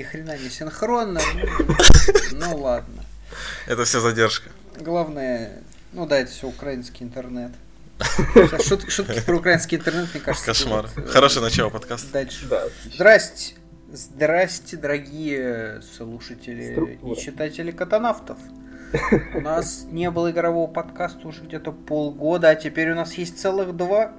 Ни 0.00 0.02
хрена 0.02 0.38
не 0.38 0.48
синхронно. 0.48 1.20
Ну, 1.34 1.76
ну 2.32 2.56
ладно. 2.56 3.04
Это 3.66 3.84
все 3.84 4.00
задержка. 4.00 4.48
Главное, 4.78 5.62
ну 5.92 6.06
да, 6.06 6.20
это 6.20 6.30
все 6.30 6.48
украинский 6.48 7.04
интернет. 7.04 7.52
Сейчас 8.32 8.64
шут, 8.66 8.90
шутки 8.90 9.20
про 9.20 9.36
украинский 9.36 9.76
интернет, 9.76 10.08
мне 10.14 10.22
кажется. 10.22 10.46
Кошмар. 10.46 10.88
Будет, 10.88 11.06
э, 11.06 11.12
Хорошее 11.12 11.44
начало 11.44 11.68
подкаста. 11.68 12.10
Дальше. 12.14 12.46
Да. 12.48 12.64
Здрасте. 12.94 13.56
Здрасте, 13.92 14.78
дорогие 14.78 15.82
слушатели 15.82 16.72
Структура. 16.72 17.14
и 17.14 17.20
читатели 17.20 17.70
катанавтов. 17.70 18.38
У 19.34 19.40
нас 19.42 19.84
не 19.90 20.10
было 20.10 20.30
игрового 20.30 20.66
подкаста 20.66 21.28
уже 21.28 21.42
где-то 21.42 21.72
полгода, 21.72 22.48
а 22.48 22.54
теперь 22.54 22.92
у 22.92 22.94
нас 22.94 23.12
есть 23.18 23.38
целых 23.38 23.76
два. 23.76 24.12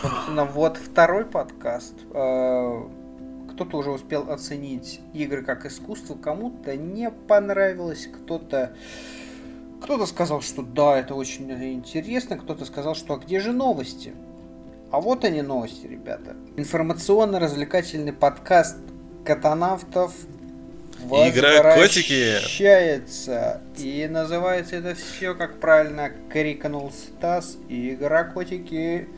Собственно, 0.00 0.44
вот 0.44 0.76
второй 0.76 1.24
подкаст. 1.24 1.94
Э, 2.12 2.82
кто-то 3.54 3.76
уже 3.78 3.90
успел 3.90 4.30
оценить 4.30 5.00
игры 5.12 5.42
как 5.42 5.64
искусство, 5.64 6.14
кому-то 6.14 6.76
не 6.76 7.10
понравилось, 7.10 8.08
кто-то 8.08 8.72
кто-то 9.80 10.06
сказал, 10.06 10.40
что 10.40 10.62
да, 10.62 10.98
это 10.98 11.14
очень 11.14 11.50
интересно, 11.50 12.38
кто-то 12.38 12.64
сказал, 12.64 12.94
что 12.94 13.14
а 13.14 13.18
где 13.18 13.38
же 13.38 13.52
новости? 13.52 14.14
А 14.90 15.00
вот 15.00 15.24
они 15.24 15.42
новости, 15.42 15.86
ребята. 15.86 16.36
Информационно-развлекательный 16.56 18.12
подкаст 18.12 18.78
катанавтов 19.24 20.12
Игра 21.04 21.74
котики 21.74 22.34
возвращается. 22.34 23.60
И 23.76 24.08
называется 24.10 24.76
это 24.76 24.94
все, 24.94 25.34
как 25.34 25.60
правильно 25.60 26.10
крикнул 26.30 26.90
Стас. 26.90 27.58
Игра 27.68 28.24
котики. 28.24 29.08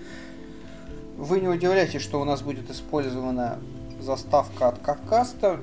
Вы 1.17 1.41
не 1.41 1.49
удивляйтесь, 1.49 2.03
что 2.03 2.21
у 2.21 2.25
нас 2.25 2.43
будет 2.43 2.71
использована 2.71 3.61
заставка 4.07 4.69
от 4.69 4.79
Кавкаста. 4.79 5.61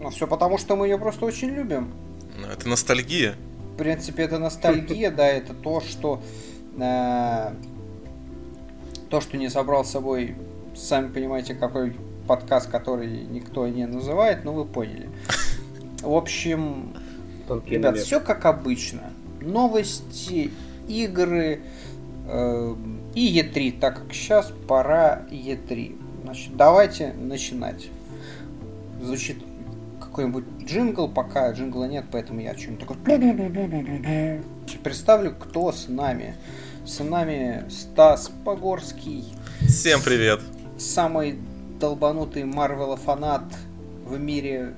Но 0.00 0.10
все 0.10 0.26
потому, 0.26 0.58
что 0.58 0.76
мы 0.76 0.86
ее 0.86 0.98
просто 0.98 1.26
очень 1.26 1.48
любим. 1.48 1.92
Ну, 2.38 2.46
это 2.46 2.68
ностальгия 2.68 3.34
принципе, 3.80 4.24
это 4.24 4.38
ностальгия, 4.38 5.10
да, 5.10 5.26
это 5.26 5.54
то, 5.54 5.80
что 5.80 6.22
э, 6.78 7.52
то, 9.08 9.20
что 9.22 9.38
не 9.38 9.48
собрал 9.48 9.86
с 9.86 9.90
собой, 9.90 10.36
сами 10.76 11.08
понимаете, 11.08 11.54
какой 11.54 11.96
подкаст, 12.28 12.70
который 12.70 13.08
никто 13.08 13.66
не 13.66 13.86
называет, 13.86 14.44
но 14.44 14.52
вы 14.52 14.66
поняли. 14.66 15.08
В 16.02 16.12
общем, 16.12 16.92
ребят, 17.66 17.96
все 17.96 18.20
как 18.20 18.44
обычно. 18.44 19.00
Новости, 19.40 20.50
игры 20.86 21.62
э, 22.28 22.74
и 23.14 23.40
E3, 23.40 23.80
так 23.80 24.02
как 24.02 24.12
сейчас 24.12 24.52
пора 24.68 25.22
E3. 25.30 25.96
Значит, 26.30 26.56
давайте 26.56 27.12
начинать. 27.14 27.88
Звучит 29.02 29.38
какой-нибудь 29.98 30.44
джингл, 30.64 31.08
пока 31.08 31.50
джингла 31.50 31.86
нет, 31.86 32.04
поэтому 32.12 32.40
я 32.40 32.56
что-нибудь 32.56 32.78
такой... 32.78 32.96
Представлю, 34.84 35.34
кто 35.34 35.72
с 35.72 35.88
нами. 35.88 36.36
С 36.86 37.02
нами 37.02 37.64
Стас 37.68 38.30
Погорский. 38.44 39.24
Всем 39.62 40.00
привет. 40.02 40.40
Самый 40.78 41.36
долбанутый 41.80 42.44
Марвела 42.44 42.96
фанат 42.96 43.42
в 44.04 44.16
мире 44.16 44.76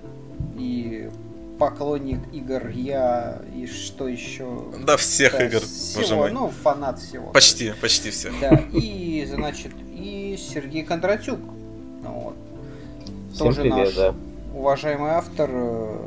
и 0.56 1.11
поклонник 1.59 2.20
игр 2.33 2.69
я 2.69 3.42
и 3.55 3.66
что 3.66 4.09
еще? 4.09 4.72
Да, 4.87 4.97
всех 4.97 5.33
да, 5.33 5.44
игр, 5.44 5.61
всего. 5.61 6.28
Ну, 6.28 6.48
фанат 6.48 6.98
всего. 6.98 7.31
Почти, 7.31 7.75
почти 7.78 8.11
всех. 8.11 8.33
Да, 8.41 8.59
и, 8.72 9.28
значит, 9.31 9.72
и 10.03 10.36
Сергей 10.36 10.83
Кондратюк. 10.84 11.41
Вот. 12.03 12.36
Всем 13.33 13.47
Тоже 13.47 13.62
привет, 13.62 13.77
наш 13.77 13.95
да 13.95 14.14
уважаемый 14.55 15.11
автор, 15.11 15.50
э, 15.53 15.98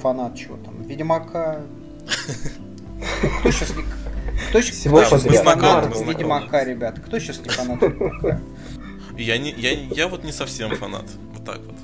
фанат 0.00 0.36
чего 0.36 0.56
там, 0.58 0.82
Ведьмака. 0.82 1.60
Кто 3.40 3.50
сейчас 3.50 3.76
не... 3.76 3.84
Кто 4.48 4.60
сейчас 4.60 5.24
не 5.24 5.38
фанат 5.38 5.96
Ведьмака, 5.96 6.64
ребят? 6.64 6.98
Кто 6.98 7.18
сейчас 7.18 7.40
не 7.40 7.48
фанат 7.48 7.82
Ведьмака? 7.82 8.40
Я, 9.16 9.38
не, 9.38 9.50
я, 9.52 9.72
я 9.72 10.08
вот 10.08 10.24
не 10.24 10.32
совсем 10.32 10.70
фанат. 10.76 11.06
Вот 11.34 11.44
так 11.44 11.58
вот. 11.58 11.74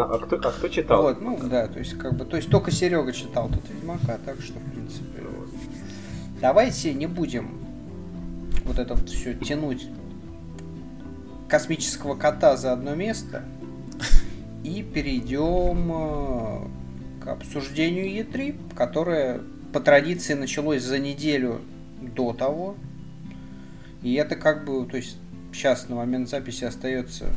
А 0.00 0.18
кто, 0.18 0.36
а 0.36 0.52
кто 0.52 0.68
читал? 0.68 1.02
Вот, 1.02 1.20
ну 1.20 1.38
да, 1.42 1.66
то 1.66 1.78
есть 1.78 1.98
как 1.98 2.16
бы, 2.16 2.24
то 2.24 2.36
есть 2.36 2.50
только 2.50 2.70
Серега 2.70 3.12
читал 3.12 3.48
тут 3.48 3.68
Ведьмака, 3.68 4.18
так 4.24 4.40
что 4.40 4.58
в 4.58 4.72
принципе. 4.72 5.22
Давайте 6.40 6.94
не 6.94 7.06
будем 7.06 7.67
вот 8.68 8.78
это 8.78 8.94
вот 8.94 9.08
все 9.08 9.34
тянуть 9.34 9.88
космического 11.48 12.14
кота 12.14 12.56
за 12.56 12.72
одно 12.72 12.94
место. 12.94 13.44
И 14.62 14.82
перейдем 14.82 15.90
э, 15.92 17.24
к 17.24 17.28
обсуждению 17.28 18.06
E3, 18.06 18.74
которое 18.74 19.40
по 19.72 19.80
традиции 19.80 20.34
началось 20.34 20.82
за 20.82 20.98
неделю 20.98 21.62
до 22.00 22.32
того. 22.32 22.76
И 24.02 24.14
это 24.14 24.36
как 24.36 24.64
бы, 24.64 24.84
то 24.86 24.96
есть 24.96 25.16
сейчас 25.52 25.88
на 25.88 25.96
момент 25.96 26.28
записи 26.28 26.64
остается 26.64 27.32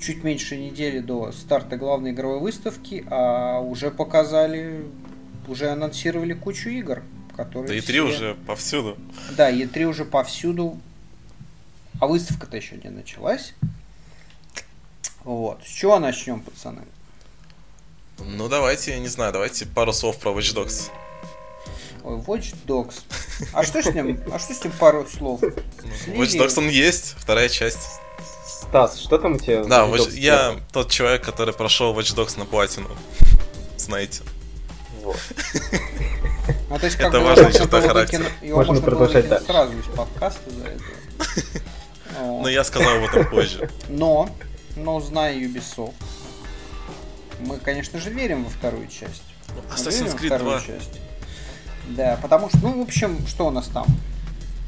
чуть 0.00 0.24
меньше 0.24 0.56
недели 0.56 0.98
до 0.98 1.32
старта 1.32 1.76
главной 1.76 2.10
игровой 2.10 2.40
выставки, 2.40 3.04
а 3.08 3.60
уже 3.60 3.90
показали, 3.90 4.84
уже 5.46 5.70
анонсировали 5.70 6.34
кучу 6.34 6.68
игр, 6.70 7.02
которые... 7.44 7.68
Да 7.68 7.74
E3 7.74 7.82
все... 7.82 8.00
уже 8.00 8.34
повсюду. 8.46 8.98
Да, 9.36 9.50
E3 9.50 9.84
уже 9.84 10.04
повсюду, 10.04 10.78
а 12.00 12.06
выставка-то 12.06 12.56
еще 12.56 12.76
не 12.76 12.90
началась. 12.90 13.54
Вот. 15.24 15.62
С 15.64 15.68
чего 15.68 15.98
начнем, 15.98 16.40
пацаны? 16.40 16.82
Ну, 18.18 18.48
давайте, 18.48 18.92
я 18.92 18.98
не 18.98 19.08
знаю, 19.08 19.32
давайте 19.32 19.66
пару 19.66 19.92
слов 19.92 20.18
про 20.18 20.30
Watch 20.30 20.54
Dogs. 20.54 20.90
Ой, 22.04 22.16
Watch 22.18 22.54
Dogs. 22.66 23.02
А 23.52 23.64
что 23.64 23.82
с 23.82 23.92
ним? 23.92 24.20
А 24.32 24.38
что 24.38 24.54
с 24.54 24.62
ним 24.62 24.72
пару 24.78 25.06
слов? 25.06 25.42
Watch 25.42 26.38
Dogs 26.38 26.58
он 26.58 26.68
есть, 26.68 27.16
вторая 27.18 27.48
часть. 27.48 28.00
Стас, 28.46 29.00
что 29.00 29.18
там 29.18 29.34
у 29.34 29.38
тебя? 29.38 29.64
Да, 29.64 29.86
Watch, 29.86 30.12
я 30.12 30.56
тот 30.72 30.90
человек, 30.90 31.24
который 31.24 31.54
прошел 31.54 31.94
Watch 31.94 32.14
Dogs 32.14 32.38
на 32.38 32.44
платину. 32.44 32.88
Знаете. 33.76 34.22
Вот. 35.02 35.18
Ну, 36.70 36.78
то 36.78 36.86
есть, 36.86 36.96
как 36.96 37.08
это 37.08 37.20
важная 37.20 37.52
черта 37.52 37.80
характера. 37.80 38.24
Его 38.40 38.58
можно, 38.58 38.72
можно 38.74 38.86
продолжать 38.86 39.28
дальше. 39.28 39.46
сразу 39.46 39.78
из 39.78 39.84
подкаста 39.84 40.50
за 40.50 40.64
это. 40.64 41.62
Но 42.20 42.48
я 42.48 42.64
сказал 42.64 42.96
об 42.96 43.04
этом 43.04 43.28
позже. 43.28 43.70
Но 43.88 44.28
но 44.76 45.00
зная 45.00 45.34
Ubisoft, 45.34 45.94
мы, 47.40 47.58
конечно 47.58 47.98
же, 47.98 48.10
верим 48.10 48.44
во 48.44 48.50
вторую 48.50 48.86
часть. 48.88 49.24
Assassin's 49.70 50.18
Creed 50.18 50.38
2. 50.38 50.60
Часть. 50.60 51.00
Да, 51.88 52.18
потому 52.22 52.48
что, 52.48 52.58
ну, 52.62 52.78
в 52.78 52.82
общем, 52.82 53.26
что 53.26 53.48
у 53.48 53.50
нас 53.50 53.68
там? 53.68 53.86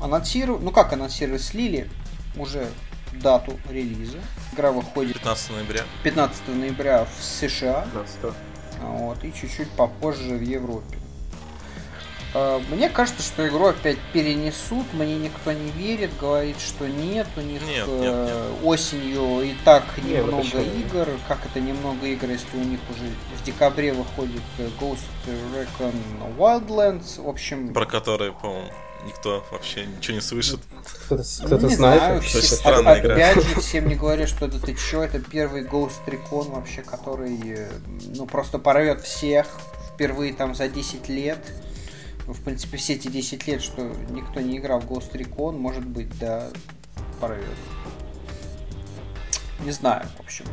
Анонсировали, 0.01 0.63
ну 0.63 0.71
как 0.73 0.93
анонсировали, 0.93 1.39
слили 1.39 1.89
уже 2.37 2.69
дату 3.13 3.59
релиза. 3.71 4.19
Игра 4.53 4.73
выходит 4.73 5.15
15 5.15 5.51
ноября. 5.51 5.83
15 6.03 6.49
ноября 6.49 7.05
в 7.05 7.25
США. 7.25 7.87
15. 7.93 8.37
Вот, 8.81 9.25
и 9.25 9.33
чуть-чуть 9.33 9.71
попозже 9.71 10.35
в 10.35 10.43
Европе. 10.43 10.99
А, 12.35 12.61
мне 12.71 12.89
кажется, 12.89 13.23
что 13.23 13.47
игру 13.47 13.67
опять 13.67 13.97
перенесут, 14.13 14.93
мне 14.93 15.17
никто 15.17 15.53
не 15.53 15.71
верит, 15.71 16.11
говорит, 16.19 16.59
что 16.59 16.89
нет, 16.89 17.29
у 17.37 17.41
них 17.41 17.63
нет, 17.63 17.87
нет, 17.87 18.01
нет. 18.01 18.13
Э, 18.13 18.55
осенью 18.65 19.43
и 19.43 19.55
так 19.65 19.85
немного 19.99 20.59
нет, 20.59 20.87
игр. 20.87 21.09
Как 21.29 21.47
это 21.47 21.61
немного 21.61 22.07
игр, 22.07 22.29
если 22.29 22.57
у 22.57 22.65
них 22.65 22.81
уже 22.91 23.09
в 23.41 23.45
декабре 23.45 23.93
выходит 23.93 24.43
э, 24.59 24.69
Ghost 24.81 25.05
Recon 25.27 25.95
Wildlands, 26.37 27.23
в 27.23 27.29
общем... 27.29 27.73
Про 27.73 27.87
который, 27.87 28.33
по-моему, 28.33 28.69
никто 29.07 29.45
вообще 29.53 29.87
ничего 29.87 30.17
не 30.17 30.21
слышит. 30.21 30.59
Кто-то, 31.07 31.23
кто-то 31.23 31.67
не 31.69 31.77
знает. 31.77 32.01
Знаю, 32.01 32.21
все, 32.21 32.43
странная 32.43 32.99
игра. 32.99 33.15
Опять 33.15 33.45
же, 33.45 33.61
всем 33.61 33.87
не 33.87 33.95
говорят, 33.95 34.29
что 34.29 34.47
это 34.47 34.59
ты 34.59 34.75
чё, 34.75 35.05
это 35.05 35.21
первый 35.21 35.63
Ghost 35.63 36.05
Recon 36.07 36.51
вообще, 36.51 36.83
который, 36.83 37.39
э, 37.45 37.71
ну, 38.09 38.27
просто 38.27 38.59
порвет 38.59 39.03
всех 39.03 39.47
впервые 39.95 40.35
там 40.35 40.57
за 40.57 40.69
10 40.69 41.09
лет 41.09 41.39
в 42.27 42.43
принципе, 42.43 42.77
все 42.77 42.95
эти 42.95 43.09
10 43.09 43.47
лет, 43.47 43.63
что 43.63 43.83
никто 44.11 44.41
не 44.41 44.59
играл 44.59 44.81
в 44.81 44.91
Ghost 44.91 45.13
Recon, 45.13 45.59
может 45.59 45.85
быть, 45.85 46.19
да, 46.19 46.51
порвет. 47.21 47.45
Не 49.61 49.71
знаю, 49.71 50.07
в 50.17 50.21
общем. 50.21 50.47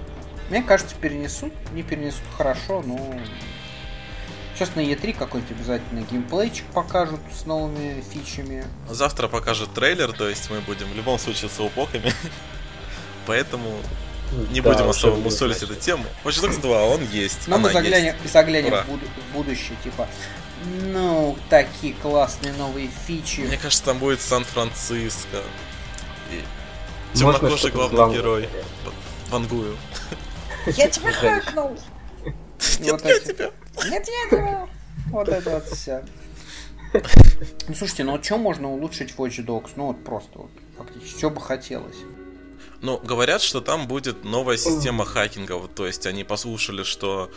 Мне 0.50 0.62
кажется, 0.62 0.96
перенесут. 0.96 1.54
Не 1.74 1.84
перенесут 1.84 2.24
хорошо, 2.38 2.82
но... 2.86 2.98
Сейчас 4.54 4.76
на 4.76 4.82
E3 4.82 5.14
какой-нибудь 5.18 5.58
обязательно 5.58 6.02
геймплейчик 6.02 6.66
покажут 6.68 7.20
с 7.34 7.46
новыми 7.46 8.04
фичами. 8.12 8.64
Завтра 8.90 9.28
покажут 9.28 9.74
трейлер, 9.74 10.12
то 10.12 10.30
есть 10.30 10.52
мы 10.52 10.60
будем 10.60 10.88
в 10.88 10.96
любом 10.96 11.18
случае 11.18 11.50
с 11.50 11.58
лупоками. 11.58 12.14
Поэтому 13.26 13.78
не 14.52 14.62
да, 14.62 14.72
будем 14.72 14.90
особо 14.90 15.18
мусолить 15.18 15.62
эту 15.62 15.76
тему. 15.76 16.06
Watch 16.24 16.42
Dogs 16.44 16.62
2, 16.62 16.84
он 16.84 17.04
есть. 17.12 17.48
Но 17.48 17.58
мы 17.58 17.72
заглянем, 17.72 18.16
заглянем 18.32 18.72
в, 18.72 18.88
буд- 18.90 19.02
в 19.30 19.34
будущее, 19.34 19.78
типа, 19.84 20.08
ну, 20.86 21.38
такие 21.50 21.94
классные 21.96 22.54
новые 22.54 22.90
фичи. 23.08 23.42
Мне 23.42 23.58
кажется, 23.58 23.84
там 23.84 23.98
будет 24.00 24.22
Сан-Франциско. 24.22 25.38
И 26.32 27.18
темнокожий 27.18 27.72
главный 27.72 28.14
герой. 28.14 28.50
Вангую. 29.30 29.78
Я 30.68 30.88
тебя 30.90 31.12
хэкнул! 31.12 31.78
Нет, 32.80 33.02
я 33.04 33.20
тебя! 33.20 33.52
Нет, 33.90 34.08
я 34.08 34.30
тебя! 34.30 34.68
Вот 35.08 35.28
это 35.28 35.50
вот 35.50 35.66
все. 35.70 36.04
Ну 37.68 37.74
слушайте, 37.76 38.04
ну 38.04 38.12
вот 38.14 38.26
что 38.26 38.38
можно 38.38 38.70
улучшить 38.70 39.12
в 39.12 39.20
Watch 39.20 39.44
Dogs? 39.46 39.72
Ну 39.76 39.88
вот 39.88 40.04
просто 40.04 40.40
вот 40.40 40.52
фактически, 40.78 41.18
что 41.18 41.30
бы 41.30 41.42
хотелось. 41.42 41.96
Ну, 42.82 42.98
говорят, 42.98 43.42
что 43.42 43.62
там 43.62 43.88
будет 43.88 44.24
новая 44.24 44.58
система 44.58 45.06
хакинга. 45.06 45.54
Вот, 45.54 45.76
то 45.76 45.86
есть 45.86 46.06
они 46.08 46.24
послушали, 46.24 46.84
что 46.84 47.32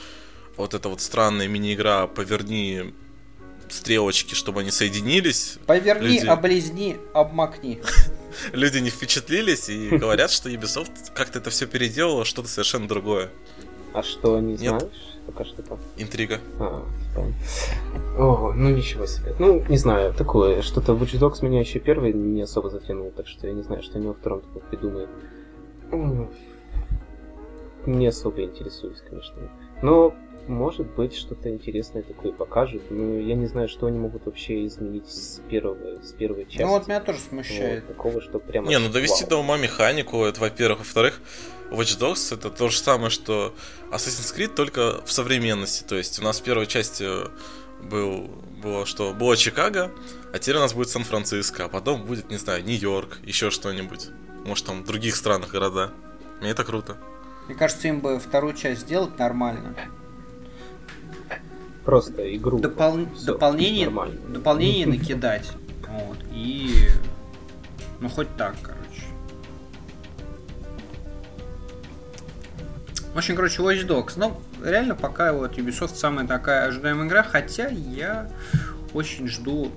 вот 0.56 0.74
эта 0.74 0.88
вот 0.88 1.00
странная 1.00 1.48
мини-игра 1.48 2.06
«Поверни 2.06 2.94
стрелочки, 3.68 4.34
чтобы 4.34 4.60
они 4.60 4.70
соединились». 4.70 5.58
Поверни, 5.66 6.14
люди... 6.14 6.26
облизни, 6.26 6.96
обмакни. 7.12 7.82
Люди 8.52 8.78
не 8.78 8.90
впечатлились 8.90 9.68
и 9.68 9.90
говорят, 9.90 10.30
что 10.30 10.48
Ubisoft 10.48 11.12
как-то 11.14 11.38
это 11.38 11.50
все 11.50 11.66
переделало, 11.66 12.24
что-то 12.24 12.48
совершенно 12.48 12.88
другое. 12.88 13.30
А 13.92 14.02
что, 14.02 14.40
не 14.40 14.56
знаешь? 14.56 15.13
Пока 15.26 15.44
что 15.44 15.62
там. 15.62 15.78
Интрига. 15.96 16.38
А, 16.58 16.84
О, 18.18 18.52
ну 18.54 18.70
ничего 18.70 19.06
себе. 19.06 19.34
Ну, 19.38 19.64
не 19.68 19.78
знаю, 19.78 20.12
такое, 20.12 20.62
что-то 20.62 20.92
Watch 20.92 21.18
Dogs 21.18 21.44
меня 21.44 21.60
еще 21.60 21.78
первый 21.78 22.12
не 22.12 22.42
особо 22.42 22.68
затянул, 22.70 23.10
так 23.10 23.26
что 23.26 23.46
я 23.46 23.54
не 23.54 23.62
знаю, 23.62 23.82
что 23.82 23.98
они 23.98 24.06
во 24.06 24.14
втором 24.14 24.40
такое 24.42 24.62
придумают. 24.62 25.10
Не 27.86 28.06
особо 28.06 28.42
интересуюсь, 28.42 29.02
конечно. 29.08 29.36
Но 29.82 30.14
может 30.48 30.86
быть, 30.94 31.14
что-то 31.14 31.48
интересное 31.48 32.02
такое 32.02 32.32
покажут. 32.32 32.82
Но 32.90 33.18
я 33.18 33.34
не 33.34 33.46
знаю, 33.46 33.68
что 33.68 33.86
они 33.86 33.98
могут 33.98 34.26
вообще 34.26 34.66
изменить 34.66 35.08
с 35.08 35.40
первого, 35.48 36.02
с 36.02 36.12
первой 36.12 36.44
части. 36.44 36.62
Ну 36.62 36.68
вот 36.68 36.86
меня 36.86 37.00
тоже 37.00 37.18
смущает. 37.20 37.84
Вот, 37.86 37.96
такого, 37.96 38.20
что 38.20 38.38
прямо... 38.38 38.68
Не, 38.68 38.78
ну 38.78 38.90
довести 38.90 39.24
до 39.24 39.36
ума 39.36 39.56
механику, 39.56 40.24
это 40.24 40.40
во-первых. 40.40 40.80
Во-вторых, 40.80 41.20
Watch 41.70 41.98
Dogs 41.98 42.34
это 42.34 42.50
то 42.50 42.68
же 42.68 42.78
самое, 42.78 43.10
что 43.10 43.54
Assassin's 43.90 44.36
Creed, 44.36 44.54
только 44.54 45.02
в 45.04 45.12
современности. 45.12 45.84
То 45.84 45.96
есть 45.96 46.18
у 46.18 46.22
нас 46.22 46.40
в 46.40 46.42
первой 46.42 46.66
части 46.66 47.06
был, 47.82 48.30
было 48.62 48.86
что? 48.86 49.12
Было 49.12 49.36
Чикаго, 49.36 49.90
а 50.32 50.38
теперь 50.38 50.56
у 50.56 50.60
нас 50.60 50.74
будет 50.74 50.88
Сан-Франциско, 50.88 51.64
а 51.64 51.68
потом 51.68 52.04
будет, 52.04 52.30
не 52.30 52.36
знаю, 52.36 52.64
Нью-Йорк, 52.64 53.18
еще 53.24 53.50
что-нибудь. 53.50 54.08
Может 54.44 54.66
там 54.66 54.82
в 54.82 54.86
других 54.86 55.16
странах 55.16 55.52
города. 55.52 55.90
Мне 56.40 56.50
это 56.50 56.64
круто. 56.64 56.96
Мне 57.46 57.54
кажется, 57.54 57.88
им 57.88 58.00
бы 58.00 58.18
вторую 58.18 58.54
часть 58.54 58.82
сделать 58.82 59.18
нормально. 59.18 59.74
Просто 61.84 62.34
игру. 62.36 62.58
Допол... 62.58 63.06
Дополнение, 63.24 63.90
дополнение 64.28 64.86
накидать. 64.98 65.50
Вот. 65.88 66.18
И. 66.32 66.88
Ну 68.00 68.08
хоть 68.08 68.34
так, 68.36 68.54
короче. 68.62 68.84
В 73.14 73.18
общем, 73.18 73.36
короче, 73.36 73.62
Watch 73.62 73.86
Dogs. 73.86 74.14
Ну, 74.16 74.40
реально, 74.64 74.96
пока 74.96 75.32
вот 75.32 75.56
Ubisoft 75.56 75.94
самая 75.94 76.26
такая 76.26 76.66
ожидаемая 76.66 77.06
игра, 77.06 77.22
хотя 77.22 77.68
я 77.68 78.28
очень 78.92 79.28
жду, 79.28 79.70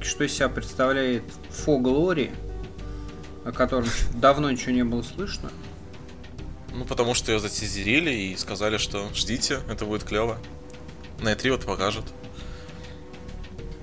что 0.00 0.24
из 0.24 0.32
себя 0.32 0.48
представляет 0.48 1.24
For 1.50 1.80
Glory, 1.80 2.30
о 3.44 3.50
котором 3.50 3.88
давно 4.14 4.50
ничего 4.50 4.72
не 4.72 4.84
было 4.84 5.02
слышно. 5.02 5.50
Ну, 6.72 6.84
потому 6.84 7.14
что 7.14 7.32
ее 7.32 7.38
затизерили 7.38 8.10
и 8.10 8.36
сказали, 8.36 8.76
что 8.76 9.08
ждите, 9.14 9.60
это 9.68 9.84
будет 9.84 10.04
клево. 10.04 10.38
На 11.20 11.32
E3 11.32 11.50
вот 11.52 11.64
покажут. 11.64 12.04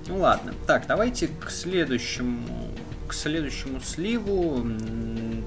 Ну 0.08 0.18
ладно. 0.18 0.54
Так, 0.66 0.86
давайте 0.86 1.28
к 1.28 1.50
следующему 1.50 2.72
к 3.12 3.14
следующему 3.14 3.78
сливу 3.80 4.60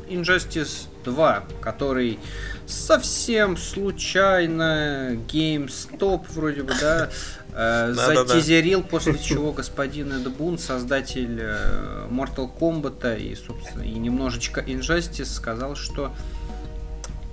Injustice 0.07 0.85
2, 1.03 1.45
который 1.61 2.19
совсем 2.67 3.57
случайно 3.57 5.17
GameStop 5.27 6.25
вроде 6.29 6.61
бы, 6.61 6.73
да, 6.79 7.09
э, 7.53 7.91
затизерил, 7.93 8.83
после 8.83 9.17
чего 9.17 9.51
господин 9.51 10.11
Эд 10.13 10.31
Бун, 10.31 10.59
создатель 10.59 11.39
э, 11.41 12.07
Mortal 12.11 12.51
Kombat 12.55 13.19
и, 13.19 13.33
собственно, 13.33 13.81
и 13.81 13.93
немножечко 13.93 14.61
Injustice, 14.61 15.25
сказал, 15.25 15.75
что 15.75 16.13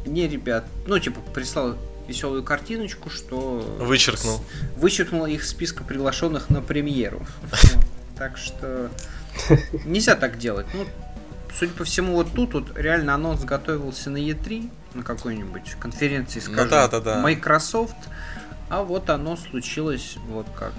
не, 0.06 0.28
ребят, 0.28 0.64
ну, 0.86 0.98
типа, 0.98 1.20
прислал 1.34 1.76
веселую 2.08 2.42
картиночку, 2.42 3.10
что... 3.10 3.60
Вычеркнул. 3.78 4.38
С... 4.38 4.80
Вычеркнул 4.80 5.26
их 5.26 5.44
списка 5.44 5.84
приглашенных 5.84 6.50
на 6.50 6.60
премьеру. 6.60 7.24
Так 8.16 8.36
что 8.36 8.90
нельзя 9.84 10.14
так 10.14 10.38
делать. 10.38 10.66
Ну, 10.74 10.86
судя 11.58 11.72
по 11.72 11.84
всему, 11.84 12.14
вот 12.14 12.32
тут 12.34 12.54
вот 12.54 12.76
реально 12.76 13.14
анонс 13.14 13.42
готовился 13.44 14.10
на 14.10 14.18
E3, 14.18 14.70
на 14.94 15.02
какой-нибудь 15.02 15.76
конференции, 15.80 16.40
ну 16.40 16.52
скажем, 16.52 16.64
ну, 16.64 16.70
да, 16.70 16.88
да, 16.88 17.00
да. 17.00 17.20
Microsoft, 17.20 17.96
а 18.68 18.82
вот 18.82 19.10
оно 19.10 19.36
случилось 19.36 20.16
вот 20.28 20.46
как. 20.56 20.72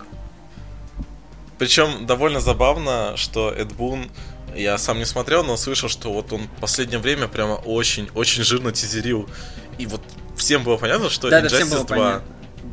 Причем 1.58 2.06
довольно 2.06 2.40
забавно, 2.40 3.14
что 3.16 3.52
Эд 3.52 3.74
Бун, 3.74 4.10
я 4.56 4.78
сам 4.78 4.98
не 4.98 5.06
смотрел, 5.06 5.44
но 5.44 5.58
слышал, 5.58 5.90
что 5.90 6.12
вот 6.12 6.34
он 6.34 6.44
в 6.44 6.62
последнее 6.62 7.00
время 7.00 7.28
прямо 7.28 7.54
очень-очень 7.54 8.44
жирно 8.44 8.72
тизерил. 8.72 9.30
И 9.78 9.86
вот 9.86 10.02
всем 10.36 10.64
было 10.64 10.78
понятно, 10.78 11.10
что 11.10 11.30
да, 11.30 11.42
Injustice 11.42 11.70
да, 11.70 11.84
2. 11.84 11.86
Понятно. 11.86 12.24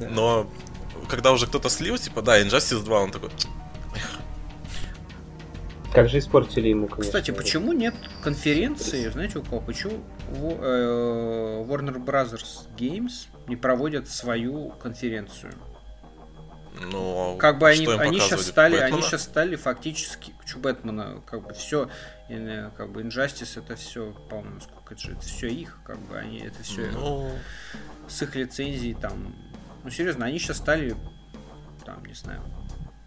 Да. 0.00 0.08
Но 0.10 0.50
когда 1.08 1.32
уже 1.32 1.46
кто-то 1.46 1.68
слил, 1.68 1.98
типа, 1.98 2.22
да, 2.22 2.40
Injustice 2.40 2.82
2, 2.82 3.00
он 3.00 3.10
такой... 3.10 3.30
Как 5.92 6.08
же 6.08 6.18
испортили 6.18 6.68
ему, 6.68 6.86
конечно. 6.86 7.02
Кстати, 7.02 7.32
почему 7.32 7.72
нет 7.72 7.94
конференции, 8.22 9.08
знаете 9.08 9.38
у 9.38 9.42
кого? 9.42 9.60
Почему 9.60 10.04
э, 10.32 11.64
Warner 11.66 12.04
Brothers 12.04 12.68
Games 12.78 13.26
не 13.48 13.56
проводят 13.56 14.08
свою 14.08 14.68
конференцию? 14.80 15.52
Ну, 16.80 17.36
как 17.38 17.58
бы 17.58 17.68
они, 17.68 17.86
они 17.86 18.20
сейчас 18.20 18.46
стали, 18.46 18.72
Бэтмена? 18.72 18.94
они 18.96 19.02
сейчас 19.02 19.22
стали 19.24 19.56
фактически, 19.56 20.34
что 20.46 20.58
Бэтмена, 20.58 21.22
как 21.26 21.46
бы 21.46 21.54
все, 21.54 21.90
как 22.28 22.90
бы 22.90 23.02
Injustice 23.02 23.58
это 23.58 23.76
все, 23.76 24.12
по-моему, 24.30 24.60
сколько 24.60 24.94
это 24.94 25.02
же, 25.02 25.12
это 25.12 25.22
все 25.22 25.48
их, 25.48 25.78
как 25.84 25.98
бы 25.98 26.16
они, 26.16 26.38
это 26.38 26.62
все 26.62 26.90
ну... 26.92 27.30
с 28.08 28.22
их 28.22 28.34
лицензией 28.34 28.94
там, 28.94 29.34
ну 29.84 29.90
серьезно, 29.90 30.26
они 30.26 30.38
сейчас 30.38 30.56
стали, 30.56 30.96
там, 31.84 32.04
не 32.06 32.14
знаю, 32.14 32.42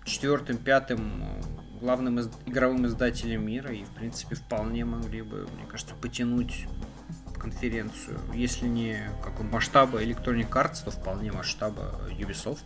четвертым, 0.05 0.57
пятым 0.57 1.41
главным 1.79 2.19
из- 2.19 2.29
игровым 2.45 2.85
издателем 2.85 3.45
мира 3.45 3.73
и, 3.73 3.83
в 3.83 3.89
принципе, 3.89 4.35
вполне 4.35 4.85
могли 4.85 5.21
бы, 5.21 5.47
мне 5.55 5.65
кажется, 5.65 5.95
потянуть 5.95 6.67
конференцию, 7.37 8.19
если 8.33 8.67
не 8.67 8.97
как 9.21 9.37
масштаба 9.41 10.01
Electronic 10.01 10.49
Arts, 10.49 10.85
то 10.85 10.91
вполне 10.91 11.31
масштаба 11.31 11.99
Ubisoft. 12.17 12.63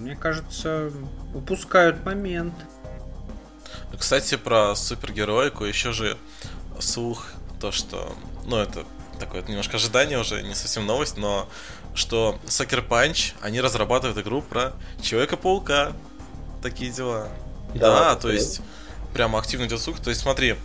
Мне 0.00 0.16
кажется, 0.16 0.90
упускают 1.34 2.04
момент. 2.06 2.54
Кстати, 3.98 4.36
про 4.36 4.74
супергероику 4.74 5.64
еще 5.64 5.92
же 5.92 6.16
слух, 6.78 7.26
то 7.60 7.70
что, 7.70 8.16
ну 8.46 8.56
это 8.56 8.84
такое 9.18 9.42
немножко 9.42 9.76
ожидание 9.76 10.18
уже, 10.18 10.42
не 10.42 10.54
совсем 10.54 10.86
новость, 10.86 11.18
но 11.18 11.46
что 11.94 12.38
Sucker 12.46 12.86
Punch, 12.88 13.34
они 13.42 13.60
разрабатывают 13.60 14.18
игру 14.18 14.40
про 14.40 14.72
Человека-паука. 15.02 15.92
Такие 16.62 16.90
дела. 16.90 17.28
Да, 17.74 18.14
да 18.14 18.16
то 18.16 18.30
есть 18.30 18.62
прямо 19.12 19.38
активно 19.38 19.66
идет 19.66 19.80
слух. 19.80 20.00
То 20.00 20.08
есть 20.08 20.22
смотри, 20.22 20.56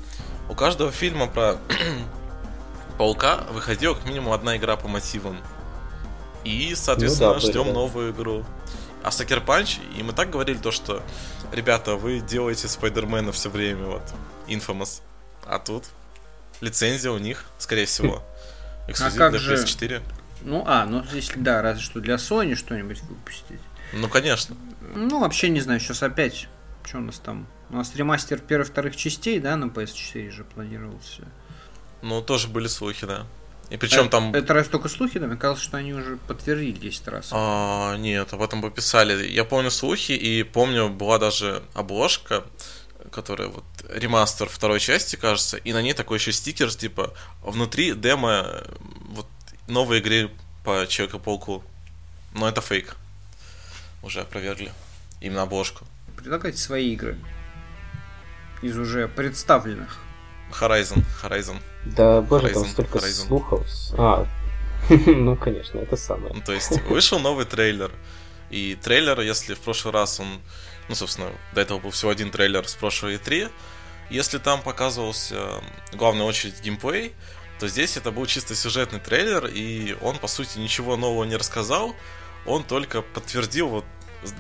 у 0.50 0.56
каждого 0.56 0.92
фильма 0.92 1.28
про 1.28 1.58
Паука 2.98 3.44
выходила 3.52 3.96
как 3.96 4.06
минимум 4.06 4.32
одна 4.32 4.56
игра 4.56 4.78
по 4.78 4.88
мотивам. 4.88 5.38
И, 6.46 6.74
соответственно, 6.76 7.34
ну, 7.34 7.40
да, 7.40 7.40
ждем 7.40 7.66
да. 7.66 7.74
новую 7.74 8.12
игру. 8.14 8.46
А 9.06 9.12
Сакер 9.12 9.40
Панч, 9.40 9.78
и 9.96 10.02
мы 10.02 10.14
так 10.14 10.32
говорили 10.32 10.58
то, 10.58 10.72
что 10.72 11.04
ребята, 11.52 11.96
вы 11.96 12.22
делаете 12.22 12.68
Спайдермена 12.68 13.32
все 13.32 13.52
время, 13.52 13.86
вот, 13.86 14.02
Infamous. 14.48 15.02
А 15.46 15.60
тут 15.60 15.84
лицензия 16.60 17.12
у 17.12 17.20
них, 17.20 17.46
скорее 17.60 17.86
всего. 17.86 18.24
Эксклюзив 18.88 19.22
а 19.22 19.30
для 19.30 19.38
же... 19.38 19.54
PS4. 19.54 20.02
Ну, 20.42 20.64
а, 20.66 20.88
ну 20.88 21.06
если 21.14 21.40
да, 21.40 21.62
разве 21.62 21.84
что 21.84 22.00
для 22.00 22.16
Sony 22.16 22.56
что-нибудь 22.56 23.04
выпустить. 23.04 23.62
Ну, 23.94 24.10
конечно. 24.10 24.58
Ну, 24.96 25.20
вообще 25.20 25.50
не 25.50 25.60
знаю, 25.60 25.80
сейчас 25.80 26.02
опять, 26.02 26.48
что 26.84 26.98
у 26.98 27.02
нас 27.02 27.20
там? 27.20 27.46
У 27.70 27.76
нас 27.76 27.96
ремастер 27.96 28.40
первых-вторых 28.40 28.96
частей, 28.96 29.40
да, 29.40 29.56
на 29.56 29.66
PS4 29.66 30.32
же 30.32 30.44
планировался. 30.44 31.26
Ну, 32.02 32.24
тоже 32.24 32.48
были 32.48 32.66
слухи, 32.66 33.06
да. 33.06 33.28
И 33.70 33.78
причем 33.78 34.02
это, 34.02 34.10
там... 34.10 34.34
Это 34.34 34.54
раз 34.54 34.68
только 34.68 34.90
слухи, 34.90 35.20
да? 35.20 35.28
Мне 35.28 35.38
казалось, 35.38 35.62
что 35.62 35.78
они 35.78 35.94
уже 35.94 36.18
подтвердили 36.18 36.78
10 36.78 37.08
раз. 37.08 37.30
А, 37.32 37.96
нет, 37.98 38.32
об 38.34 38.42
этом 38.42 38.62
пописали. 38.62 39.28
Я 39.28 39.44
помню 39.44 39.72
слухи, 39.72 40.12
и 40.12 40.44
помню, 40.44 40.90
была 40.90 41.18
даже 41.18 41.64
обложка, 41.74 42.44
которая 43.12 43.48
вот 43.48 43.64
ремастер 43.90 44.48
второй 44.48 44.80
части, 44.80 45.16
кажется, 45.16 45.58
и 45.58 45.74
на 45.74 45.82
ней 45.82 45.94
такой 45.94 46.18
еще 46.18 46.32
стикер, 46.32 46.74
типа, 46.74 47.14
внутри 47.42 47.94
демо 47.94 48.64
вот 49.10 49.28
новой 49.68 50.00
игры 50.00 50.30
по 50.64 50.86
Человеку-пауку. 50.88 51.64
Но 52.34 52.48
это 52.48 52.62
фейк. 52.62 52.96
Уже 54.04 54.22
опровергли. 54.22 54.72
Именно 55.22 55.44
обложку. 55.44 55.86
Предлагайте 56.18 56.58
свои 56.58 56.94
игры 56.94 57.18
из 58.62 58.78
уже 58.78 59.08
представленных. 59.08 59.98
Horizon, 60.60 61.04
Horizon. 61.24 61.58
Да, 61.86 62.22
боже, 62.22 62.48
Horizon, 62.48 62.54
там 62.54 62.66
столько 62.68 62.98
Horizon. 63.00 63.28
слухов. 63.28 63.68
А, 63.98 64.28
ну, 64.90 65.36
конечно, 65.36 65.80
это 65.80 65.96
самое. 65.96 66.34
Ну, 66.34 66.42
то 66.42 66.54
есть, 66.54 66.82
вышел 66.84 67.20
новый 67.20 67.46
трейлер. 67.46 67.92
И 68.50 68.78
трейлер, 68.82 69.20
если 69.22 69.54
в 69.54 69.60
прошлый 69.60 69.94
раз 69.94 70.20
он... 70.20 70.28
Ну, 70.88 70.96
собственно, 70.96 71.32
до 71.54 71.62
этого 71.62 71.80
был 71.80 71.90
всего 71.90 72.12
один 72.12 72.30
трейлер 72.30 72.68
с 72.68 72.76
прошлой 72.76 73.16
E3. 73.16 73.52
Если 74.12 74.38
там 74.38 74.62
показывался 74.62 75.62
в 75.92 75.96
главную 75.96 76.28
очередь 76.28 76.62
геймплей, 76.62 77.14
то 77.60 77.68
здесь 77.68 77.98
это 77.98 78.12
был 78.12 78.26
чисто 78.26 78.56
сюжетный 78.56 79.00
трейлер, 79.00 79.48
и 79.48 79.98
он, 80.02 80.18
по 80.18 80.28
сути, 80.28 80.60
ничего 80.60 80.96
нового 80.98 81.24
не 81.24 81.36
рассказал, 81.36 81.96
он 82.46 82.64
только 82.64 83.02
подтвердил 83.02 83.70
вот 83.70 83.86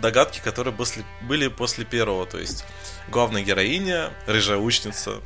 догадки, 0.02 0.40
которые 0.44 0.76
были 1.22 1.48
после 1.48 1.86
первого, 1.86 2.26
то 2.26 2.38
есть 2.38 2.66
главная 3.10 3.44
героиня, 3.44 4.12
рыжая 4.28 4.58
учница, 4.58 5.22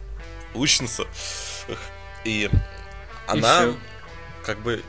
учница, 0.54 1.06
и 2.24 2.50
она 3.28 3.66
и 3.66 3.74
как 4.44 4.60
бы 4.60 4.84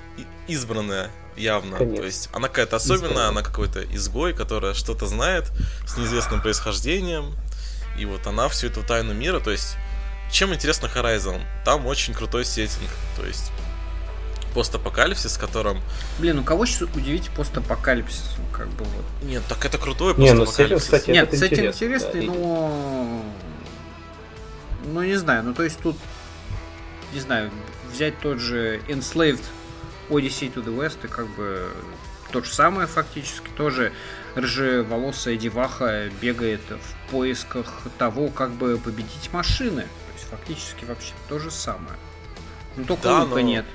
избранная 0.46 1.10
явно. 1.36 1.78
Конечно. 1.78 1.96
То 1.96 2.04
есть 2.04 2.28
она 2.32 2.48
какая-то 2.48 2.76
особенная, 2.76 3.10
Избранная. 3.10 3.28
она 3.28 3.42
какой-то 3.42 3.82
изгой, 3.94 4.32
которая 4.32 4.74
что-то 4.74 5.06
знает 5.06 5.50
с 5.86 5.96
неизвестным 5.96 6.40
происхождением. 6.40 7.34
И 7.98 8.04
вот 8.04 8.26
она 8.26 8.48
всю 8.48 8.68
эту 8.68 8.82
тайну 8.82 9.12
мира, 9.12 9.40
то 9.40 9.50
есть 9.50 9.76
чем 10.30 10.54
интересно 10.54 10.86
Horizon? 10.86 11.40
Там 11.64 11.86
очень 11.86 12.14
крутой 12.14 12.44
сеттинг, 12.44 12.88
то 13.16 13.26
есть 13.26 13.50
постапокалипсис, 14.54 15.34
с 15.34 15.38
которым... 15.38 15.80
Блин, 16.18 16.36
ну 16.36 16.44
кого 16.44 16.66
сейчас 16.66 16.82
удивить 16.82 17.30
постапокалипсис? 17.30 18.36
Как 18.52 18.68
бы 18.68 18.84
вот. 18.84 19.04
Нет, 19.22 19.42
так 19.48 19.64
это 19.64 19.78
крутой 19.78 20.14
Не, 20.16 20.32
ну 20.32 20.46
сеттинг, 20.46 20.80
кстати, 20.80 21.10
Нет, 21.10 21.30
сеттинг 21.36 21.74
интересный, 21.74 22.26
да, 22.26 22.32
но... 22.32 23.24
Ну, 24.84 25.02
не 25.02 25.16
знаю, 25.16 25.44
ну 25.44 25.54
то 25.54 25.62
есть 25.62 25.80
тут, 25.80 25.96
не 27.12 27.20
знаю, 27.20 27.50
взять 27.92 28.18
тот 28.20 28.38
же 28.38 28.80
Enslaved 28.88 29.42
Odyssey 30.08 30.52
to 30.52 30.64
the 30.64 30.76
West 30.76 31.04
и 31.04 31.08
как 31.08 31.28
бы 31.28 31.70
то 32.32 32.42
же 32.42 32.52
самое 32.52 32.86
фактически, 32.86 33.48
тоже 33.56 33.92
рыжеволосая 34.34 35.36
деваха 35.36 36.10
бегает 36.20 36.60
в 36.68 37.10
поисках 37.10 37.82
того, 37.98 38.28
как 38.28 38.52
бы 38.52 38.78
победить 38.78 39.32
машины 39.32 39.86
фактически 40.30 40.84
вообще 40.84 41.12
то 41.28 41.38
же 41.38 41.50
самое. 41.50 41.96
Ну 42.76 42.84
только 42.84 43.02
да, 43.02 43.24
но... 43.26 43.40
нет. 43.40 43.66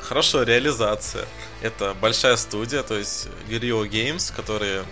Хорошо, 0.00 0.42
реализация. 0.42 1.26
Это 1.62 1.94
большая 1.94 2.36
студия, 2.36 2.82
то 2.82 2.98
есть 2.98 3.28
Guerrilla 3.48 3.88
Games, 3.88 4.34
которые 4.34 4.84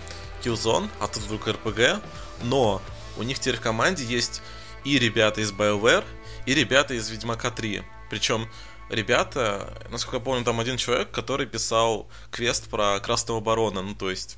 Killzone, 0.43 0.89
а 0.99 1.07
тут 1.07 1.23
вдруг 1.23 1.47
RPG, 1.47 2.01
но 2.43 2.81
у 3.17 3.23
них 3.23 3.37
теперь 3.37 3.57
в 3.57 3.61
команде 3.61 4.03
есть 4.03 4.41
и 4.83 4.99
ребята 4.99 5.41
из 5.41 5.51
BioWare, 5.51 6.03
и 6.45 6.53
ребята 6.53 6.93
из 6.93 7.09
Ведьмака 7.09 7.51
3. 7.51 7.83
Причем 8.09 8.47
ребята, 8.89 9.73
насколько 9.89 10.17
я 10.17 10.23
помню, 10.23 10.43
там 10.43 10.59
один 10.59 10.77
человек, 10.77 11.11
который 11.11 11.45
писал 11.45 12.07
квест 12.31 12.69
про 12.69 12.99
Красного 12.99 13.39
Барона, 13.39 13.81
ну 13.81 13.95
то 13.95 14.09
есть 14.09 14.37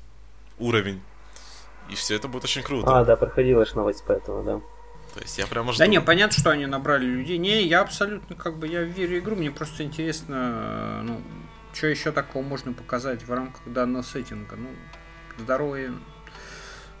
уровень. 0.58 1.02
И 1.90 1.94
все 1.94 2.16
это 2.16 2.28
будет 2.28 2.44
очень 2.44 2.62
круто. 2.62 2.98
А, 2.98 3.04
да, 3.04 3.16
проходила 3.16 3.64
ж 3.64 3.74
новость 3.74 4.04
по 4.04 4.12
этому, 4.12 4.42
да. 4.42 4.60
То 5.14 5.20
есть 5.20 5.38
я 5.38 5.46
прямо 5.46 5.72
жду. 5.72 5.78
Да 5.78 5.86
не, 5.86 6.00
понятно, 6.00 6.38
что 6.38 6.50
они 6.50 6.66
набрали 6.66 7.06
людей. 7.06 7.38
Не, 7.38 7.62
я 7.62 7.80
абсолютно 7.80 8.34
как 8.34 8.58
бы, 8.58 8.66
я 8.66 8.82
верю 8.82 9.20
в 9.20 9.24
игру, 9.24 9.36
мне 9.36 9.50
просто 9.50 9.82
интересно, 9.82 11.02
ну, 11.04 11.20
что 11.72 11.86
еще 11.86 12.12
такого 12.12 12.42
можно 12.42 12.72
показать 12.72 13.22
в 13.22 13.32
рамках 13.32 13.62
данного 13.66 14.02
сеттинга. 14.02 14.56
Ну, 14.56 14.68
здоровые, 15.38 15.94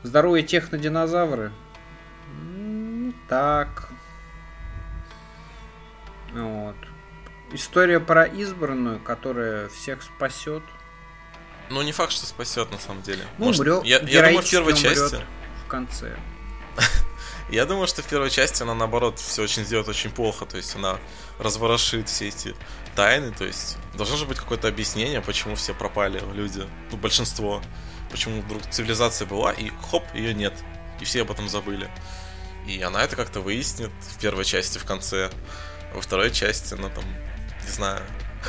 здоровые 0.02 0.44
технодинозавры. 0.44 1.52
Так. 3.28 3.88
Вот. 6.32 6.76
История 7.52 8.00
про 8.00 8.24
избранную, 8.24 9.00
которая 9.00 9.68
всех 9.68 10.02
спасет. 10.02 10.62
Ну, 11.70 11.82
не 11.82 11.92
факт, 11.92 12.12
что 12.12 12.26
спасет 12.26 12.70
на 12.70 12.78
самом 12.78 13.02
деле. 13.02 13.24
Ну, 13.38 13.46
Может, 13.46 13.60
умрет, 13.60 13.84
я, 13.84 13.98
я 13.98 14.22
думаю, 14.22 14.42
в 14.42 14.50
первой 14.50 14.74
части. 14.74 15.18
В 15.64 15.68
конце. 15.68 16.16
Я 17.48 17.64
думаю, 17.64 17.86
что 17.86 18.02
в 18.02 18.06
первой 18.06 18.30
части 18.30 18.64
она, 18.64 18.74
наоборот, 18.74 19.20
все 19.20 19.42
очень 19.44 19.64
сделает 19.64 19.88
очень 19.88 20.10
плохо. 20.10 20.46
То 20.46 20.56
есть 20.56 20.74
она 20.74 20.98
разворошит 21.38 22.08
все 22.08 22.28
эти 22.28 22.56
тайны. 22.96 23.30
То 23.30 23.44
есть 23.44 23.78
должно 23.94 24.16
же 24.16 24.26
быть 24.26 24.38
какое-то 24.38 24.66
объяснение, 24.66 25.20
почему 25.20 25.54
все 25.54 25.72
пропали 25.72 26.20
люди. 26.34 26.66
Ну, 26.90 26.96
большинство. 26.96 27.62
Почему 28.10 28.40
вдруг 28.42 28.62
цивилизация 28.70 29.26
была, 29.26 29.52
и 29.52 29.70
хоп, 29.90 30.02
ее 30.14 30.34
нет. 30.34 30.54
И 31.00 31.04
все 31.04 31.22
об 31.22 31.30
этом 31.30 31.48
забыли. 31.48 31.88
И 32.66 32.80
она 32.82 33.02
это 33.04 33.16
как-то 33.16 33.40
выяснит 33.40 33.90
в 34.00 34.18
первой 34.18 34.44
части, 34.44 34.78
в 34.78 34.84
конце. 34.84 35.30
Во 35.94 36.00
второй 36.00 36.30
части 36.30 36.74
она 36.74 36.88
там, 36.88 37.04
не 37.64 37.70
знаю, 37.70 38.02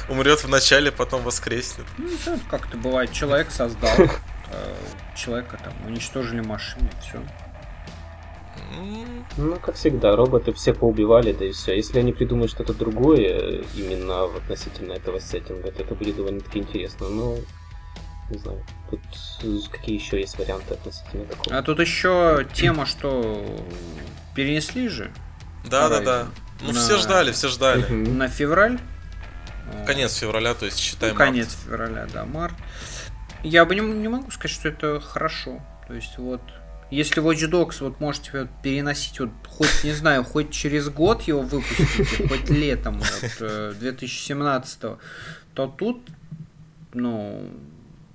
умрет 0.10 0.44
в 0.44 0.50
начале, 0.50 0.92
потом 0.92 1.24
воскреснет. 1.24 1.86
Ну, 1.98 2.40
как 2.50 2.68
это 2.68 2.78
бывает. 2.78 3.12
Человек 3.14 3.52
создал, 3.52 3.96
э, 3.98 4.76
человека 5.16 5.60
там 5.64 5.74
уничтожили 5.86 6.42
машины, 6.42 6.90
все. 7.02 7.22
Ну, 9.38 9.56
как 9.58 9.76
всегда, 9.76 10.16
роботы 10.16 10.52
все 10.54 10.74
поубивали, 10.74 11.32
да 11.32 11.46
и 11.46 11.52
все. 11.52 11.76
Если 11.76 12.00
они 12.00 12.12
придумают 12.12 12.52
что-то 12.52 12.74
другое, 12.74 13.64
именно 13.76 14.26
относительно 14.26 14.94
этого 14.94 15.20
сеттинга, 15.20 15.72
то 15.72 15.84
это 15.84 15.96
будет 15.96 16.16
довольно-таки 16.16 16.60
интересно. 16.60 17.08
Но, 17.08 17.38
не 18.30 18.38
знаю, 18.38 18.64
тут 18.90 19.70
какие 19.72 19.96
еще 19.96 20.20
есть 20.20 20.38
варианты 20.38 20.74
относительно 20.74 21.26
такого. 21.26 21.58
А 21.58 21.62
тут 21.64 21.80
еще 21.80 22.46
тема, 22.54 22.86
что 22.86 23.66
перенесли 24.36 24.90
же. 24.90 25.12
Да, 25.70 25.90
да, 25.90 26.02
да. 26.02 26.28
Ну, 26.62 26.72
на... 26.72 26.80
все 26.80 26.98
ждали, 26.98 27.32
все 27.32 27.48
ждали. 27.48 27.86
На 27.92 28.28
февраль. 28.28 28.80
Конец 29.86 30.16
февраля, 30.16 30.54
то 30.54 30.66
есть 30.66 30.80
считаем 30.80 31.14
ну, 31.14 31.18
конец 31.18 31.58
февраля, 31.66 32.08
да, 32.14 32.26
март. 32.26 32.56
Я 33.44 33.66
бы 33.66 33.76
не, 33.76 33.82
не 33.82 34.08
могу 34.08 34.32
сказать, 34.32 34.56
что 34.56 34.70
это 34.70 35.00
хорошо. 35.00 35.62
То 35.88 35.94
есть 35.94 36.18
вот 36.18 36.42
если 36.90 37.22
Watch 37.22 37.50
Dogs 37.50 37.78
вот 37.82 38.00
можете 38.00 38.48
переносить, 38.64 39.20
вот 39.20 39.30
хоть, 39.46 39.84
не 39.84 39.92
знаю, 39.92 40.24
хоть 40.24 40.52
через 40.52 40.90
год 40.90 41.22
его 41.24 41.42
выпустите, 41.42 42.28
хоть 42.30 42.50
летом 42.50 43.00
вот, 43.00 43.78
2017 43.80 44.80
э, 44.84 44.96
то 45.54 45.68
тут, 45.68 46.02
ну, 46.94 47.50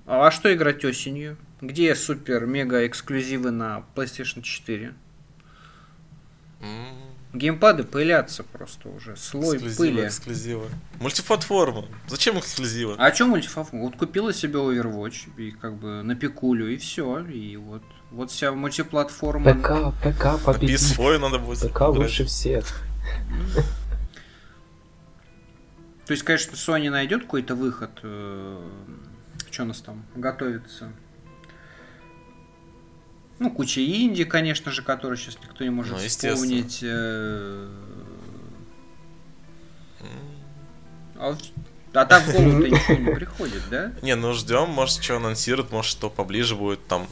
а 0.06 0.18
во 0.18 0.30
что 0.30 0.52
играть 0.52 0.84
осенью? 0.84 1.36
Где 1.60 1.94
супер-мега 1.94 2.86
эксклюзивы 2.86 3.50
на 3.50 3.84
PlayStation 3.94 4.42
4? 4.42 4.94
Геймпады 7.32 7.84
пылятся 7.84 8.44
просто 8.44 8.90
уже. 8.90 9.16
Слой 9.16 9.56
эксклюзивы, 9.56 9.76
пыли. 9.76 10.06
Эксклюзивы. 10.06 10.66
Мультиплатформа. 11.00 11.86
Зачем 12.06 12.38
эксклюзивы? 12.38 12.94
А 12.98 13.12
что 13.14 13.26
мультиплатформа? 13.26 13.84
Вот 13.84 13.96
купила 13.96 14.34
себе 14.34 14.58
Overwatch 14.58 15.34
и 15.38 15.50
как 15.52 15.76
бы 15.76 16.02
на 16.02 16.14
пикулю 16.14 16.68
и 16.68 16.76
все. 16.76 17.20
И 17.20 17.56
вот 17.56 17.82
вот 18.10 18.30
вся 18.30 18.52
мультиплатформа. 18.52 19.54
ПК, 19.54 19.94
ПК 20.04 20.44
победит. 20.44 20.78
PS4 20.78 21.18
надо 21.18 21.38
будет. 21.38 21.60
ПК 21.60 21.82
играть. 21.82 21.96
лучше 21.96 22.26
всех. 22.26 22.66
То 26.06 26.12
есть, 26.12 26.22
конечно, 26.22 26.52
Sony 26.54 26.90
найдет 26.90 27.22
какой-то 27.22 27.54
выход. 27.54 27.90
Что 29.52 29.64
у 29.64 29.66
нас 29.66 29.82
там 29.82 30.02
готовится? 30.16 30.90
Ну, 33.38 33.50
куча 33.50 33.84
инди, 33.84 34.24
конечно 34.24 34.72
же, 34.72 34.82
которые 34.82 35.18
сейчас 35.18 35.36
никто 35.42 35.62
не 35.62 35.70
может 35.70 35.92
ну, 35.92 35.98
вспомнить. 35.98 36.78
Э, 36.82 37.68
а, 41.16 41.36
а 41.92 42.04
так 42.06 42.22
в 42.22 42.32
голову-то 42.32 42.68
ничего 42.68 42.96
не 42.96 43.14
приходит, 43.14 43.62
да? 43.70 43.92
Не, 44.02 44.16
ну 44.16 44.32
ждем, 44.32 44.70
может, 44.70 45.02
что 45.02 45.16
анонсируют, 45.16 45.70
может, 45.70 45.90
что 45.90 46.08
поближе 46.08 46.56
будет 46.56 46.86
там 46.86 47.06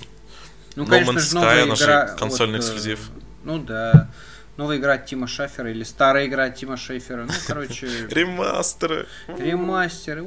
ну, 0.76 0.84
no 0.84 0.88
конечно 0.88 1.10
Man's 1.10 1.20
же, 1.20 1.34
новая 1.34 1.66
Sky, 1.66 1.84
игра... 1.84 2.06
консольный 2.16 2.58
вот, 2.58 2.64
э, 2.64 2.68
эксклюзив. 2.68 3.10
Ну 3.44 3.58
да. 3.58 4.08
Новая 4.56 4.78
игра 4.78 4.96
Тима 4.96 5.26
Шафера 5.26 5.70
или 5.70 5.82
старая 5.82 6.26
игра 6.26 6.48
Тима 6.48 6.78
Шейфера. 6.78 7.24
Ну, 7.26 7.32
короче... 7.46 7.86
Ремастеры. 8.10 9.06
Ремастеры. 9.26 10.24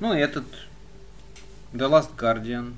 Ну, 0.00 0.12
этот... 0.12 0.44
The 1.72 1.88
Last 1.88 2.16
Guardian. 2.16 2.74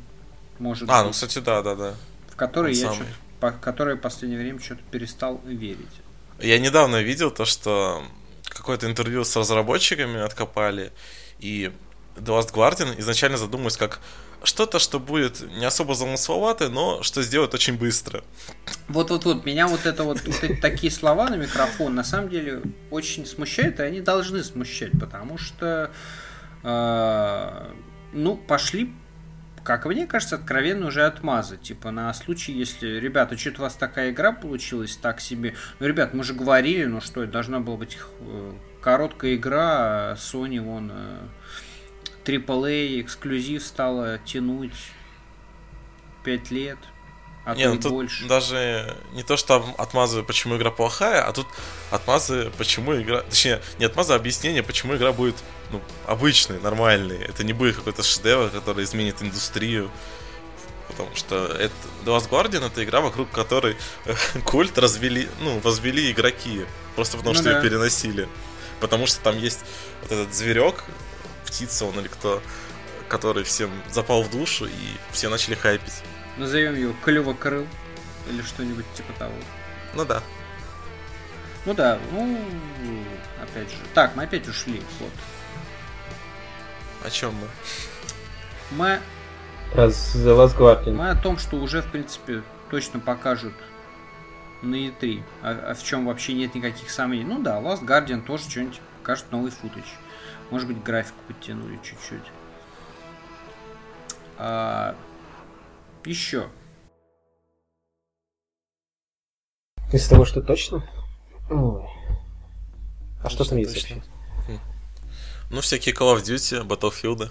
Может 0.59 0.89
А, 0.91 1.05
ну, 1.05 1.11
кстати, 1.11 1.39
да, 1.39 1.63
да, 1.63 1.75
да. 1.75 1.95
В 2.31 2.37
который 2.37 2.75
я 2.75 2.93
что 2.93 3.05
по 3.41 3.51
который 3.51 3.97
в 3.97 4.01
последнее 4.01 4.39
время 4.39 4.61
что-то 4.61 4.83
перестал 4.91 5.41
верить. 5.45 5.89
Я 6.39 6.59
недавно 6.61 7.03
видел 7.03 7.31
то, 7.31 7.45
что 7.45 8.05
какое-то 8.45 8.87
интервью 8.87 9.25
с 9.25 9.35
разработчиками 9.35 10.21
откопали, 10.21 10.93
и 11.41 11.73
The 12.17 12.39
Last 12.39 12.53
Guardian 12.53 12.99
изначально 13.01 13.39
задумывались 13.39 13.77
как 13.77 14.01
что-то, 14.45 14.79
что 14.79 14.99
будет 15.01 15.41
не 15.59 15.65
особо 15.65 15.95
замысловатое, 15.95 16.69
но 16.69 17.03
что 17.03 17.23
сделать 17.23 17.55
очень 17.55 17.79
быстро. 17.79 18.25
Вот-вот-вот, 18.89 19.45
меня 19.45 19.69
вот 19.69 19.87
это 19.87 20.05
вот, 20.05 20.21
вот 20.23 20.45
эти 20.45 20.61
такие 20.61 20.93
слова 20.93 21.29
на 21.29 21.37
микрофон 21.37 21.95
на 21.95 22.05
самом 22.05 22.29
деле 22.29 22.63
очень 22.91 23.27
смущают, 23.27 23.81
и 23.81 23.83
они 23.83 24.01
должны 24.01 24.43
смущать, 24.45 24.93
потому 24.99 25.39
что, 25.39 25.91
э, 26.63 27.73
ну, 28.13 28.37
пошли 28.37 28.93
как 29.65 29.87
мне 29.87 30.07
кажется, 30.07 30.37
откровенно 30.37 30.87
уже 30.89 31.05
отмазы. 31.05 31.57
Типа 31.57 31.91
на 31.91 32.13
случай, 32.15 32.53
если, 32.53 32.99
ребята, 32.99 33.39
что-то 33.39 33.61
у 33.61 33.63
вас 33.63 33.75
такая 33.75 34.11
игра 34.11 34.33
получилась 34.33 34.97
так 34.97 35.21
себе. 35.21 35.55
Ну, 35.79 35.87
ребят, 35.87 36.15
мы 36.15 36.25
же 36.25 36.35
говорили, 36.35 36.85
ну 36.85 37.01
что, 37.01 37.23
это 37.23 37.33
должна 37.33 37.61
была 37.61 37.77
быть 37.77 37.97
э, 38.21 38.53
короткая 38.81 39.37
игра, 39.37 40.11
а 40.11 40.15
Sony 40.17 40.61
вон 40.61 40.93
AAA 42.25 43.01
эксклюзив 43.01 43.63
стала 43.65 44.19
тянуть 44.19 44.93
5 46.25 46.51
лет 46.51 46.79
а 47.45 47.57
не, 47.57 47.69
ну 47.69 47.77
тут 47.77 47.91
больше. 47.91 48.27
даже 48.29 48.97
не 49.13 49.25
то, 49.25 49.37
что 49.37 49.65
отмазываю, 49.77 50.25
почему 50.25 50.57
игра 50.57 50.71
плохая, 50.71 51.23
а 51.23 51.33
тут 51.33 51.47
отмазы, 51.91 52.53
почему 52.57 52.95
игра... 53.01 53.23
Точнее, 53.23 53.61
не 53.81 53.85
отмазы, 53.85 54.13
а 54.13 54.17
объяснение, 54.17 54.63
почему 54.63 54.95
игра 54.95 55.13
будет 55.13 55.35
ну, 55.73 55.81
обычной, 56.07 56.61
нормальной. 56.61 57.19
Это 57.19 57.43
не 57.43 57.53
будет 57.53 57.77
какой-то 57.77 58.05
шедевр, 58.05 58.51
который 58.51 58.85
изменит 58.85 59.21
индустрию. 59.23 59.91
Потому 60.87 61.17
что 61.17 61.47
это 61.47 61.75
The 62.05 62.17
Last 62.17 62.29
Guardian 62.29 62.65
это 62.65 62.85
игра, 62.85 63.01
вокруг 63.01 63.31
которой 63.31 63.77
культ 64.45 64.79
развели, 64.79 65.29
ну, 65.41 65.59
возвели 65.61 66.13
игроки. 66.13 66.65
Просто 66.95 67.17
потому 67.17 67.35
ну, 67.35 67.41
что 67.41 67.51
да. 67.51 67.57
ее 67.57 67.63
переносили. 67.63 68.29
Потому 68.79 69.07
что 69.07 69.21
там 69.21 69.37
есть 69.37 69.61
вот 70.03 70.13
этот 70.13 70.33
зверек, 70.33 70.85
птица 71.53 71.85
он 71.85 71.99
или 72.01 72.09
кто, 72.09 72.43
который 73.09 73.45
всем 73.45 73.71
запал 73.91 74.23
в 74.23 74.31
душу, 74.31 74.67
и 74.67 74.97
все 75.11 75.29
начали 75.29 75.55
хайпить. 75.55 76.03
Назовем 76.39 76.75
его 76.75 76.95
клювокрыл 77.05 77.67
или 78.31 78.41
что-нибудь 78.43 78.87
типа 78.95 79.13
того. 79.19 79.35
Ну 79.95 80.05
да. 80.05 80.23
Ну 81.67 81.75
да, 81.75 81.99
ну 82.13 82.39
опять 83.41 83.71
же. 83.71 83.77
Так, 83.95 84.17
мы 84.17 84.25
опять 84.25 84.49
ушли. 84.49 84.83
Вот. 84.99 85.13
О 87.05 87.11
чем 87.11 87.35
мы? 87.35 87.49
Мы. 88.71 89.01
Про 89.73 89.87
The 89.87 90.37
Last 90.37 90.57
Guardian. 90.57 90.93
Мы 90.93 91.11
о 91.11 91.15
том, 91.15 91.39
что 91.39 91.57
уже 91.57 91.83
в 91.83 91.91
принципе 91.91 92.43
точно 92.71 92.99
покажут 92.99 93.55
на 94.63 94.75
E3. 94.75 95.23
А, 95.43 95.71
а 95.71 95.75
в 95.75 95.85
чем 95.85 96.07
вообще 96.07 96.33
нет 96.33 96.55
никаких 96.55 96.91
сомнений. 96.91 97.25
Ну 97.25 97.43
да, 97.43 97.61
Last 97.61 97.85
Guardian 97.85 98.23
тоже 98.23 98.49
что-нибудь 98.49 98.81
покажет 98.99 99.31
новый 99.31 99.51
футаж. 99.51 99.85
Может 100.53 100.69
быть, 100.69 100.83
графику 100.83 101.17
подтянули 101.27 101.79
чуть-чуть. 101.83 102.31
А, 104.37 104.95
еще. 106.05 106.47
Из 109.91 110.07
того, 110.09 110.27
что 110.27 110.43
точно? 110.43 110.85
Ой. 111.51 111.83
А 113.25 113.31
что, 113.31 113.49
там 113.49 113.57
есть 113.57 113.71
вообще? 113.71 114.03
Ну, 115.51 115.63
всякие 115.63 115.95
Call 115.95 116.15
of 116.15 116.23
Duty, 116.23 116.67
Battlefield. 116.67 117.31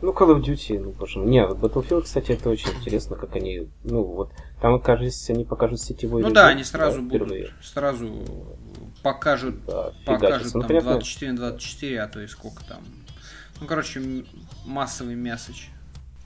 Ну, 0.00 0.10
Call 0.10 0.36
of 0.36 0.42
Duty, 0.42 0.80
ну, 0.80 0.90
боже 0.90 1.20
мой. 1.20 1.28
Не, 1.28 1.46
Battlefield, 1.46 2.02
кстати, 2.02 2.32
это 2.32 2.50
очень 2.50 2.70
интересно, 2.70 3.14
как 3.14 3.36
они, 3.36 3.68
ну, 3.84 4.02
вот, 4.02 4.32
там, 4.60 4.80
кажется, 4.80 5.32
они 5.32 5.44
покажут 5.44 5.80
сетевой 5.80 6.22
Ну 6.22 6.28
режим, 6.28 6.34
да, 6.34 6.48
они 6.48 6.64
сразу 6.64 6.96
да, 6.96 7.02
будут, 7.02 7.28
впервые. 7.28 7.50
сразу 7.62 8.08
покажут, 9.02 9.64
да, 9.66 9.92
покажут 10.04 10.52
там 10.52 10.66
24 10.66 11.32
на 11.32 11.38
24, 11.38 12.00
а 12.02 12.08
то 12.08 12.20
и 12.20 12.26
сколько 12.26 12.64
там. 12.64 12.84
Ну, 13.60 13.66
короче, 13.66 14.24
массовый 14.64 15.16
месседж. 15.16 15.66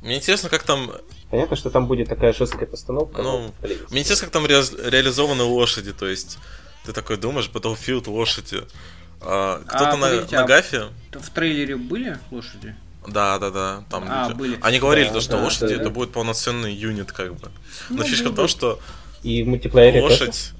Мне 0.00 0.16
интересно, 0.16 0.48
как 0.48 0.62
там... 0.62 0.90
Понятно, 1.30 1.56
что 1.56 1.70
там 1.70 1.86
будет 1.86 2.08
такая 2.08 2.32
жесткая 2.32 2.66
постановка. 2.66 3.22
Ну, 3.22 3.52
мне 3.90 4.00
интересно, 4.00 4.26
как 4.26 4.32
там 4.32 4.46
ре... 4.46 4.62
реализованы 4.90 5.42
лошади, 5.42 5.92
то 5.92 6.06
есть 6.06 6.38
ты 6.84 6.92
такой 6.92 7.16
думаешь, 7.16 7.50
Battlefield 7.52 8.08
лошади. 8.08 8.62
А, 9.20 9.60
кто-то 9.66 9.92
а, 9.92 9.96
на, 9.96 10.10
на 10.30 10.42
а 10.42 10.46
гафе... 10.46 10.86
В 11.12 11.30
трейлере 11.30 11.76
были 11.76 12.18
лошади? 12.30 12.76
Да, 13.06 13.38
да, 13.38 13.50
да. 13.50 13.84
Там 13.90 14.04
а, 14.08 14.28
люди... 14.28 14.38
были. 14.38 14.58
Они 14.62 14.78
говорили, 14.78 15.08
да, 15.08 15.14
то, 15.14 15.20
что 15.20 15.32
да, 15.32 15.44
лошади 15.44 15.68
да, 15.68 15.74
это 15.74 15.84
да. 15.84 15.90
будет 15.90 16.12
полноценный 16.12 16.72
юнит, 16.72 17.12
как 17.12 17.34
бы. 17.34 17.50
Но 17.90 17.98
ну, 17.98 18.04
фишка 18.04 18.30
в 18.30 18.34
том, 18.34 18.48
что 18.48 18.80
и 19.22 19.42
в 19.42 19.48
мультиплеере 19.48 20.02
лошадь 20.02 20.26
тоже? 20.26 20.55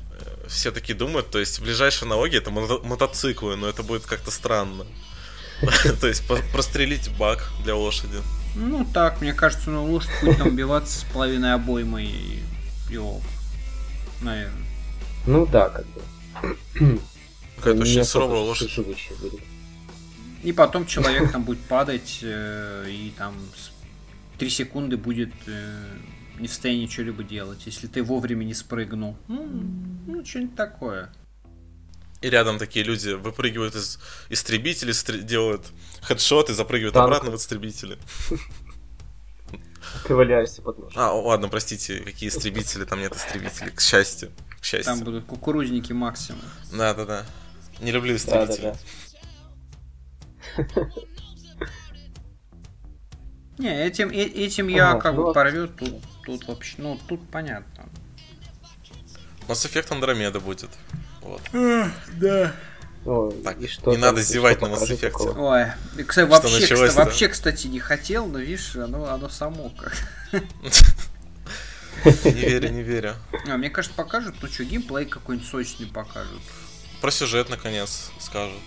Все 0.49 0.71
такие 0.71 0.95
думают, 0.97 1.31
то 1.31 1.39
есть 1.39 1.61
ближайшие 1.61 2.07
аналогия 2.07 2.39
это 2.39 2.51
мото- 2.51 2.85
мотоциклы, 2.87 3.57
но 3.57 3.69
это 3.69 3.83
будет 3.83 4.07
как-то 4.07 4.31
странно. 4.31 4.87
То 6.01 6.07
есть 6.07 6.27
прострелить 6.53 7.11
бак 7.17 7.51
для 7.65 7.75
лошади. 7.75 8.19
Ну 8.55 8.87
так, 8.93 9.21
мне 9.21 9.33
кажется, 9.33 9.71
ну 9.71 9.85
лошадь 9.85 10.11
будет 10.23 10.39
там 10.39 10.49
убиваться 10.49 11.01
с 11.01 11.05
половиной 11.05 11.55
обоймы 11.55 12.05
и. 12.05 12.43
Наверное. 14.21 14.67
Ну 15.27 15.47
да, 15.47 15.69
как 15.69 15.85
бы. 15.87 17.01
Какая-то 17.57 17.81
очень 17.81 18.05
суровая 18.05 18.41
лошадь. 18.41 18.75
будет. 18.77 19.41
И 20.43 20.53
потом 20.53 20.87
человек 20.87 21.33
там 21.33 21.43
будет 21.43 21.61
падать, 21.63 22.21
э, 22.23 22.87
и 22.89 23.13
там 23.17 23.35
три 24.39 24.49
секунды 24.49 24.97
будет 24.97 25.33
э, 25.47 25.85
не 26.41 26.49
в 26.49 26.51
состоянии 26.51 26.87
что-либо 26.87 27.23
делать, 27.23 27.67
если 27.67 27.87
ты 27.87 28.03
вовремя 28.03 28.45
не 28.45 28.55
спрыгнул. 28.55 29.17
Ну, 29.29 29.47
ну 30.07 30.25
что-нибудь 30.25 30.57
такое. 30.57 31.13
И 32.23 32.31
рядом 32.31 32.59
такие 32.59 32.85
люди 32.85 33.11
выпрыгивают 33.11 33.75
из 33.75 33.99
истребителей, 34.31 34.95
стр... 34.95 35.19
делают 35.19 35.67
хедшот 36.03 36.51
и 36.51 36.55
запрыгивают 36.55 36.95
Танк. 36.95 37.07
обратно 37.07 37.31
в 37.31 37.37
истребители. 37.37 37.99
Ты 40.07 40.15
валяешься 40.15 40.63
под 40.63 40.79
нож. 40.79 40.93
А, 40.97 41.13
ладно, 41.13 41.49
простите, 41.49 42.01
какие 42.01 42.29
истребители, 42.29 42.85
там 42.85 43.01
нет 43.01 43.15
истребителей, 43.15 43.71
к 43.71 43.81
счастью. 43.81 44.31
К 44.61 44.65
счастью. 44.65 44.95
Там 44.95 45.05
будут 45.05 45.27
кукурузники 45.27 45.93
максимум. 45.93 46.43
Да, 46.73 46.95
да, 46.95 47.05
да. 47.05 47.27
Не 47.81 47.93
люблю 47.93 48.17
истребители. 48.17 48.75
Да, 48.75 48.77
да, 50.57 50.65
да. 50.75 50.91
Не, 53.59 53.87
этим, 53.87 54.11
э, 54.11 54.23
этим 54.23 54.69
я 54.69 54.95
как 54.97 55.17
бы 55.17 55.33
порву, 55.33 55.69
тут, 55.69 55.95
тут 56.27 56.47
вообще, 56.49 56.75
ну, 56.79 56.99
тут 57.07 57.27
понятно. 57.31 57.89
Mass 59.49 59.65
Effect 59.65 59.89
Andromeda 59.91 60.41
будет. 60.41 60.71
Вот. 61.23 61.41
да. 61.53 62.53
О, 63.05 63.33
так, 63.45 63.61
и 63.61 63.69
что 63.69 63.93
не 63.93 63.99
надо 63.99 64.21
зевать 64.21 64.61
на 64.61 64.67
Mass 64.67 64.91
Effect. 64.91 65.39
Ой, 65.39 65.67
и, 65.97 66.03
кстати, 66.03 66.29
вообще, 66.29 66.75
кстати, 66.75 66.97
вообще, 66.97 67.29
кстати, 67.29 67.67
не 67.69 67.79
хотел, 67.79 68.27
но 68.27 68.41
видишь, 68.41 68.75
оно, 68.75 69.07
оно 69.07 69.29
само 69.29 69.71
как. 69.71 69.95
Не 72.25 72.31
верю, 72.31 72.69
не 72.69 72.83
верю. 72.83 73.17
А, 73.49 73.57
мне 73.57 73.69
кажется, 73.69 73.97
покажут, 73.97 74.37
ну 74.41 74.49
что, 74.49 74.65
геймплей 74.65 75.07
какой-нибудь 75.07 75.49
сочный 75.49 75.87
покажут. 75.87 76.43
Про 77.01 77.11
сюжет, 77.11 77.49
наконец, 77.49 78.11
скажут. 78.21 78.61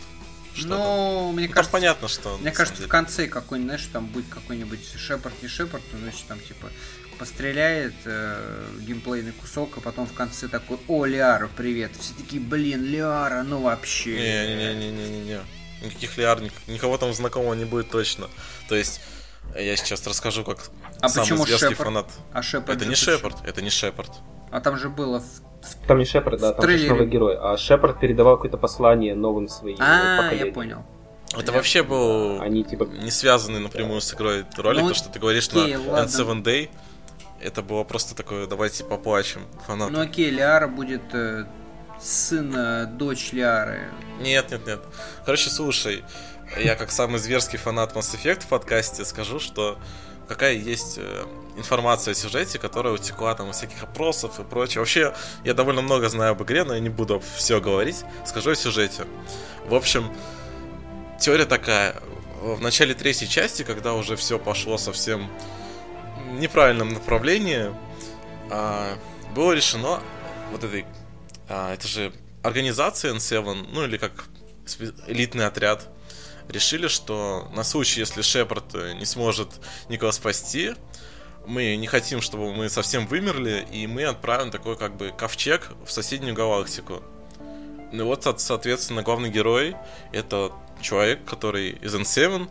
ну, 0.65 1.32
мне 1.32 1.48
ну, 1.48 1.54
кажется, 1.54 1.72
понятно, 1.72 2.08
что. 2.10 2.38
Мне 2.38 2.52
кажется, 2.52 2.84
в 2.84 2.88
конце 2.88 3.28
какой-нибудь, 3.28 3.69
знаешь, 3.69 3.89
там 3.93 4.08
будет 4.08 4.28
какой-нибудь 4.28 4.93
Шепард, 4.98 5.41
не 5.41 5.48
Шепард, 5.48 5.84
ну, 5.93 6.00
значит, 6.00 6.26
там 6.28 6.39
типа 6.39 6.69
постреляет 7.19 7.93
э, 8.05 8.65
геймплейный 8.79 9.34
кусок, 9.34 9.77
а 9.77 9.82
потом 9.82 10.08
в 10.08 10.13
конце 10.13 10.47
такой, 10.47 10.77
о, 10.88 11.05
Лиара, 11.05 11.49
привет. 11.55 11.91
Все 11.99 12.13
такие, 12.13 12.41
блин, 12.41 12.84
Лиара, 12.84 13.43
ну 13.43 13.62
вообще. 13.62 14.15
Не-не-не-не-не-не. 14.15 15.39
Никаких 15.86 16.17
Лиар, 16.17 16.41
никого 16.67 16.97
там 16.97 17.13
знакомого 17.13 17.53
не 17.53 17.65
будет 17.65 17.89
точно. 17.91 18.27
То 18.69 18.75
есть, 18.75 19.01
я 19.55 19.75
сейчас 19.75 20.08
расскажу, 20.08 20.43
как 20.43 20.69
а 21.01 21.10
самый 21.10 21.25
почему 21.25 21.45
известный 21.45 21.69
Шепард? 21.71 21.84
фанат. 21.84 22.08
А 22.32 22.41
Шепард 22.41 22.77
это 22.77 22.86
не 22.89 22.95
Шепард, 22.95 23.38
это 23.45 23.62
не 23.62 23.69
Шепард. 23.69 24.12
А 24.49 24.62
там 24.62 24.77
же 24.77 24.89
было 24.89 25.19
в... 25.19 25.88
Там 25.88 25.99
не 25.99 26.05
Шепард, 26.05 26.39
да, 26.39 26.53
там 26.53 26.62
трейлере... 26.62 26.89
новый 26.89 27.08
герой. 27.08 27.38
А 27.38 27.58
Шепард 27.58 27.99
передавал 27.99 28.38
какое-то 28.38 28.58
послание 28.58 29.13
новым 29.13 29.49
своим 29.49 29.77
А, 29.79 30.32
я 30.34 30.51
понял. 30.51 30.84
Это 31.34 31.51
я 31.51 31.58
вообще 31.58 31.84
был 31.84 32.41
Они, 32.41 32.63
типа... 32.63 32.86
не 32.86 33.12
связанный 33.12 33.60
напрямую 33.60 34.01
с 34.01 34.12
игрой 34.13 34.45
ролик, 34.58 34.82
ну, 34.82 34.88
то, 34.89 34.95
что 34.95 35.10
ты 35.10 35.19
говоришь 35.19 35.47
окей, 35.49 35.75
на 35.75 35.91
ладно. 35.91 36.10
N7 36.10 36.43
Day 36.43 36.69
это 37.41 37.62
было 37.62 37.84
просто 37.84 38.15
такое, 38.15 38.47
давайте 38.47 38.84
поплачем 38.84 39.41
фанаты. 39.65 39.91
Ну 39.91 40.02
окей, 40.02 40.30
Лиара 40.30 40.67
будет 40.67 41.13
э, 41.13 41.45
сын, 41.99 42.54
э, 42.56 42.86
дочь 42.86 43.32
Лиары. 43.32 43.89
Нет, 44.19 44.52
нет, 44.52 44.65
нет. 44.65 44.80
Короче, 45.25 45.49
слушай, 45.49 46.04
я 46.58 46.75
как 46.75 46.91
самый 46.91 47.19
зверский 47.19 47.58
фанат 47.58 47.93
Mass 47.95 48.15
Effect 48.15 48.41
в 48.41 48.47
подкасте 48.47 49.06
скажу, 49.06 49.39
что 49.39 49.78
какая 50.28 50.54
есть 50.54 50.97
э, 50.97 51.25
информация 51.58 52.13
о 52.13 52.15
сюжете, 52.15 52.60
которая 52.60 52.93
утекла 52.93 53.34
там 53.36 53.49
из 53.49 53.58
всяких 53.58 53.84
опросов 53.84 54.39
и 54.39 54.43
прочее. 54.43 54.80
Вообще, 54.80 55.13
я 55.43 55.54
довольно 55.54 55.82
много 55.82 56.10
знаю 56.10 56.32
об 56.32 56.43
игре, 56.43 56.63
но 56.63 56.73
я 56.73 56.80
не 56.80 56.89
буду 56.89 57.21
все 57.36 57.60
говорить. 57.60 58.04
Скажу 58.25 58.52
о 58.52 58.56
сюжете. 58.56 59.06
В 59.65 59.73
общем, 59.73 60.12
теория 61.19 61.45
такая. 61.45 61.95
В 62.41 62.62
начале 62.62 62.93
третьей 62.93 63.28
части, 63.28 63.63
когда 63.63 63.93
уже 63.93 64.15
все 64.15 64.39
пошло 64.39 64.78
совсем 64.78 65.30
неправильном 66.39 66.89
направлении 66.89 67.71
а, 68.49 68.97
было 69.36 69.53
решено 69.53 70.01
вот 70.51 70.63
этой, 70.63 70.86
а, 71.47 71.73
это 71.73 71.88
же 71.88 72.13
организация 72.43 73.13
N7, 73.13 73.67
ну 73.71 73.84
или 73.84 73.97
как 73.97 74.25
элитный 75.08 75.45
отряд, 75.45 75.88
решили, 76.47 76.88
что 76.88 77.49
на 77.53 77.63
случай, 77.63 78.01
если 78.01 78.21
Шепард 78.21 78.73
не 78.73 79.05
сможет 79.05 79.49
никого 79.88 80.12
спасти, 80.12 80.73
мы 81.45 81.75
не 81.75 81.88
хотим, 81.88 82.21
чтобы 82.21 82.53
мы 82.53 82.69
совсем 82.69 83.08
вымерли, 83.08 83.65
и 83.71 83.88
мы 83.88 84.03
отправим 84.05 84.51
такой 84.51 84.77
как 84.77 84.95
бы 84.95 85.12
ковчег 85.12 85.71
в 85.86 85.91
соседнюю 85.91 86.36
галактику. 86.36 87.01
Ну 87.91 88.05
вот, 88.05 88.23
соответственно, 88.39 89.01
главный 89.01 89.29
герой 89.29 89.75
это 90.12 90.51
человек, 90.82 91.25
который 91.25 91.71
из 91.71 91.95
N7, 91.95 92.49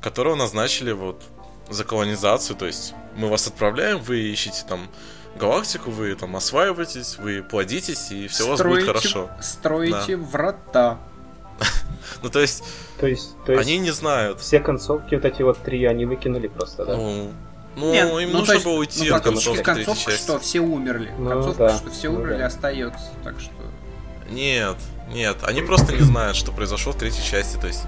которого 0.00 0.34
назначили 0.34 0.92
вот 0.92 1.22
за 1.70 1.84
колонизацию, 1.84 2.56
то 2.56 2.66
есть 2.66 2.94
мы 3.16 3.28
вас 3.28 3.46
отправляем, 3.46 3.98
вы 3.98 4.18
ищете 4.18 4.64
там 4.68 4.88
галактику, 5.36 5.90
вы 5.90 6.14
там 6.14 6.36
осваиваетесь, 6.36 7.16
вы 7.18 7.42
плодитесь, 7.42 8.10
и 8.10 8.28
все 8.28 8.44
у 8.44 8.50
вас 8.50 8.62
будет 8.62 8.86
хорошо. 8.86 9.30
Строите 9.40 10.16
да. 10.16 10.22
врата. 10.22 10.98
Ну, 12.22 12.28
то 12.28 12.40
есть, 12.40 12.64
то 12.98 13.06
есть, 13.06 13.36
то 13.46 13.52
есть, 13.52 13.64
они 13.64 13.78
не 13.78 13.92
знают. 13.92 14.40
Все 14.40 14.60
концовки, 14.60 15.14
вот 15.14 15.24
эти 15.24 15.42
вот 15.42 15.58
три, 15.58 15.84
они 15.84 16.04
выкинули 16.04 16.48
просто, 16.48 16.84
да? 16.84 16.96
Ну, 16.96 17.30
ну 17.76 17.92
Нет, 17.92 18.08
им 18.20 18.32
ну, 18.32 18.38
нужно 18.38 18.54
есть, 18.54 18.64
было 18.64 18.74
уйти 18.74 19.08
ну, 19.08 19.16
от 19.16 19.22
концовки 19.22 19.62
концовка, 19.62 19.92
третьей 19.92 20.04
части. 20.04 20.24
что 20.24 20.38
все 20.38 20.60
умерли. 20.60 21.12
Ну, 21.18 21.30
концовка, 21.30 21.68
да. 21.68 21.76
что 21.76 21.90
все 21.90 22.10
ну, 22.10 22.18
умерли, 22.18 22.38
да. 22.38 22.46
остается. 22.46 23.10
Так 23.22 23.40
что. 23.40 23.52
Нет, 24.28 24.76
нет, 25.12 25.36
они 25.42 25.62
просто 25.62 25.92
не 25.92 26.00
знают, 26.00 26.36
что 26.36 26.52
произошло 26.52 26.92
в 26.92 26.96
третьей 26.96 27.24
части. 27.24 27.56
То 27.58 27.68
есть 27.68 27.82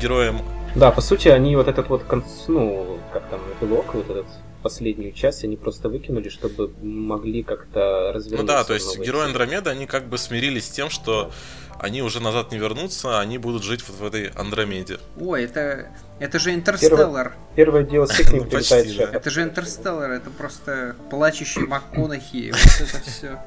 героям. 0.00 0.42
Да, 0.74 0.90
по 0.90 1.00
сути, 1.00 1.28
они 1.28 1.56
вот 1.56 1.68
этот 1.68 1.88
вот, 1.88 2.04
ну, 2.48 2.98
как 3.12 3.28
там, 3.28 3.40
эпилог, 3.52 3.94
вот 3.94 4.10
этот 4.10 4.26
последнюю 4.62 5.12
часть 5.12 5.44
они 5.44 5.56
просто 5.56 5.88
выкинули, 5.88 6.28
чтобы 6.28 6.70
могли 6.82 7.42
как-то 7.42 8.12
развернуться. 8.12 8.42
Ну 8.42 8.46
да, 8.46 8.64
то 8.64 8.74
есть 8.74 8.98
герои 8.98 9.26
Андромеда, 9.26 9.70
они 9.70 9.86
как 9.86 10.08
бы 10.08 10.18
смирились 10.18 10.66
с 10.66 10.70
тем, 10.70 10.90
что 10.90 11.30
они 11.78 12.02
уже 12.02 12.20
назад 12.20 12.50
не 12.50 12.58
вернутся, 12.58 13.20
они 13.20 13.38
будут 13.38 13.62
жить 13.62 13.84
вот 13.88 13.98
в 13.98 14.04
этой 14.04 14.28
Андромеде. 14.28 14.98
Ой, 15.20 15.44
это, 15.44 15.88
это 16.18 16.38
же 16.38 16.52
Интерстеллар. 16.54 17.34
Первое, 17.54 17.82
первое 17.82 17.82
дело 17.84 18.06
с 18.06 18.16
к 18.16 18.32
ним 18.32 18.44
прилетает 18.48 18.90
шеф. 18.90 19.12
Это 19.12 19.30
же 19.30 19.42
Интерстеллар, 19.42 20.10
это 20.10 20.30
просто 20.30 20.96
плачущий 21.08 21.60
МакКонахи, 21.60 22.52
вот 22.52 22.88
это 22.88 23.10
все. 23.10 23.38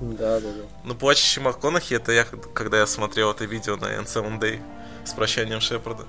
Да, 0.00 0.40
да, 0.40 0.48
да. 0.48 0.64
Ну, 0.84 0.94
плачущий 0.94 1.40
МакКонахи, 1.40 1.94
это 1.94 2.12
я, 2.12 2.24
когда 2.54 2.78
я 2.78 2.86
смотрел 2.86 3.30
это 3.30 3.44
видео 3.44 3.76
на 3.76 3.94
N7 3.96 4.40
Day 4.40 4.60
с 5.06 5.12
прощанием 5.12 5.60
Шепарда. 5.60 6.04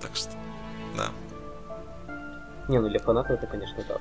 Так 0.00 0.14
что, 0.14 0.32
да. 0.96 1.08
Не, 2.68 2.78
ну 2.78 2.88
для 2.88 3.00
фанатов 3.00 3.32
это, 3.32 3.46
конечно, 3.46 3.82
да, 3.88 3.98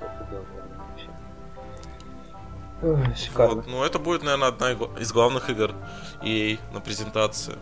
шикарно. 3.15 3.55
Вот, 3.55 3.67
ну, 3.67 3.83
это 3.83 3.99
будет, 3.99 4.23
наверное, 4.23 4.49
одна 4.49 4.71
из 4.71 5.11
главных 5.11 5.49
игр 5.49 5.73
EA 6.21 6.59
на 6.73 6.79
презентации. 6.79 7.57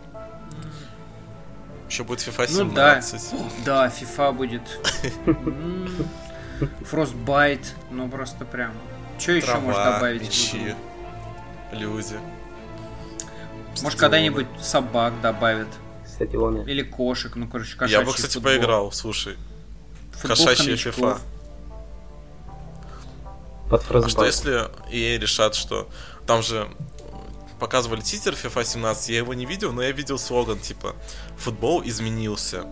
Еще 1.88 2.04
будет 2.04 2.20
FIFA 2.20 2.46
17. 2.46 3.32
Ну, 3.32 3.50
да. 3.64 3.86
да, 3.86 3.88
FIFA 3.88 4.32
будет. 4.32 4.62
Frostbite, 6.60 7.66
ну 7.90 8.08
просто 8.08 8.44
прям. 8.44 8.72
Что 9.18 9.32
еще 9.32 9.56
можно 9.58 9.84
добавить? 9.84 10.22
Мечи, 10.22 10.74
люди. 11.72 12.16
Может, 13.82 13.98
когда-нибудь 13.98 14.46
собак 14.60 15.20
добавят. 15.22 15.68
Кстати, 16.18 16.34
он... 16.34 16.62
Или 16.62 16.82
кошек, 16.82 17.36
ну, 17.36 17.46
короче, 17.46 17.76
кошачий 17.76 18.00
Я 18.00 18.04
бы, 18.04 18.12
кстати, 18.12 18.34
футбол. 18.34 18.52
поиграл, 18.52 18.90
слушай. 18.90 19.36
Кошачья 20.20 20.74
фифа. 20.74 21.20
Под 23.70 23.84
а 23.88 24.08
что 24.08 24.24
если 24.24 24.68
EA 24.90 25.16
решат, 25.20 25.54
что 25.54 25.88
там 26.26 26.42
же 26.42 26.68
показывали 27.60 28.00
тизер 28.00 28.32
FIFA 28.32 28.64
17, 28.64 29.10
я 29.10 29.18
его 29.18 29.32
не 29.32 29.46
видел, 29.46 29.72
но 29.72 29.80
я 29.80 29.92
видел 29.92 30.18
слоган 30.18 30.58
типа 30.58 30.96
«Футбол 31.36 31.82
изменился». 31.84 32.66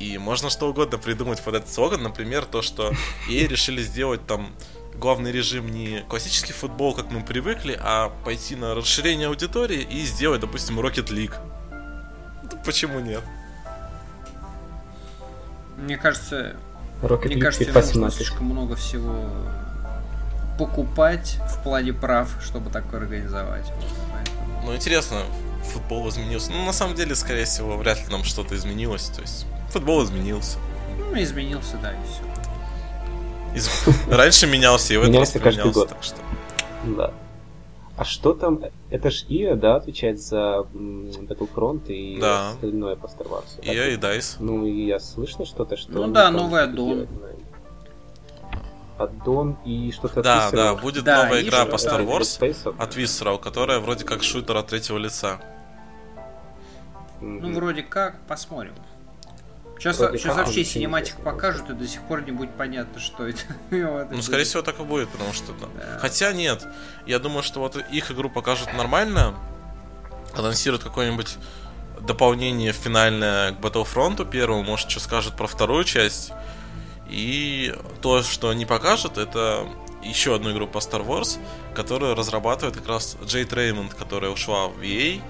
И 0.00 0.18
можно 0.18 0.50
что 0.50 0.68
угодно 0.68 0.98
придумать 0.98 1.40
под 1.40 1.54
этот 1.54 1.72
слоган, 1.72 2.02
например, 2.02 2.44
то, 2.44 2.60
что 2.60 2.92
EA 3.28 3.46
решили 3.46 3.82
сделать 3.82 4.26
там 4.26 4.52
главный 4.96 5.30
режим 5.30 5.68
не 5.68 6.04
классический 6.08 6.54
футбол, 6.54 6.92
как 6.92 7.12
мы 7.12 7.22
привыкли, 7.22 7.78
а 7.80 8.08
пойти 8.24 8.56
на 8.56 8.74
расширение 8.74 9.28
аудитории 9.28 9.82
и 9.82 10.00
сделать, 10.00 10.40
допустим, 10.40 10.80
Rocket 10.80 11.10
League. 11.10 11.36
Почему 12.64 13.00
нет? 13.00 13.22
Мне 15.76 15.96
кажется, 15.96 16.56
Rocket 17.02 17.28
мне 17.28 17.40
кажется, 17.40 17.72
нужно 17.72 18.10
слишком 18.10 18.46
много 18.46 18.74
всего 18.76 19.30
покупать 20.58 21.38
в 21.48 21.62
плане 21.62 21.92
прав, 21.92 22.28
чтобы 22.42 22.70
такое 22.70 23.00
организовать. 23.00 23.72
Ну, 24.64 24.74
интересно, 24.74 25.22
футбол 25.72 26.08
изменился. 26.08 26.50
Ну, 26.50 26.64
на 26.64 26.72
самом 26.72 26.96
деле, 26.96 27.14
скорее 27.14 27.44
всего, 27.44 27.76
вряд 27.76 27.98
ли 27.98 28.06
нам 28.10 28.24
что-то 28.24 28.56
изменилось. 28.56 29.08
То 29.08 29.22
есть, 29.22 29.46
футбол 29.70 30.04
изменился. 30.04 30.58
Ну, 30.98 31.22
изменился, 31.22 31.76
да, 31.80 31.92
и 31.92 31.96
все. 32.04 32.28
Из... 33.54 33.70
Раньше 34.10 34.46
менялся, 34.48 34.92
и 34.92 34.96
в 34.96 35.02
этот 35.02 35.14
раз 35.16 35.30
поменялся, 35.30 35.86
так 35.86 36.02
что... 36.02 36.16
Да. 36.84 37.12
А 37.98 38.04
что 38.04 38.32
там? 38.32 38.60
Это 38.90 39.10
ж 39.10 39.24
ИА, 39.28 39.56
да, 39.56 39.74
отвечает 39.74 40.20
за 40.20 40.64
Battlefront 40.72 41.88
и 41.88 42.20
да. 42.20 42.50
остальное 42.50 42.94
по 42.94 43.06
Star 43.06 43.28
Wars. 43.28 43.60
ИА 43.60 43.88
и 43.88 43.96
DICE. 43.96 44.36
Ну 44.38 44.64
и 44.64 44.86
я 44.86 45.00
слышно 45.00 45.44
что-то, 45.44 45.76
что... 45.76 45.90
Ну 45.90 46.06
да, 46.06 46.30
новый 46.30 46.62
аддон. 46.62 47.08
Аддон 48.98 49.56
и 49.64 49.90
что-то 49.90 50.22
Да, 50.22 50.46
от 50.46 50.54
да, 50.54 50.74
будет 50.76 51.02
да, 51.02 51.24
новая 51.24 51.42
игра 51.42 51.66
по 51.66 51.74
Star 51.74 52.06
Wars 52.06 52.38
да, 52.40 52.84
от 52.84 52.96
Visceral, 52.96 53.38
которая 53.38 53.80
вроде 53.80 54.04
как 54.04 54.22
шутер 54.22 54.56
от 54.56 54.68
третьего 54.68 54.98
лица. 54.98 55.40
Ну, 57.20 57.52
вроде 57.52 57.82
как, 57.82 58.20
посмотрим. 58.28 58.74
Сейчас, 59.78 59.96
сейчас 59.96 60.36
вообще 60.36 60.64
синематик 60.64 61.16
покажут, 61.16 61.70
и 61.70 61.72
до 61.72 61.86
сих 61.86 62.02
пор 62.02 62.22
не 62.22 62.32
будет 62.32 62.50
понятно, 62.56 63.00
что 63.00 63.28
это. 63.28 63.40
ну, 63.70 64.22
скорее 64.22 64.44
всего, 64.44 64.62
так 64.62 64.80
и 64.80 64.82
будет, 64.82 65.08
потому 65.08 65.32
что... 65.32 65.52
Да. 65.52 65.98
Хотя 66.00 66.32
нет, 66.32 66.66
я 67.06 67.18
думаю, 67.18 67.42
что 67.42 67.60
вот 67.60 67.76
их 67.76 68.10
игру 68.10 68.28
покажут 68.28 68.72
нормально, 68.74 69.34
анонсируют 70.34 70.82
какое-нибудь 70.82 71.36
дополнение 72.00 72.72
финальное 72.72 73.52
к 73.52 73.60
Battlefront 73.60 74.28
первому, 74.28 74.62
может, 74.64 74.90
что 74.90 75.00
скажут 75.00 75.36
про 75.36 75.46
вторую 75.46 75.84
часть. 75.84 76.32
И 77.08 77.74
то, 78.02 78.22
что 78.22 78.50
они 78.50 78.66
покажут, 78.66 79.16
это 79.16 79.66
еще 80.02 80.34
одну 80.34 80.52
игру 80.52 80.66
по 80.66 80.78
Star 80.78 81.06
Wars, 81.06 81.38
которую 81.74 82.14
разрабатывает 82.14 82.76
как 82.76 82.88
раз 82.88 83.16
Джейд 83.24 83.52
Реймонд, 83.52 83.94
которая 83.94 84.30
ушла 84.30 84.68
в 84.68 84.80
EA 84.80 85.20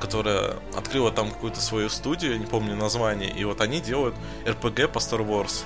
которая 0.00 0.56
открыла 0.76 1.10
там 1.10 1.30
какую-то 1.30 1.60
свою 1.60 1.88
студию, 1.88 2.32
я 2.32 2.38
не 2.38 2.46
помню 2.46 2.76
название, 2.76 3.30
и 3.30 3.44
вот 3.44 3.60
они 3.60 3.80
делают 3.80 4.14
RPG 4.44 4.88
по 4.88 4.98
Star 4.98 5.26
Wars. 5.26 5.64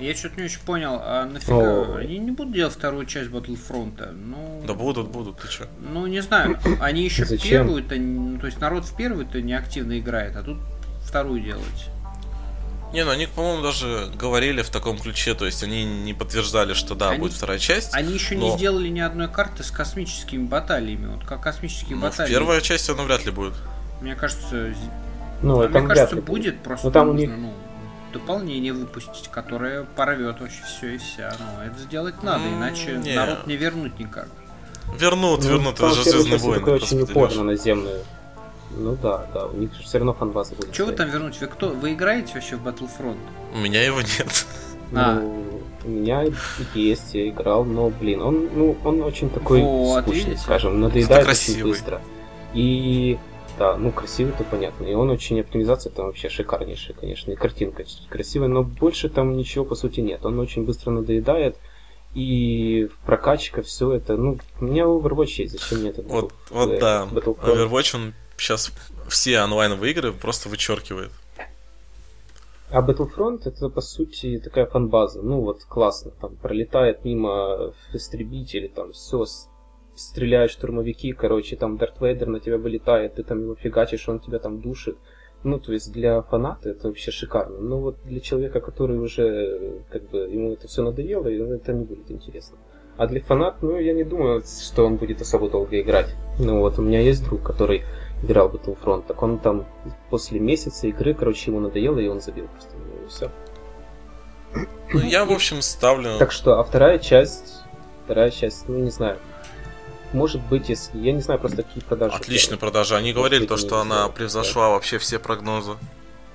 Я 0.00 0.14
что-то 0.16 0.40
не 0.40 0.46
очень 0.46 0.60
понял, 0.60 0.98
а 1.00 1.24
нафига? 1.26 1.54
О. 1.54 1.96
Они 1.98 2.18
не 2.18 2.32
будут 2.32 2.54
делать 2.54 2.74
вторую 2.74 3.06
часть 3.06 3.30
Battlefront? 3.30 4.10
Ну... 4.12 4.64
Да 4.66 4.74
будут, 4.74 5.08
будут, 5.08 5.38
ты 5.38 5.48
что? 5.48 5.68
Ну, 5.78 6.06
не 6.06 6.20
знаю, 6.20 6.58
они 6.80 7.04
еще 7.04 7.24
первую-то, 7.38 7.94
ну, 7.96 8.38
то 8.38 8.46
есть 8.46 8.60
народ 8.60 8.84
в 8.84 8.96
первую-то 8.96 9.40
не 9.40 9.52
активно 9.52 9.98
играет, 9.98 10.36
а 10.36 10.42
тут 10.42 10.58
вторую 11.04 11.40
делать. 11.40 11.90
Не, 12.92 13.04
ну 13.04 13.10
они, 13.10 13.26
по-моему, 13.26 13.62
даже 13.62 14.10
говорили 14.14 14.60
в 14.60 14.68
таком 14.68 14.98
ключе, 14.98 15.34
то 15.34 15.46
есть 15.46 15.62
они 15.62 15.84
не 15.84 16.12
подтверждали, 16.12 16.74
что 16.74 16.94
да, 16.94 17.10
они, 17.10 17.20
будет 17.20 17.32
вторая 17.32 17.58
часть. 17.58 17.94
Они 17.94 18.12
еще 18.12 18.36
но... 18.36 18.50
не 18.50 18.56
сделали 18.58 18.88
ни 18.88 19.00
одной 19.00 19.28
карты 19.28 19.64
с 19.64 19.70
космическими 19.70 20.44
баталиями. 20.44 21.06
Вот 21.06 21.24
как 21.24 21.40
космические 21.40 21.96
ну, 21.96 22.02
баталии. 22.02 22.30
Первая 22.30 22.60
часть 22.60 22.90
она 22.90 23.02
вряд 23.04 23.24
ли 23.24 23.30
будет. 23.30 23.54
Мне 24.02 24.14
кажется, 24.14 24.74
ну, 25.40 25.60
а 25.60 25.64
это 25.64 25.78
мне 25.78 25.88
кажется, 25.88 26.16
будет 26.16 26.62
просто 26.62 26.88
но 26.88 26.92
там 26.92 27.06
нужно, 27.08 27.22
у 27.22 27.26
них... 27.28 27.38
ну, 27.38 27.54
дополнение 28.12 28.74
выпустить, 28.74 29.28
которое 29.28 29.84
порвет 29.84 30.40
вообще 30.40 30.62
все 30.66 30.94
и 30.94 30.98
вся. 30.98 31.34
Ну, 31.38 31.64
это 31.64 31.78
сделать 31.78 32.22
надо, 32.22 32.44
mm, 32.44 32.58
иначе 32.58 32.92
не. 32.98 33.14
народ 33.14 33.46
не 33.46 33.56
вернуть 33.56 33.98
никак. 33.98 34.28
Вернут, 34.98 35.42
ну, 35.42 35.48
вернут, 35.48 35.74
это 35.76 35.94
же 35.94 36.02
Звездные 36.02 36.38
войны. 36.38 36.72
очень 36.72 37.00
упорно 37.00 37.44
наземную 37.44 38.04
ну 38.76 38.96
да, 39.02 39.26
да, 39.34 39.46
у 39.46 39.56
них 39.56 39.70
все 39.82 39.98
равно 39.98 40.14
фанбаза 40.14 40.54
будет. 40.54 40.72
Чего 40.72 40.88
вы 40.88 40.92
там 40.94 41.08
вернуть? 41.10 41.40
Вы 41.40 41.46
кто? 41.46 41.68
Вы 41.70 41.94
играете 41.94 42.34
вообще 42.34 42.56
в 42.56 42.66
Battlefront? 42.66 43.18
У 43.54 43.58
меня 43.58 43.82
его 43.84 44.00
нет. 44.00 44.46
А. 44.94 45.14
Ну, 45.14 45.62
у 45.84 45.88
меня 45.88 46.26
есть, 46.74 47.14
я 47.14 47.30
играл, 47.30 47.64
но, 47.64 47.88
блин, 47.88 48.20
он, 48.20 48.50
ну, 48.54 48.76
он 48.84 49.00
очень 49.00 49.30
такой 49.30 49.62
вот, 49.62 50.02
скучный, 50.02 50.24
видите? 50.24 50.42
скажем, 50.42 50.80
надоедает 50.80 51.26
очень 51.26 51.62
быстро. 51.62 52.02
И 52.52 53.18
да, 53.58 53.76
ну 53.76 53.90
красивый, 53.90 54.32
то 54.36 54.44
понятно. 54.44 54.84
И 54.86 54.94
он 54.94 55.10
очень 55.10 55.40
оптимизация 55.40 55.90
там 55.90 56.06
вообще 56.06 56.28
шикарнейшая, 56.28 56.96
конечно, 56.96 57.32
и 57.32 57.36
картинка 57.36 57.84
красивая, 58.08 58.48
но 58.48 58.62
больше 58.62 59.08
там 59.08 59.36
ничего 59.36 59.64
по 59.64 59.74
сути 59.74 60.00
нет. 60.00 60.24
Он 60.24 60.38
очень 60.38 60.64
быстро 60.64 60.90
надоедает. 60.90 61.56
И 62.14 62.90
прокачка, 63.06 63.62
все 63.62 63.92
это, 63.92 64.16
ну, 64.16 64.38
у 64.60 64.64
меня 64.64 64.84
Overwatch 64.84 65.34
есть, 65.38 65.52
зачем 65.52 65.78
мне 65.78 65.90
это? 65.90 66.02
Вот, 66.02 66.34
вот 66.50 66.78
да, 66.78 67.08
Overwatch, 67.10 67.96
он 67.96 68.12
сейчас 68.36 68.72
все 69.08 69.38
онлайновые 69.38 69.92
игры 69.92 70.12
просто 70.12 70.48
вычеркивает. 70.48 71.10
А 72.70 72.80
Battlefront 72.80 73.42
это 73.44 73.68
по 73.68 73.82
сути 73.82 74.40
такая 74.42 74.66
фанбаза. 74.66 75.20
Ну 75.20 75.40
вот 75.40 75.62
классно, 75.64 76.10
там 76.12 76.36
пролетает 76.36 77.04
мимо 77.04 77.74
истребители, 77.92 78.68
там 78.68 78.92
все, 78.92 79.26
стреляют 79.94 80.50
штурмовики, 80.52 81.12
короче, 81.12 81.56
там 81.56 81.76
Дарт 81.76 82.00
Вейдер 82.00 82.28
на 82.28 82.40
тебя 82.40 82.56
вылетает, 82.56 83.16
ты 83.16 83.24
там 83.24 83.42
его 83.42 83.54
фигачишь, 83.54 84.08
он 84.08 84.20
тебя 84.20 84.38
там 84.38 84.60
душит. 84.60 84.96
Ну, 85.44 85.58
то 85.58 85.72
есть 85.72 85.92
для 85.92 86.22
фаната 86.22 86.70
это 86.70 86.88
вообще 86.88 87.10
шикарно. 87.10 87.58
Но 87.58 87.78
вот 87.78 87.96
для 88.04 88.20
человека, 88.20 88.60
который 88.60 88.98
уже, 88.98 89.82
как 89.90 90.08
бы, 90.08 90.18
ему 90.18 90.52
это 90.52 90.68
все 90.68 90.82
надоело, 90.82 91.26
это 91.28 91.72
не 91.72 91.84
будет 91.84 92.10
интересно. 92.10 92.56
А 92.96 93.06
для 93.06 93.20
фанат, 93.20 93.62
ну, 93.62 93.78
я 93.78 93.92
не 93.92 94.04
думаю, 94.04 94.42
что 94.42 94.86
он 94.86 94.96
будет 94.96 95.20
особо 95.20 95.50
долго 95.50 95.80
играть. 95.80 96.14
Ну, 96.38 96.60
вот 96.60 96.78
у 96.78 96.82
меня 96.82 97.00
есть 97.00 97.24
друг, 97.24 97.42
который 97.42 97.82
играл 98.22 98.48
Battlefront, 98.48 99.04
так 99.06 99.22
он 99.22 99.38
там 99.38 99.66
после 100.10 100.38
месяца 100.40 100.86
игры, 100.86 101.14
короче, 101.14 101.50
ему 101.50 101.60
надоело, 101.60 101.98
и 101.98 102.08
он 102.08 102.20
забил 102.20 102.46
просто. 102.48 102.76
Ну, 102.76 103.04
и 103.04 103.08
все. 103.08 103.30
Ну, 104.92 105.00
я, 105.00 105.24
в 105.24 105.32
общем, 105.32 105.62
ставлю... 105.62 106.18
Так 106.18 106.32
что, 106.32 106.58
а 106.58 106.64
вторая 106.64 106.98
часть, 106.98 107.62
вторая 108.04 108.30
часть, 108.30 108.68
ну, 108.68 108.78
не 108.78 108.90
знаю, 108.90 109.18
может 110.12 110.42
быть, 110.42 110.68
если... 110.68 110.98
Я 110.98 111.12
не 111.12 111.20
знаю 111.20 111.40
просто, 111.40 111.62
какие 111.62 111.82
продажи. 111.82 112.14
Отличные 112.14 112.58
продажи. 112.58 112.94
Они 112.94 113.12
говорили 113.12 113.46
то, 113.46 113.56
что 113.56 113.80
она 113.80 114.08
превзошла 114.08 114.68
вообще 114.70 114.98
все 114.98 115.18
прогнозы 115.18 115.72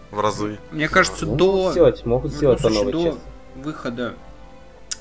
в 0.09 0.19
разы. 0.19 0.57
Мне 0.71 0.89
кажется, 0.89 1.25
Ну, 1.25 1.35
до... 1.35 1.45
могут 1.45 1.71
сделать, 1.71 2.05
могут 2.05 2.31
ну, 2.31 2.37
сделать 2.37 2.61
по 2.61 2.69
слушай, 2.69 2.77
новой 2.79 2.91
до 2.91 3.03
части. 3.03 3.19
выхода 3.55 4.13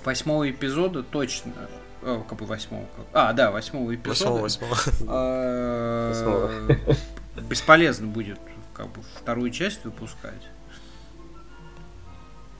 восьмого 0.05 0.51
эпизода 0.51 1.03
точно... 1.03 1.53
О, 2.07 2.23
как 2.29 2.39
бы 2.39 2.47
восьмого. 2.47 2.85
как- 2.97 3.07
А, 3.13 3.33
да, 3.33 3.51
восьмого 3.51 3.95
эпизода. 3.95 4.41
Восьмого, 4.43 4.73
восьмого. 4.73 5.13
э, 5.13 6.09
Восьмого. 6.11 6.51
Бесполезно 7.49 8.07
будет 8.07 8.39
как 8.75 8.87
бы 8.89 9.01
вторую 9.17 9.51
часть 9.51 9.85
выпускать. 9.85 10.43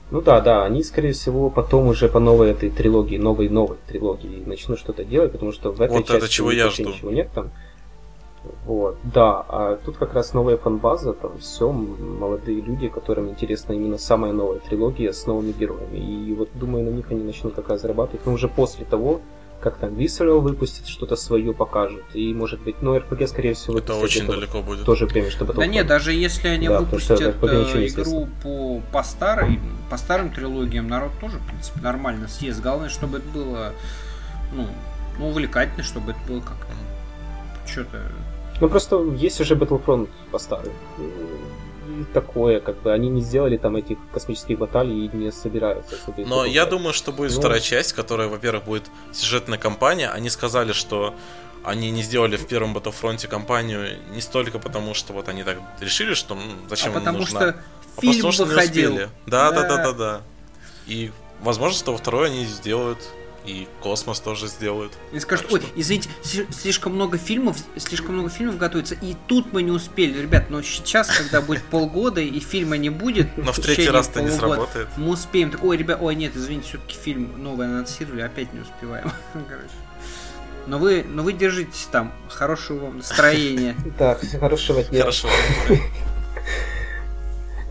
Ну 0.09 0.21
да, 0.21 0.39
да, 0.39 0.63
они, 0.63 0.83
скорее 0.83 1.11
всего, 1.11 1.49
потом 1.49 1.87
уже 1.87 2.07
по 2.07 2.19
новой 2.19 2.51
этой 2.51 2.69
трилогии, 2.69 3.17
новой-новой 3.17 3.77
трилогии 3.87 4.41
начнут 4.45 4.79
что-то 4.79 5.03
делать, 5.03 5.33
потому 5.33 5.51
что 5.51 5.71
в 5.71 5.81
этой 5.81 5.91
Вот 5.97 6.09
это 6.09 6.21
части 6.21 6.33
чего 6.35 6.47
у 6.47 6.51
них 6.51 6.59
я 6.59 6.65
вообще 6.65 6.83
жду. 6.83 6.91
ничего 6.93 7.11
нет 7.11 7.29
там. 7.35 7.51
Вот, 8.65 8.97
да, 9.03 9.43
а 9.49 9.77
тут 9.83 9.97
как 9.97 10.13
раз 10.13 10.33
новая 10.33 10.55
фанбаза, 10.55 11.11
там 11.11 11.37
все, 11.39 11.69
молодые 11.69 12.61
люди, 12.61 12.87
которым 12.87 13.27
интересна 13.29 13.73
именно 13.73 13.97
самая 13.97 14.31
новая 14.31 14.59
трилогия 14.59 15.11
с 15.11 15.25
новыми 15.25 15.51
героями. 15.51 15.97
И 15.97 16.33
вот 16.33 16.49
думаю, 16.53 16.85
на 16.85 16.89
них 16.89 17.11
они 17.11 17.23
начнут 17.23 17.53
как 17.55 17.67
раз 17.67 17.81
зарабатывать, 17.81 18.25
но 18.25 18.31
уже 18.31 18.47
после 18.47 18.85
того, 18.85 19.19
как 19.59 19.77
там 19.77 19.89
Visceral 19.95 20.39
выпустит 20.39 20.87
что-то 20.87 21.15
свое 21.15 21.53
покажет, 21.53 22.03
и 22.13 22.33
может 22.33 22.61
быть, 22.61 22.75
ну 22.81 22.95
RPG, 22.95 23.27
скорее 23.27 23.53
всего, 23.53 23.77
Это 23.79 23.93
выпустят 23.93 24.21
очень 24.21 24.23
это 24.23 24.39
далеко 24.39 24.61
будет. 24.61 24.85
тоже 24.85 25.05
время, 25.05 25.31
чтобы 25.31 25.53
Да 25.53 25.65
нет, 25.65 25.87
даже 25.87 26.13
если 26.13 26.47
они 26.47 26.67
Да, 26.67 26.75
что 26.75 26.85
выпустят 26.85 27.21
это 27.21 27.45
э, 27.47 27.87
игру 27.87 28.27
по, 28.43 28.81
по 28.91 29.03
старой, 29.03 29.59
по 29.89 29.97
старым 29.97 30.31
трилогиям, 30.31 30.87
народ 30.87 31.11
тоже, 31.19 31.39
в 31.39 31.47
принципе, 31.47 31.79
нормально 31.81 32.27
съест. 32.27 32.61
Главное, 32.61 32.89
чтобы 32.89 33.17
это 33.17 33.27
было, 33.29 33.73
ну, 34.53 34.67
ну, 35.17 35.29
увлекательно, 35.29 35.83
чтобы 35.83 36.11
это 36.11 36.19
было 36.27 36.41
как 36.41 36.67
что-то. 37.65 38.01
Ну 38.59 38.69
просто 38.69 39.03
есть 39.15 39.39
уже 39.39 39.55
Battlefront 39.55 40.09
по 40.31 40.39
старым. 40.39 40.73
Такое, 42.13 42.59
как 42.59 42.81
бы 42.81 42.93
они 42.93 43.09
не 43.09 43.21
сделали 43.21 43.57
там 43.57 43.75
этих 43.75 43.97
космических 44.13 44.57
баталий 44.57 45.05
и 45.05 45.15
не 45.15 45.31
собираются 45.31 45.95
Но 46.05 46.45
я 46.45 46.65
добавлять. 46.65 46.69
думаю, 46.69 46.93
что 46.93 47.11
будет 47.11 47.31
Ну. 47.33 47.39
вторая 47.39 47.59
часть, 47.59 47.93
которая, 47.93 48.27
во-первых, 48.27 48.63
будет 48.65 48.83
сюжетная 49.13 49.57
кампания. 49.57 50.09
Они 50.09 50.29
сказали, 50.29 50.73
что 50.73 51.13
они 51.63 51.91
не 51.91 52.01
сделали 52.03 52.37
в 52.37 52.47
первом 52.47 52.75
Battlefront 52.77 53.27
кампанию 53.27 53.97
не 54.13 54.21
столько 54.21 54.57
потому, 54.59 54.93
что 54.93 55.13
вот 55.13 55.27
они 55.27 55.43
так 55.43 55.57
решили, 55.79 56.13
что 56.13 56.35
ну, 56.35 56.41
зачем 56.69 56.89
а 56.89 56.93
им 56.93 56.99
потому 56.99 57.17
нужна, 57.19 57.39
что 57.39 57.49
а 57.97 58.01
фильм 58.01 58.13
потому 58.15 58.31
что 58.31 58.43
не 58.45 58.49
выходил. 58.51 58.91
успели. 58.93 59.09
Да, 59.25 59.51
да, 59.51 59.61
да, 59.63 59.67
Да. 59.67 59.83
да, 59.83 59.93
да. 59.93 60.21
И 60.87 61.11
возможно, 61.41 61.77
что 61.77 61.91
во 61.91 61.97
второй 61.97 62.27
они 62.27 62.45
сделают, 62.45 62.99
и 63.47 63.67
космос 63.81 64.19
тоже 64.19 64.47
сделают. 64.47 64.91
И 65.13 65.19
скажут, 65.19 65.47
ой, 65.51 65.61
извините, 65.75 66.09
сли- 66.21 66.45
слишком 66.51 66.93
много 66.93 67.17
фильмов, 67.17 67.57
слишком 67.77 68.15
много 68.15 68.29
фильмов 68.29 68.57
готовится, 68.57 68.95
и 68.95 69.15
тут 69.27 69.53
мы 69.53 69.63
не 69.63 69.71
успели. 69.71 70.21
Ребят, 70.21 70.49
но 70.49 70.61
сейчас, 70.61 71.07
когда 71.07 71.41
будет 71.41 71.63
полгода 71.71 72.19
и 72.19 72.39
фильма 72.39 72.75
не 72.77 72.89
будет, 72.89 73.29
Но 73.37 73.53
в 73.53 73.59
третий 73.59 73.89
раз-то 73.89 74.21
не 74.21 74.29
сработает. 74.29 74.89
Мы 74.97 75.13
успеем. 75.13 75.49
Так, 75.51 75.63
ой, 75.63 75.77
ребят, 75.77 75.99
ой, 76.01 76.15
нет, 76.15 76.33
извините, 76.35 76.67
все-таки 76.67 76.97
фильм 76.97 77.41
новый 77.41 77.67
анонсировали, 77.67 78.21
опять 78.21 78.53
не 78.53 78.59
успеваем. 78.59 79.09
Короче. 79.33 79.69
Но 80.67 80.77
вы, 80.79 81.05
но 81.07 81.23
вы 81.23 81.31
держитесь 81.31 81.87
там, 81.89 82.11
хорошего 82.27 82.85
вам 82.87 82.97
настроения. 82.97 83.75
Так, 83.97 84.19
хорошего 84.39 84.83
дня. 84.83 84.99
Хорошо. 84.99 85.29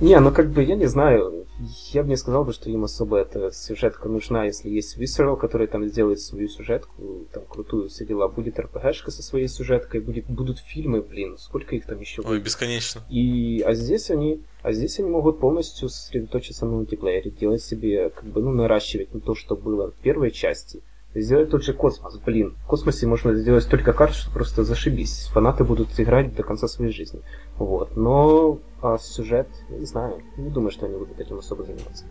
Не, 0.01 0.19
ну 0.21 0.33
как 0.33 0.51
бы, 0.51 0.63
я 0.63 0.75
не 0.77 0.87
знаю, 0.87 1.46
я 1.93 2.03
бы 2.03 2.09
не 2.09 2.17
сказал 2.17 2.45
бы, 2.45 2.53
что 2.53 2.71
им 2.71 2.85
особо 2.85 3.19
эта 3.19 3.51
сюжетка 3.51 4.09
нужна, 4.09 4.45
если 4.45 4.69
есть 4.69 4.99
Visceral, 4.99 5.37
который 5.37 5.67
там 5.67 5.87
сделает 5.87 6.21
свою 6.21 6.49
сюжетку, 6.49 7.27
там 7.33 7.45
крутую 7.47 7.89
все 7.89 8.05
дела, 8.05 8.29
будет 8.29 8.59
РПГшка 8.59 9.11
со 9.11 9.23
своей 9.23 9.49
сюжеткой, 9.49 10.01
будет, 10.01 10.27
будут 10.27 10.59
фильмы, 10.59 11.01
блин, 11.01 11.37
сколько 11.39 11.75
их 11.75 11.87
там 11.87 12.01
еще 12.01 12.23
Ой, 12.23 12.37
будет. 12.37 12.45
бесконечно. 12.45 13.03
И, 13.09 13.63
а 13.65 13.75
здесь 13.75 14.11
они, 14.11 14.43
а 14.63 14.73
здесь 14.73 14.99
они 15.01 15.09
могут 15.09 15.41
полностью 15.41 15.89
сосредоточиться 15.89 16.67
на 16.67 16.73
мультиплеере, 16.73 17.31
делать 17.31 17.63
себе, 17.63 18.11
как 18.11 18.25
бы, 18.25 18.43
ну, 18.43 18.53
наращивать 18.53 19.15
на 19.15 19.21
то, 19.21 19.35
что 19.35 19.57
было 19.57 19.91
в 19.91 19.95
первой 19.95 20.31
части. 20.31 20.83
Сделать 21.23 21.51
тот 21.51 21.65
же 21.65 21.73
космос, 21.73 22.19
блин. 22.19 22.55
В 22.59 22.67
космосе 22.67 23.07
можно 23.07 23.35
сделать 23.35 23.65
столько 23.65 23.95
карт, 23.95 24.15
что 24.15 24.31
просто 24.31 24.65
зашибись. 24.65 25.29
Фанаты 25.33 25.65
будут 25.65 25.99
играть 25.99 26.35
до 26.35 26.43
конца 26.43 26.69
своей 26.69 26.93
жизни. 26.93 27.23
Вот. 27.57 27.97
Но 27.97 28.59
а 28.83 28.99
сюжет, 28.99 29.49
не 29.71 29.87
знаю, 29.87 30.23
не 30.37 30.51
думаю, 30.51 30.71
что 30.71 30.85
они 30.85 30.97
будут 30.97 31.19
этим 31.19 31.39
особо 31.39 31.65
заниматься. 31.65 32.05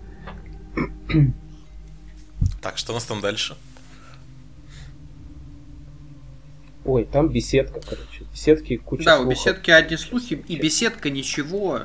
Так, 2.61 2.77
что 2.77 2.91
у 2.91 2.95
нас 2.95 3.05
там 3.05 3.21
дальше? 3.21 3.55
Ой, 6.83 7.05
там 7.05 7.29
беседка, 7.29 7.79
короче. 7.79 8.25
Беседки, 8.31 8.75
куча 8.77 9.05
Да, 9.05 9.13
у 9.15 9.23
слухов. 9.23 9.31
беседки 9.31 9.71
одни 9.71 9.97
слухи, 9.97 10.33
и 10.47 10.59
беседка 10.59 11.09
ничего 11.09 11.83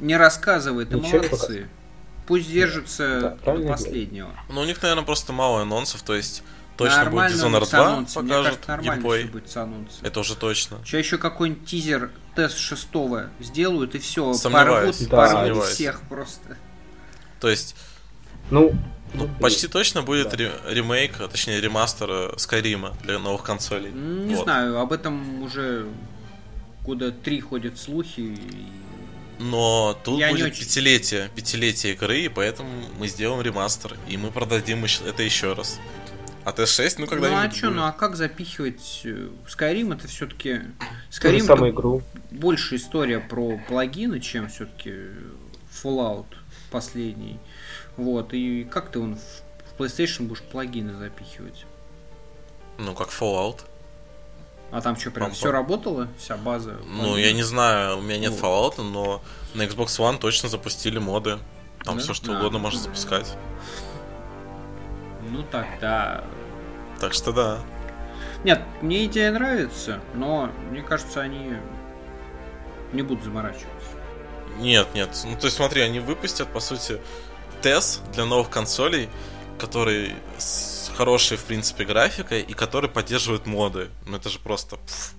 не 0.00 0.16
рассказывает, 0.16 0.92
и 0.92 0.96
молодцы. 0.96 1.68
Пусть 2.28 2.52
держатся 2.52 3.36
Да, 3.44 3.56
до 3.56 3.66
последнего. 3.68 4.30
Ну, 4.50 4.60
у 4.60 4.64
них, 4.64 4.80
наверное, 4.82 5.04
просто 5.04 5.32
мало 5.32 5.62
анонсов, 5.62 6.02
то 6.02 6.14
есть 6.14 6.42
точно 6.76 7.04
будет 7.06 7.14
Нормально 7.14 7.34
Dishonored 7.36 7.64
с 7.64 7.70
2 7.70 7.86
анонсом. 7.86 8.22
Мне 8.24 8.30
покажут 8.34 8.46
кажется, 8.66 8.68
нормально 8.70 9.02
геймплей. 9.02 9.24
будет 9.24 9.50
с 9.50 9.56
анонсом. 9.56 9.98
Это 10.06 10.20
уже 10.20 10.36
точно. 10.36 10.78
Сейчас 10.84 11.04
еще 11.04 11.18
какой-нибудь 11.18 11.66
тизер 11.66 12.10
тест 12.36 12.58
шестого 12.58 13.30
сделают, 13.40 13.94
и 13.94 13.98
все, 13.98 14.32
Сомневаюсь. 14.34 14.96
порвут, 14.98 15.10
Да, 15.10 15.16
порвут 15.16 15.32
сомневаюсь. 15.40 15.74
всех 15.74 16.00
просто. 16.08 16.56
То 17.40 17.48
есть, 17.48 17.74
Ну, 18.50 18.72
ну, 19.14 19.24
блин. 19.24 19.34
почти 19.40 19.66
точно 19.66 20.02
будет 20.02 20.30
Да. 20.30 20.36
ре- 20.36 20.52
ремейк, 20.68 21.20
а 21.20 21.28
точнее 21.28 21.60
ремастер 21.60 22.08
э, 22.10 22.34
Скайрима 22.36 22.94
для 23.02 23.18
новых 23.18 23.42
консолей. 23.42 23.90
Не 23.90 24.34
Вот. 24.36 24.44
знаю, 24.44 24.78
об 24.78 24.92
этом 24.92 25.42
уже 25.42 25.86
года 26.84 27.10
три 27.10 27.40
ходят 27.40 27.78
слухи. 27.78 28.20
и- 28.20 28.72
Но 29.38 29.96
тут 30.04 30.18
Я 30.18 30.30
будет 30.30 30.46
очень- 30.46 30.64
пятилетие, 30.64 31.30
пятилетие 31.34 31.92
игры, 31.94 32.18
и 32.22 32.28
поэтому 32.28 32.70
мы 32.98 33.06
сделаем 33.08 33.40
ремастер, 33.40 33.96
и 34.08 34.16
мы 34.16 34.30
продадим 34.30 34.84
это 34.84 35.22
еще 35.22 35.52
раз. 35.52 35.78
А 36.44 36.50
Т6, 36.52 36.94
ну 36.98 37.04
Ну 37.04 37.10
когда-нибудь 37.10 37.54
а 37.54 37.56
что, 37.56 37.70
ну 37.70 37.82
а 37.84 37.92
как 37.92 38.16
запихивать 38.16 39.02
э, 39.04 39.28
Skyrim 39.46 39.94
это 39.94 40.08
все-таки 40.08 40.62
Skyrim 41.10 41.40
самую 41.44 41.70
это 41.72 41.76
игру. 41.78 42.02
больше 42.30 42.76
история 42.76 43.20
про 43.20 43.58
плагины, 43.68 44.18
чем 44.18 44.48
все-таки 44.48 44.94
Fallout 45.82 46.26
последний. 46.70 47.38
Вот, 47.96 48.32
и 48.32 48.64
как 48.64 48.90
ты 48.90 48.98
он 48.98 49.16
в 49.16 49.80
PlayStation 49.80 50.22
будешь 50.22 50.42
плагины 50.42 50.94
запихивать? 50.94 51.66
Ну, 52.78 52.94
как 52.94 53.08
Fallout. 53.10 53.60
А 54.70 54.80
там 54.82 54.96
что, 54.96 55.10
прям 55.10 55.28
Пам-пам. 55.30 55.34
все 55.34 55.50
работало? 55.50 56.08
Вся 56.18 56.36
база? 56.36 56.76
Ну, 56.86 57.16
я 57.16 57.32
не 57.32 57.42
знаю, 57.42 57.98
у 57.98 58.00
меня 58.02 58.18
нет 58.18 58.32
Вот. 58.32 58.76
Fallout, 58.78 58.82
но 58.82 59.22
на 59.54 59.62
Xbox 59.62 59.86
One 59.98 60.18
точно 60.18 60.48
запустили 60.48 60.98
моды. 60.98 61.38
Там 61.84 61.96
Да? 61.96 62.02
все 62.02 62.12
что 62.14 62.32
угодно 62.32 62.58
можно 62.58 62.78
запускать. 62.80 63.34
Ну 65.30 65.42
тогда... 65.50 66.24
Так 67.00 67.12
что 67.14 67.32
да. 67.32 67.60
Нет, 68.44 68.60
мне 68.82 69.06
идея 69.06 69.32
нравится, 69.32 70.00
но 70.14 70.50
мне 70.70 70.82
кажется, 70.82 71.20
они 71.20 71.54
не 72.92 73.02
будут 73.02 73.24
заморачиваться. 73.24 73.68
Нет, 74.58 74.88
нет. 74.94 75.10
Ну, 75.24 75.36
то 75.36 75.46
есть 75.46 75.56
смотри, 75.56 75.82
они 75.82 76.00
выпустят, 76.00 76.48
по 76.48 76.60
сути, 76.60 77.00
TES 77.62 78.00
для 78.12 78.24
новых 78.24 78.50
консолей, 78.50 79.08
который 79.58 80.14
с 80.38 80.90
хорошей, 80.96 81.36
в 81.36 81.44
принципе, 81.44 81.84
графикой 81.84 82.40
и 82.40 82.54
который 82.54 82.88
поддерживает 82.88 83.46
моды. 83.46 83.88
Ну, 84.06 84.16
это 84.16 84.28
же 84.28 84.38
просто... 84.38 84.76
пф. 84.76 85.14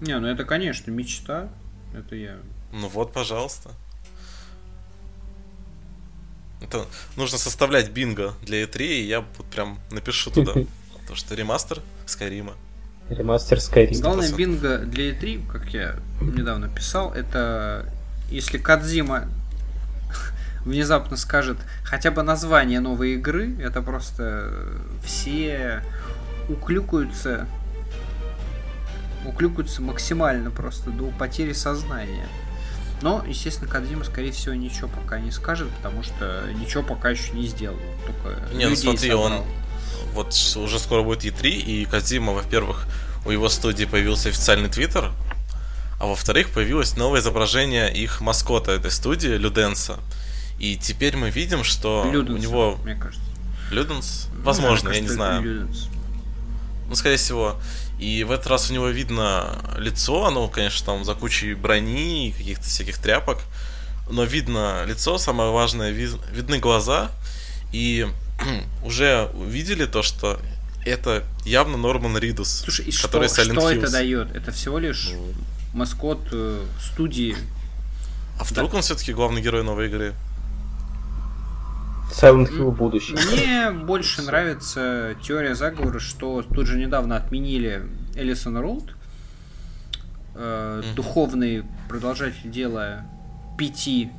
Не, 0.00 0.18
ну 0.18 0.26
это, 0.28 0.44
конечно, 0.44 0.90
мечта. 0.90 1.48
Это 1.94 2.14
я... 2.14 2.36
Ну 2.72 2.88
вот, 2.88 3.12
пожалуйста. 3.12 3.70
Это 6.60 6.86
нужно 7.16 7.38
составлять 7.38 7.90
бинго 7.90 8.34
для 8.42 8.62
E3, 8.64 8.86
и 8.86 9.02
я 9.02 9.20
вот 9.20 9.46
прям 9.46 9.78
напишу 9.90 10.30
туда. 10.30 10.52
То, 11.08 11.14
что 11.14 11.34
ремастер 11.34 11.80
Скайрима. 12.04 12.54
Ремастер 13.08 13.58
Skyrim. 13.58 14.00
Главное 14.00 14.28
100%. 14.28 14.36
бинго 14.36 14.78
для 14.78 15.10
E3, 15.10 15.46
как 15.46 15.68
я 15.72 15.96
недавно 16.20 16.68
писал, 16.68 17.12
это 17.12 17.92
если 18.30 18.58
Кадзима 18.58 19.28
внезапно 20.66 21.16
скажет 21.16 21.56
хотя 21.84 22.10
бы 22.10 22.22
название 22.22 22.80
новой 22.80 23.14
игры, 23.14 23.56
это 23.62 23.80
просто 23.80 24.52
все 25.04 25.82
уклюкаются 26.48 27.46
уклюкаются 29.24 29.82
максимально 29.82 30.50
просто 30.50 30.90
до 30.90 31.06
потери 31.18 31.52
сознания. 31.52 32.28
Но, 33.02 33.24
естественно, 33.26 33.68
Кадзима, 33.70 34.04
скорее 34.04 34.32
всего, 34.32 34.54
ничего 34.54 34.88
пока 34.88 35.18
не 35.18 35.30
скажет, 35.30 35.68
потому 35.76 36.02
что 36.02 36.44
ничего 36.54 36.82
пока 36.82 37.10
еще 37.10 37.32
не 37.32 37.46
сделал. 37.46 37.78
Только 38.06 38.54
Не, 38.54 38.66
ну 38.68 38.76
смотри, 38.76 39.12
он 39.12 39.32
собрал. 39.32 39.46
вот 40.14 40.34
с- 40.34 40.56
уже 40.56 40.78
скоро 40.78 41.02
будет 41.02 41.24
E3, 41.24 41.48
и 41.50 41.84
Кадзима, 41.86 42.32
во-первых, 42.32 42.86
у 43.26 43.30
его 43.30 43.48
студии 43.48 43.84
появился 43.84 44.28
официальный 44.30 44.68
твиттер, 44.70 45.10
а 46.00 46.06
во-вторых, 46.06 46.50
появилось 46.50 46.96
новое 46.96 47.20
изображение 47.20 47.92
их 47.92 48.20
маскота 48.20 48.72
этой 48.72 48.90
студии, 48.90 49.28
Люденса. 49.28 49.98
И 50.58 50.76
теперь 50.76 51.16
мы 51.16 51.30
видим, 51.30 51.64
что 51.64 52.08
Люденс, 52.10 52.38
у 52.38 52.42
него... 52.42 52.78
мне 52.84 52.94
кажется. 52.94 53.24
Люденс? 53.70 54.28
Ну, 54.34 54.42
Возможно, 54.42 54.88
мне 54.90 54.98
я 54.98 55.02
не 55.02 55.08
кажется, 55.08 55.24
это 55.24 55.40
знаю. 55.40 55.42
Люденс. 55.42 55.88
Ну, 56.88 56.94
скорее 56.94 57.16
всего. 57.16 57.56
И 57.98 58.24
в 58.24 58.30
этот 58.30 58.46
раз 58.46 58.70
у 58.70 58.74
него 58.74 58.88
видно 58.88 59.58
лицо, 59.78 60.26
оно, 60.26 60.48
конечно, 60.48 60.86
там 60.86 61.04
за 61.04 61.14
кучей 61.14 61.54
брони 61.54 62.28
и 62.28 62.32
каких-то 62.32 62.64
всяких 62.64 62.98
тряпок. 62.98 63.38
Но 64.08 64.22
видно 64.24 64.84
лицо, 64.86 65.18
самое 65.18 65.50
важное, 65.50 65.90
ви- 65.90 66.18
видны 66.32 66.58
глаза. 66.58 67.10
И 67.72 68.06
уже 68.84 69.30
увидели 69.34 69.84
то, 69.86 70.02
что 70.02 70.40
это 70.84 71.24
явно 71.44 71.76
Норман 71.76 72.16
Ридус, 72.16 72.60
Слушай, 72.64 72.86
и 72.86 72.92
что, 72.92 73.08
который 73.08 73.28
что 73.28 73.42
Silent 73.42 73.58
это 73.58 73.86
Hills. 73.86 73.90
дает? 73.90 74.36
Это 74.36 74.52
всего 74.52 74.78
лишь 74.78 75.10
Ну, 75.12 75.34
маскот 75.74 76.20
э, 76.30 76.64
студии. 76.80 77.36
А 78.38 78.44
вдруг 78.44 78.74
он 78.74 78.82
все-таки 78.82 79.12
главный 79.12 79.40
герой 79.42 79.64
новой 79.64 79.88
игры? 79.88 80.14
Silent 82.10 82.50
Hill 82.50 82.70
будущее. 82.70 83.18
Мне 83.32 83.70
больше 83.84 84.22
нравится 84.22 85.14
теория 85.22 85.54
заговора, 85.54 85.98
что 85.98 86.42
тут 86.42 86.66
же 86.66 86.78
недавно 86.78 87.16
отменили 87.16 87.82
Элисон 88.14 88.58
Рулд, 88.58 88.94
э, 90.34 90.82
духовный 90.94 91.64
продолжатель 91.88 92.50
дела 92.50 93.02
пяти 93.58 94.10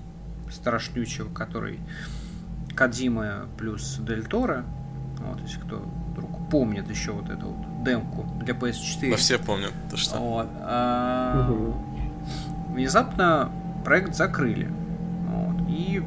страшнючего, 0.52 1.34
который 1.34 1.80
Кадзима 2.76 3.48
плюс 3.58 3.98
Дель 4.00 4.26
Торо. 4.26 4.64
Вот, 5.20 5.42
если 5.42 5.60
кто 5.60 5.78
вдруг 6.12 6.50
помнит 6.50 6.90
еще 6.90 7.12
вот 7.12 7.30
эту 7.30 7.48
вот 7.48 7.84
демку 7.84 8.26
для 8.44 8.54
PS4. 8.54 9.10
Ну, 9.10 9.16
все 9.16 9.40
помнят, 9.40 9.74
ты 9.90 9.98
что. 9.98 10.18
Вот, 10.20 10.48
а, 10.62 11.48
Мгм. 11.50 12.74
Внезапно 12.76 13.52
проект 13.84 14.16
закрыли. 14.16 14.70
Вот, 15.28 15.68
и 15.70 16.04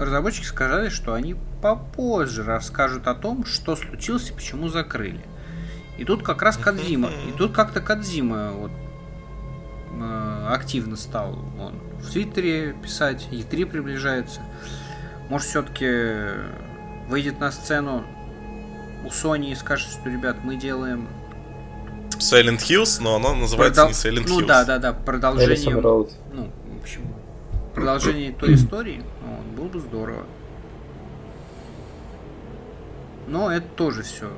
разработчики 0.00 0.44
сказали, 0.44 0.88
что 0.88 1.14
они 1.14 1.36
попозже 1.62 2.42
расскажут 2.42 3.06
о 3.06 3.14
том, 3.14 3.44
что 3.44 3.76
случилось 3.76 4.30
и 4.30 4.32
почему 4.32 4.68
закрыли. 4.68 5.20
И 5.98 6.04
тут 6.04 6.22
как 6.22 6.42
раз 6.42 6.56
Кадзима. 6.56 7.10
И 7.28 7.32
тут 7.36 7.52
как-то 7.52 7.80
Кадзима 7.80 8.52
вот, 8.52 8.70
э, 10.00 10.46
активно 10.50 10.96
стал 10.96 11.38
он 11.60 11.74
в 12.00 12.10
Твиттере 12.10 12.74
писать, 12.82 13.28
E3 13.30 13.66
приближается. 13.66 14.40
Может, 15.28 15.48
все-таки 15.48 15.88
выйдет 17.08 17.38
на 17.40 17.52
сцену 17.52 18.04
у 19.04 19.08
Sony 19.08 19.52
и 19.52 19.54
скажет, 19.54 19.90
что, 19.90 20.08
ребят, 20.08 20.38
мы 20.42 20.56
делаем 20.56 21.06
Silent 22.18 22.58
Hills, 22.58 23.00
но 23.02 23.16
оно 23.16 23.34
называется 23.34 23.82
продол- 23.82 23.88
не 23.88 23.92
Silent 24.20 24.24
Ну 24.28 24.40
Hills. 24.40 24.46
да, 24.46 24.64
да, 24.64 24.78
да, 24.78 24.88
Элисон 24.90 25.04
продолжением 25.04 25.80
Роуд. 25.80 26.10
ну, 26.32 26.50
в 26.78 26.82
общем, 26.82 27.02
продолжение 27.74 28.32
той 28.32 28.54
истории, 28.54 29.02
было 29.60 29.68
бы 29.68 29.80
здорово. 29.80 30.26
Но 33.28 33.52
это 33.52 33.68
тоже 33.68 34.02
все 34.02 34.32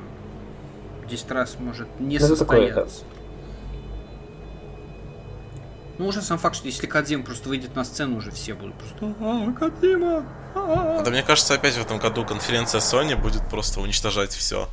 10 1.09 1.31
раз 1.31 1.57
может 1.59 1.89
не 2.01 2.19
Ну, 2.19 2.27
это 2.27 2.37
такое, 2.37 2.67
состояться. 2.67 3.05
Ну, 5.99 6.09
уже 6.09 6.23
сам 6.23 6.39
факт, 6.39 6.57
что 6.57 6.67
если 6.67 6.87
Кадзима 6.87 7.23
просто 7.25 7.49
выйдет 7.49 7.77
на 7.77 7.85
сцену, 7.85 8.17
уже 8.17 8.33
все 8.33 8.55
будут 8.55 8.75
просто 8.75 9.15
«А, 9.21 9.53
Кадзима! 9.53 10.27
а». 10.55 11.03
Да 11.05 11.11
мне 11.11 11.23
кажется, 11.23 11.55
опять 11.55 11.75
в 11.75 11.81
этом 11.81 11.99
году 11.99 12.25
конференция 12.25 12.81
Sony 12.81 13.15
будет 13.15 13.49
просто 13.49 13.81
уничтожать 13.81 14.33
все. 14.33 14.69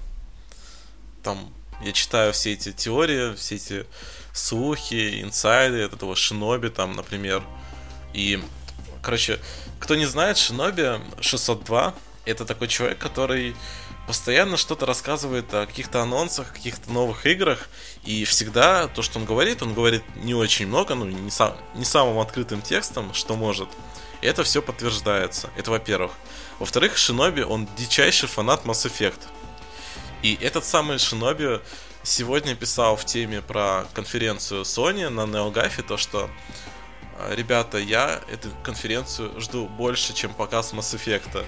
Там 1.23 1.53
я 1.83 1.91
читаю 1.91 2.33
все 2.33 2.53
эти 2.53 2.71
теории, 2.71 3.35
все 3.35 3.55
эти 3.55 3.85
слухи, 4.33 5.21
инсайды 5.21 5.83
от 5.83 5.93
этого 5.93 6.15
Шиноби 6.15 6.69
там, 6.69 6.93
например. 6.93 7.43
И, 8.13 8.41
короче, 9.01 9.39
кто 9.79 9.95
не 9.95 10.05
знает, 10.05 10.37
Шиноби 10.37 10.99
602 11.21 11.93
это 12.25 12.45
такой 12.45 12.67
человек, 12.67 12.99
который 12.99 13.55
постоянно 14.07 14.57
что-то 14.57 14.85
рассказывает 14.85 15.53
о 15.53 15.65
каких-то 15.65 16.01
анонсах, 16.01 16.53
каких-то 16.53 16.91
новых 16.91 17.25
играх, 17.25 17.69
и 18.03 18.25
всегда 18.25 18.87
то, 18.87 19.01
что 19.01 19.19
он 19.19 19.25
говорит, 19.25 19.61
он 19.61 19.73
говорит 19.73 20.03
не 20.15 20.33
очень 20.33 20.67
много, 20.67 20.95
ну, 20.95 21.05
не, 21.05 21.29
сам, 21.29 21.55
не 21.75 21.85
самым 21.85 22.19
открытым 22.19 22.61
текстом, 22.61 23.13
что 23.13 23.35
может. 23.35 23.69
И 24.21 24.27
это 24.27 24.43
все 24.43 24.61
подтверждается. 24.61 25.49
Это 25.57 25.71
во-первых. 25.71 26.11
Во-вторых, 26.57 26.97
Шиноби, 26.97 27.41
он 27.41 27.69
дичайший 27.77 28.27
фанат 28.27 28.65
Mass 28.65 28.89
Effect. 28.89 29.19
И 30.23 30.37
этот 30.41 30.65
самый 30.65 30.97
Шиноби 30.97 31.61
сегодня 32.03 32.55
писал 32.55 32.95
в 32.95 33.05
теме 33.05 33.41
про 33.41 33.85
конференцию 33.93 34.63
Sony 34.63 35.07
на 35.09 35.21
NeoGAF 35.21 35.83
то, 35.83 35.97
что 35.97 36.23
«А, 36.23 36.29
ребята, 37.31 37.77
я 37.77 38.21
эту 38.29 38.49
конференцию 38.63 39.39
жду 39.39 39.67
больше, 39.67 40.13
чем 40.13 40.33
показ 40.33 40.73
Mass 40.73 40.95
Effect. 40.95 41.45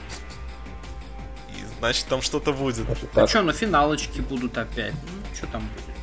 И 1.49 1.65
значит 1.79 2.05
там 2.07 2.21
что-то 2.21 2.53
будет. 2.53 2.87
Ну 2.87 2.95
так. 3.13 3.29
что, 3.29 3.41
ну 3.41 3.53
финалочки 3.53 4.21
будут 4.21 4.57
опять. 4.57 4.93
Ну, 4.93 5.35
что 5.35 5.47
там 5.47 5.67
будет? 5.69 5.95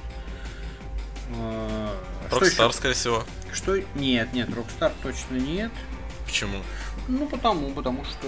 А, 1.37 1.97
Rockstar, 2.31 2.69
еще? 2.69 2.73
скорее 2.73 2.95
всего. 2.95 3.25
Что? 3.53 3.79
Нет, 3.95 4.33
нет, 4.33 4.49
Rockstar 4.51 4.93
точно 5.03 5.37
нет. 5.37 5.73
Почему? 6.25 6.63
Ну, 7.09 7.27
потому, 7.27 7.71
потому 7.71 8.05
что... 8.05 8.27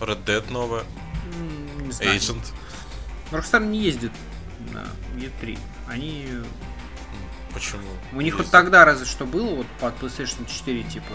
Red 0.00 0.24
Dead 0.24 0.50
новая, 0.50 0.84
Не 1.80 1.92
знаю. 1.92 2.16
Agent. 2.16 2.52
Rockstar 3.30 3.64
не 3.64 3.80
ездит 3.80 4.12
на 4.72 4.86
E3. 5.18 5.58
Они... 5.88 6.28
Почему? 7.56 7.88
У 8.12 8.20
них 8.20 8.36
вот 8.36 8.50
тогда 8.50 8.84
разве 8.84 9.06
что 9.06 9.24
было 9.24 9.54
вот 9.54 9.66
под 9.80 9.98
PlayStation 9.98 10.44
4, 10.46 10.82
типа, 10.82 11.14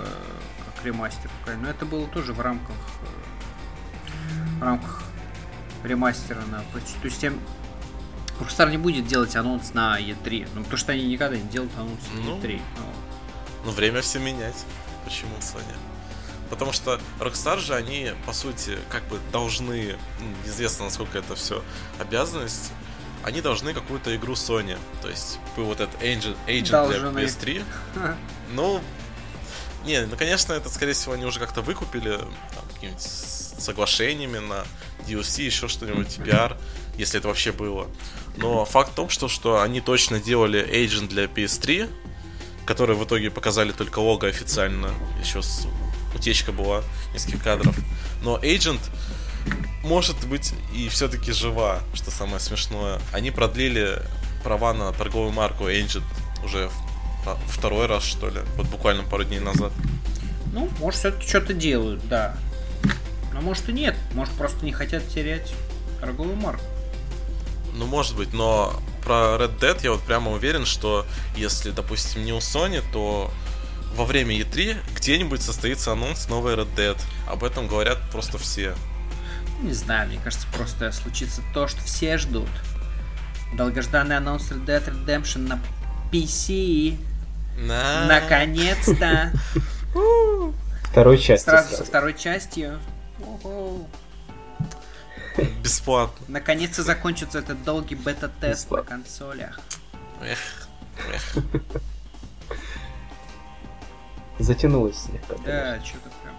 как 0.76 0.84
ремастер. 0.84 1.30
Но 1.62 1.70
это 1.70 1.86
было 1.86 2.08
тоже 2.08 2.34
в 2.34 2.42
рамках... 2.42 2.76
э, 3.04 4.60
В 4.60 4.64
рамках 4.64 5.04
ремастера 5.84 6.42
на 6.50 6.64
PlayStation. 6.74 7.00
То 7.02 7.06
есть 7.08 7.22
тем... 7.22 7.40
Rockstar 8.40 8.72
не 8.72 8.78
будет 8.80 9.06
делать 9.06 9.36
анонс 9.36 9.76
на 9.76 10.00
E3. 10.02 10.50
Ну, 10.56 10.62
потому 10.64 10.78
что 10.78 10.94
они 10.94 11.06
никогда 11.06 11.38
не 11.38 11.48
делают 11.48 11.72
анонс 11.78 12.02
на 12.16 12.22
Ну, 12.22 12.38
E3. 12.40 12.60
Ну, 12.78 12.84
Ну, 13.66 13.72
время 13.72 14.02
все 14.02 14.18
менять. 14.18 14.66
Почему, 15.06 15.36
Соня? 15.42 15.78
Потому 16.50 16.74
что 16.74 17.00
Rockstar 17.20 17.60
же, 17.60 17.76
они, 17.76 18.14
по 18.26 18.34
сути, 18.34 18.80
как 18.90 19.04
бы 19.10 19.20
должны, 19.32 19.96
неизвестно, 20.44 20.86
насколько 20.86 21.20
это 21.20 21.36
все 21.36 21.64
обязанность, 22.00 22.72
они 23.24 23.42
должны 23.42 23.74
какую-то 23.74 24.16
игру 24.16 24.34
Sony. 24.34 24.78
То 25.02 25.10
есть, 25.10 25.40
вы 25.56 25.64
вот 25.64 25.80
этот 25.80 26.02
Agent, 26.02 26.36
Agent 26.48 26.72
Должны. 26.72 27.12
для 27.12 27.24
PS3. 27.24 27.64
Ну, 28.54 28.82
не, 29.86 30.06
ну, 30.06 30.18
конечно, 30.18 30.52
это, 30.52 30.70
скорее 30.70 30.92
всего, 30.92 31.14
они 31.14 31.24
уже 31.24 31.40
как-то 31.40 31.62
выкупили 31.62 32.18
там, 32.18 32.66
какими-нибудь 32.74 33.02
соглашениями 33.02 34.40
на 34.40 34.66
DLC, 35.08 35.44
еще 35.44 35.68
что-нибудь, 35.70 36.18
PR, 36.18 36.58
если 36.98 37.20
это 37.20 37.30
вообще 37.30 37.52
было. 37.52 37.88
Но 38.36 38.66
факт 38.66 38.92
в 38.92 38.96
том, 38.96 39.10
что, 39.10 39.28
что 39.28 39.62
они 39.62 39.80
точно 39.82 40.20
делали 40.20 40.62
Agent 40.68 41.08
для 41.08 41.26
PS3, 41.26 41.90
который 42.66 42.96
в 42.96 43.04
итоге 43.06 43.32
показали 43.32 43.72
только 43.72 44.00
лого 44.00 44.28
официально, 44.28 44.94
еще 45.22 45.42
с... 45.42 45.66
утечка 46.16 46.52
была 46.52 46.84
нескольких 47.14 47.44
кадров. 47.44 47.76
Но 48.22 48.38
Agent 48.38 48.82
может 49.84 50.26
быть 50.28 50.54
и 50.74 50.90
все-таки 50.90 51.32
жива, 51.32 51.80
что 51.94 52.12
самое 52.12 52.40
смешное. 52.40 53.00
Они 53.12 53.32
продлили 53.32 54.02
права 54.44 54.74
на 54.74 54.92
торговую 54.94 55.32
марку 55.32 55.66
Agent 55.66 56.04
уже 56.44 56.70
во 57.26 57.36
второй 57.48 57.86
раз, 57.86 58.04
что 58.04 58.30
ли, 58.30 58.42
вот 58.56 58.68
буквально 58.68 59.04
пару 59.04 59.24
дней 59.24 59.40
назад. 59.40 59.72
Ну, 60.54 60.70
может, 60.80 61.00
все-таки 61.00 61.28
что-то 61.28 61.54
делают, 61.54 62.08
да. 62.08 62.36
Но 63.34 63.42
может 63.42 63.70
и 63.70 63.74
нет. 63.74 63.96
Может, 64.14 64.34
просто 64.34 64.66
не 64.66 64.72
хотят 64.72 65.08
терять 65.08 65.54
торговую 66.00 66.36
марку. 66.36 66.64
Ну, 67.74 67.86
может 67.86 68.16
быть, 68.16 68.34
но 68.34 68.74
про 69.04 69.38
Red 69.40 69.60
Dead 69.60 69.80
я 69.84 69.92
вот 69.94 70.02
прямо 70.02 70.32
уверен, 70.32 70.66
что 70.66 71.06
если, 71.36 71.72
допустим, 71.72 72.26
не 72.26 72.34
у 72.34 72.40
Sony, 72.40 72.84
то 72.92 73.32
во 73.96 74.06
время 74.06 74.38
E3 74.40 74.78
где-нибудь 74.96 75.42
состоится 75.42 75.94
анонс 75.94 76.28
новой 76.28 76.56
Red 76.56 76.76
Dead. 76.76 76.98
Об 77.28 77.44
этом 77.44 77.68
говорят 77.68 77.98
просто 78.12 78.38
все. 78.38 78.76
Не 79.62 79.74
знаю, 79.74 80.10
мне 80.10 80.20
кажется, 80.24 80.48
просто 80.52 80.92
случится 80.92 81.42
то, 81.54 81.68
что 81.68 81.82
все 81.82 82.18
ждут. 82.18 82.50
Долгожданный 83.54 84.18
анонс 84.18 84.52
Red 84.52 84.66
Dead 84.66 85.06
Redemption 85.06 85.48
на 85.48 85.60
PC. 86.12 86.98
На... 87.58 88.08
Наконец-то. 88.08 89.32
Второй 90.92 91.18
части 91.20 91.46
Сразу 91.46 91.76
со 91.76 91.84
второй 91.86 92.14
частью. 92.14 92.80
Бесплатно. 95.64 96.26
Наконец-то 96.28 96.84
закончится 96.84 97.40
этот 97.40 97.64
долгий 97.64 97.96
бета-тест 97.96 98.70
на 98.72 98.82
консолях. 98.82 99.60
Эх, 100.22 100.68
эх. 101.14 101.36
Затянулось 104.40 104.98
слегка. 104.98 105.36
Да, 105.46 105.80
что-то 105.86 106.10
прям. 106.24 106.36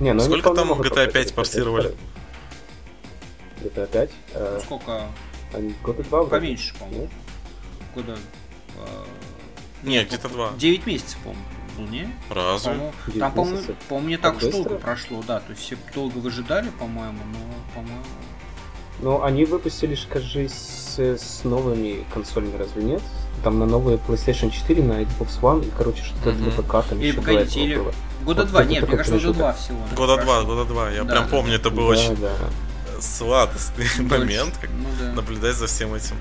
Не, 0.00 0.12
ну 0.12 0.20
Сколько 0.20 0.54
там 0.54 0.72
GTA 0.72 1.10
5 1.10 1.12
повторить 1.12 1.34
портировали? 1.34 1.94
GTA 3.62 3.86
5? 3.86 4.10
э, 4.34 4.52
ну, 4.54 4.60
сколько? 4.60 5.06
они 5.52 5.74
года 5.82 6.02
два. 6.02 6.24
Поменьше, 6.24 6.74
по-моему. 6.78 7.02
Нет? 7.02 7.10
Года. 7.94 8.18
э, 8.76 9.04
Не, 9.84 10.04
где-то 10.04 10.28
два. 10.28 10.52
9 10.58 10.86
месяцев, 10.86 11.18
по-моему. 11.18 11.92
не? 11.92 12.08
Разве? 12.28 12.72
По-моему, 12.72 12.92
Девять 13.06 13.20
там, 13.20 13.32
по-моему, 13.32 13.62
по-моему, 13.88 14.08
не 14.08 14.16
Так 14.16 14.38
так, 14.38 14.50
долго 14.50 14.78
прошло, 14.78 15.22
да. 15.26 15.40
То 15.40 15.50
есть 15.50 15.62
все 15.62 15.76
долго 15.94 16.18
выжидали, 16.18 16.70
по-моему, 16.78 17.20
но, 17.32 17.38
по-моему... 17.74 18.04
Ну, 19.00 19.22
они 19.22 19.44
выпустили, 19.44 19.98
кажись, 20.08 20.52
с, 20.52 20.98
с 20.98 21.44
новыми 21.44 22.04
консолями, 22.12 22.56
разве 22.56 22.82
нет? 22.82 23.02
Там 23.42 23.58
на 23.58 23.66
новые 23.66 23.98
PlayStation 23.98 24.50
4, 24.50 24.82
на 24.82 25.02
Xbox 25.02 25.40
One, 25.40 25.66
и, 25.66 25.70
короче, 25.76 26.02
что-то 26.02 26.30
Мгм. 26.30 26.44
для 26.44 26.52
ПК 26.52 26.88
там 26.88 26.98
Или 27.00 27.08
еще 27.08 27.16
погодите, 27.20 27.60
или- 27.60 27.76
было. 27.76 27.92
Года 28.22 28.42
Вот 28.42 28.50
два, 28.50 28.64
нет, 28.64 28.88
мне 28.88 28.96
кажется, 28.96 29.18
года 29.26 29.38
два 29.38 29.52
всего. 29.52 29.78
наверное, 29.80 29.96
Года 29.96 30.22
два, 30.24 30.42
года 30.44 30.64
два. 30.64 30.90
Я 30.90 31.04
Да, 31.04 31.12
прям 31.12 31.24
да. 31.24 31.30
помню, 31.30 31.54
это 31.56 31.68
был 31.70 31.82
Да, 31.88 31.88
очень 31.90 32.16
да. 32.16 32.30
сладостный 33.00 33.84
Дольше. 33.98 34.02
момент, 34.18 34.54
как 34.58 34.70
Ну 34.70 34.88
да. 34.98 35.12
наблюдать 35.12 35.56
за 35.56 35.66
всем 35.66 35.92
этим. 35.92 36.16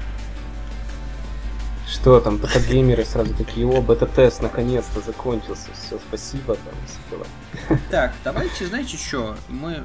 Что 1.90 2.20
там, 2.20 2.40
ПК-геймеры 2.40 3.06
сразу 3.06 3.34
такие, 3.36 3.68
о, 3.68 3.82
бета-тест 3.82 4.42
наконец-то 4.42 5.00
закончился, 5.02 5.68
все, 5.74 6.00
спасибо, 6.00 6.56
там, 6.56 6.74
все 6.88 6.98
дела. 7.12 7.80
Так, 7.92 8.14
давайте, 8.24 8.66
знаете 8.68 8.98
что, 8.98 9.36
мы 9.48 9.84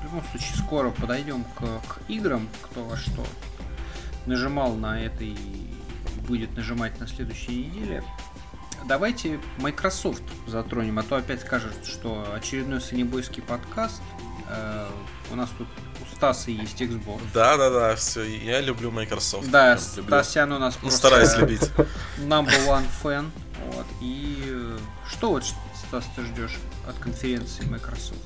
в 0.00 0.04
любом 0.04 0.22
случае 0.30 0.56
скоро 0.56 0.90
подойдем 0.90 1.44
к, 1.44 1.60
к 1.86 1.98
играм, 2.08 2.48
кто 2.62 2.84
во 2.84 2.96
что 2.96 3.24
нажимал 4.26 4.74
на 4.74 5.02
это 5.02 5.24
и 5.24 5.34
будет 6.28 6.54
нажимать 6.56 7.00
на 7.00 7.08
следующей 7.08 7.64
неделе. 7.66 8.04
Давайте 8.86 9.40
Microsoft 9.58 10.22
затронем, 10.46 10.98
а 10.98 11.02
то 11.02 11.16
опять 11.16 11.40
скажут, 11.40 11.74
что 11.84 12.32
очередной 12.34 12.80
санебойский 12.80 13.42
подкаст. 13.42 14.00
Э, 14.48 14.86
у 15.32 15.34
нас 15.34 15.50
тут 15.58 15.66
у 16.00 16.14
Стаса 16.14 16.50
есть 16.50 16.80
Xbox. 16.80 17.20
Да, 17.34 17.56
да, 17.56 17.70
да, 17.70 17.96
все. 17.96 18.22
Я 18.22 18.60
люблю 18.60 18.90
Microsoft. 18.90 19.50
Да. 19.50 19.76
Стасян 19.78 20.52
у 20.52 20.58
нас 20.58 20.74
Ну, 20.76 20.82
просто 20.82 20.98
стараюсь 20.98 21.36
любить. 21.36 21.62
number 22.18 22.54
one 22.66 22.86
fan. 23.02 23.30
Вот. 23.72 23.86
И 24.00 24.44
э, 24.46 24.78
что 25.10 25.30
вот, 25.30 25.44
Стас, 25.88 26.04
ты 26.14 26.24
ждешь 26.24 26.56
от 26.86 26.96
конференции 26.98 27.64
Microsoft? 27.64 28.20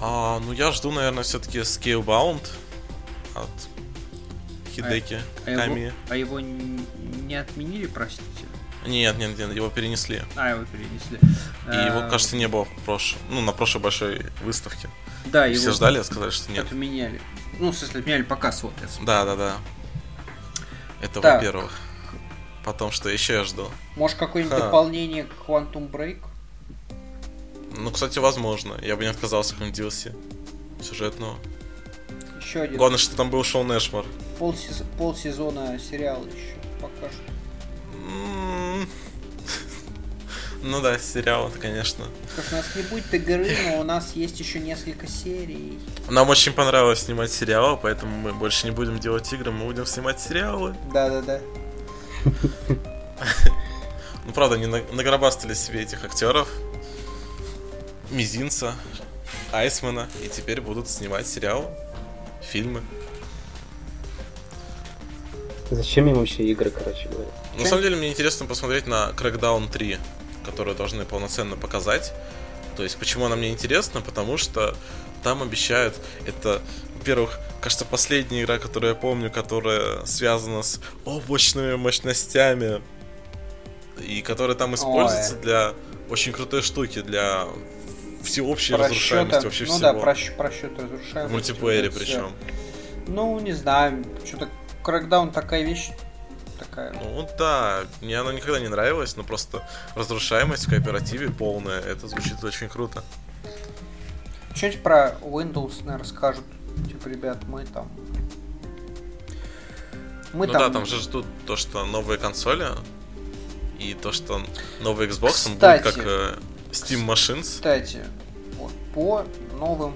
А, 0.00 0.40
ну 0.40 0.52
я 0.52 0.72
жду, 0.72 0.90
наверное, 0.92 1.24
все-таки 1.24 1.58
Scalebound 1.58 2.42
от 3.34 3.48
Хидеки 4.74 5.20
А 5.46 5.50
его, 5.50 5.60
Ками. 5.60 5.92
а 6.08 6.16
его 6.16 6.40
н- 6.40 6.84
не 7.26 7.34
отменили, 7.36 7.86
простите? 7.86 8.24
Нет, 8.86 9.16
нет, 9.16 9.38
нет, 9.38 9.54
его 9.54 9.70
перенесли. 9.70 10.22
А, 10.36 10.50
его 10.50 10.64
перенесли. 10.64 11.18
И 11.18 11.70
А, 11.70 11.86
его, 12.00 12.10
кажется, 12.10 12.36
не 12.36 12.48
было 12.48 12.64
в 12.64 12.82
прошлом, 12.84 13.20
ну, 13.30 13.40
на 13.40 13.52
прошлой 13.52 13.80
большой 13.80 14.26
выставке. 14.44 14.88
да, 15.26 15.44
Все 15.52 15.62
его 15.62 15.72
ждали, 15.72 15.98
а 15.98 16.04
сказали, 16.04 16.30
что 16.30 16.52
нет. 16.52 16.66
отменяли. 16.66 17.20
Ну, 17.60 17.70
в 17.70 17.76
смысле, 17.76 18.00
отменяли 18.00 18.22
показ, 18.22 18.62
вот. 18.62 18.74
Да, 19.02 19.24
да, 19.24 19.36
да. 19.36 19.56
Это 21.00 21.20
Так. 21.20 21.36
во-первых. 21.36 21.72
Потом, 22.64 22.90
что 22.90 23.08
еще 23.10 23.34
я 23.34 23.44
жду? 23.44 23.70
Может, 23.96 24.16
какое-нибудь 24.18 24.56
Ха. 24.58 24.64
дополнение 24.66 25.24
к 25.24 25.32
Quantum 25.46 25.90
Break? 25.90 26.18
Ну, 27.76 27.90
кстати, 27.90 28.18
возможно. 28.18 28.76
Я 28.82 28.96
бы 28.96 29.02
не 29.04 29.10
отказался 29.10 29.54
от 29.54 29.60
DLC 29.62 30.14
сюжетного. 30.82 31.38
Еще 32.44 32.60
один. 32.62 32.76
Главное, 32.76 32.98
что 32.98 33.16
там 33.16 33.30
был 33.30 33.42
Шоу 33.44 33.64
Нэшмар. 33.64 34.04
Полсез- 34.38 34.84
полсезона 34.98 35.78
сериала 35.78 36.24
еще 36.26 36.56
покажут. 36.80 37.20
М, 37.94 38.88
Ну 40.62 40.80
да, 40.80 40.98
сериал 40.98 41.48
это, 41.48 41.58
конечно. 41.58 42.06
Что 42.32 42.54
у 42.54 42.58
нас 42.58 42.66
не 42.76 42.82
будет 42.82 43.12
игры, 43.14 43.54
но 43.70 43.80
у 43.80 43.84
нас 43.84 44.12
есть 44.14 44.40
еще 44.40 44.58
несколько 44.60 45.06
серий. 45.06 45.78
Нам 46.08 46.28
очень 46.30 46.52
понравилось 46.52 47.00
снимать 47.00 47.30
сериалы, 47.32 47.78
поэтому 47.80 48.16
мы 48.16 48.32
больше 48.32 48.66
не 48.66 48.70
будем 48.72 48.98
делать 48.98 49.30
игры, 49.32 49.50
мы 49.50 49.66
будем 49.66 49.84
снимать 49.86 50.20
сериалы. 50.20 50.74
Да-да-да. 50.92 51.40
Ну, 54.26 54.32
правда, 54.32 54.54
они 54.56 54.64
на- 54.66 54.82
нагробастали 54.92 55.52
себе 55.52 55.82
этих 55.82 56.02
актеров. 56.02 56.48
Мизинца, 58.10 58.74
Айсмана, 59.52 60.08
и 60.24 60.28
теперь 60.28 60.62
будут 60.62 60.88
снимать 60.88 61.26
сериалы, 61.26 61.66
фильмы. 62.44 62.82
Зачем 65.70 66.08
им 66.08 66.14
вообще 66.14 66.44
игры, 66.44 66.70
короче 66.70 67.08
говоря? 67.08 67.30
На 67.58 67.66
самом 67.66 67.82
деле, 67.82 67.96
мне 67.96 68.10
интересно 68.10 68.46
посмотреть 68.46 68.86
на 68.86 69.12
Crackdown 69.16 69.70
3, 69.70 69.98
которую 70.44 70.76
должны 70.76 71.04
полноценно 71.04 71.56
показать. 71.56 72.12
То 72.76 72.82
есть, 72.82 72.96
почему 72.96 73.26
она 73.26 73.36
мне 73.36 73.50
интересна? 73.50 74.00
Потому 74.00 74.36
что 74.36 74.76
там 75.22 75.42
обещают, 75.42 75.94
это, 76.26 76.60
во-первых, 76.98 77.38
кажется, 77.60 77.84
последняя 77.84 78.42
игра, 78.42 78.58
которую 78.58 78.90
я 78.90 78.94
помню, 78.94 79.30
которая 79.30 80.04
связана 80.04 80.62
с 80.62 80.80
облачными 81.04 81.76
мощностями, 81.76 82.82
и 84.00 84.22
которая 84.22 84.56
там 84.56 84.74
используется 84.74 85.34
Ой. 85.36 85.42
для 85.42 85.74
очень 86.10 86.32
крутой 86.32 86.62
штуки, 86.62 87.00
для 87.00 87.46
всеобщей 88.24 88.74
Просчёта- 88.74 88.88
разрушаемости 88.88 89.44
вообще 89.44 89.64
ну 89.64 89.72
всего. 89.74 89.80
да, 89.80 89.94
просчет, 89.94 90.36
просчет 90.36 90.72
разрушаемости. 90.78 91.28
в 91.28 91.30
мультиплеере 91.30 91.90
вот 91.90 91.98
причем. 91.98 92.32
Ну, 93.06 93.38
не 93.40 93.52
знаю, 93.52 94.04
что-то 94.24 94.48
Crackdown 94.82 95.32
такая 95.32 95.62
вещь, 95.62 95.90
такая. 96.58 96.92
Ну 96.92 97.28
да, 97.38 97.84
мне 98.00 98.18
она 98.18 98.32
никогда 98.32 98.60
не 98.60 98.68
нравилась, 98.68 99.16
но 99.16 99.22
просто 99.22 99.66
разрушаемость 99.94 100.66
в 100.66 100.70
кооперативе 100.70 101.30
полная, 101.30 101.80
это 101.80 102.08
звучит 102.08 102.42
очень 102.42 102.68
круто. 102.68 103.04
Что-нибудь 104.54 104.82
про 104.82 105.16
Windows, 105.20 105.84
наверное, 105.84 106.06
скажут. 106.06 106.44
Типа, 106.86 107.08
ребят, 107.08 107.38
мы 107.46 107.64
там... 107.66 107.88
Мы 110.32 110.46
ну 110.46 110.52
там... 110.52 110.62
да, 110.62 110.70
там 110.70 110.86
же 110.86 111.00
ждут 111.00 111.26
то, 111.46 111.56
что 111.56 111.84
новые 111.84 112.18
консоли 112.18 112.66
и 113.78 113.94
то, 113.94 114.12
что 114.12 114.40
новый 114.80 115.08
Xbox 115.08 115.46
он 115.46 115.54
Кстати. 115.54 115.82
будет 115.82 115.94
как 115.94 116.04
э, 116.06 116.34
Steam 116.74 117.06
Machines. 117.06 117.42
Кстати, 117.42 118.00
вот, 118.58 118.72
по 118.92 119.24
новым 119.58 119.94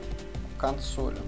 консолям. 0.59 1.25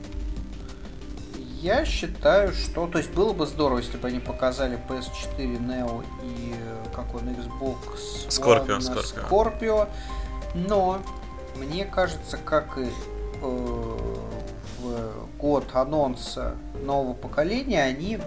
Я 1.60 1.84
считаю, 1.84 2.52
что... 2.54 2.86
То 2.86 2.98
есть 2.98 3.10
было 3.10 3.32
бы 3.32 3.46
здорово, 3.46 3.78
если 3.78 3.98
бы 3.98 4.08
они 4.08 4.20
показали 4.20 4.78
PS4 4.88 5.58
Neo 5.58 6.04
и 6.22 6.54
э, 6.56 6.84
как 6.94 7.14
он, 7.14 7.28
Xbox 7.28 8.28
Scorpio, 8.28 8.78
One 8.78 8.80
Scorpio. 8.80 9.28
Scorpio. 9.28 9.88
Но 10.54 11.02
мне 11.56 11.84
кажется, 11.84 12.38
как 12.38 12.78
и 12.78 12.88
э, 13.42 13.98
в 14.78 15.26
год 15.38 15.64
анонса 15.74 16.56
нового 16.82 17.12
поколения, 17.12 17.82
они 17.82 18.18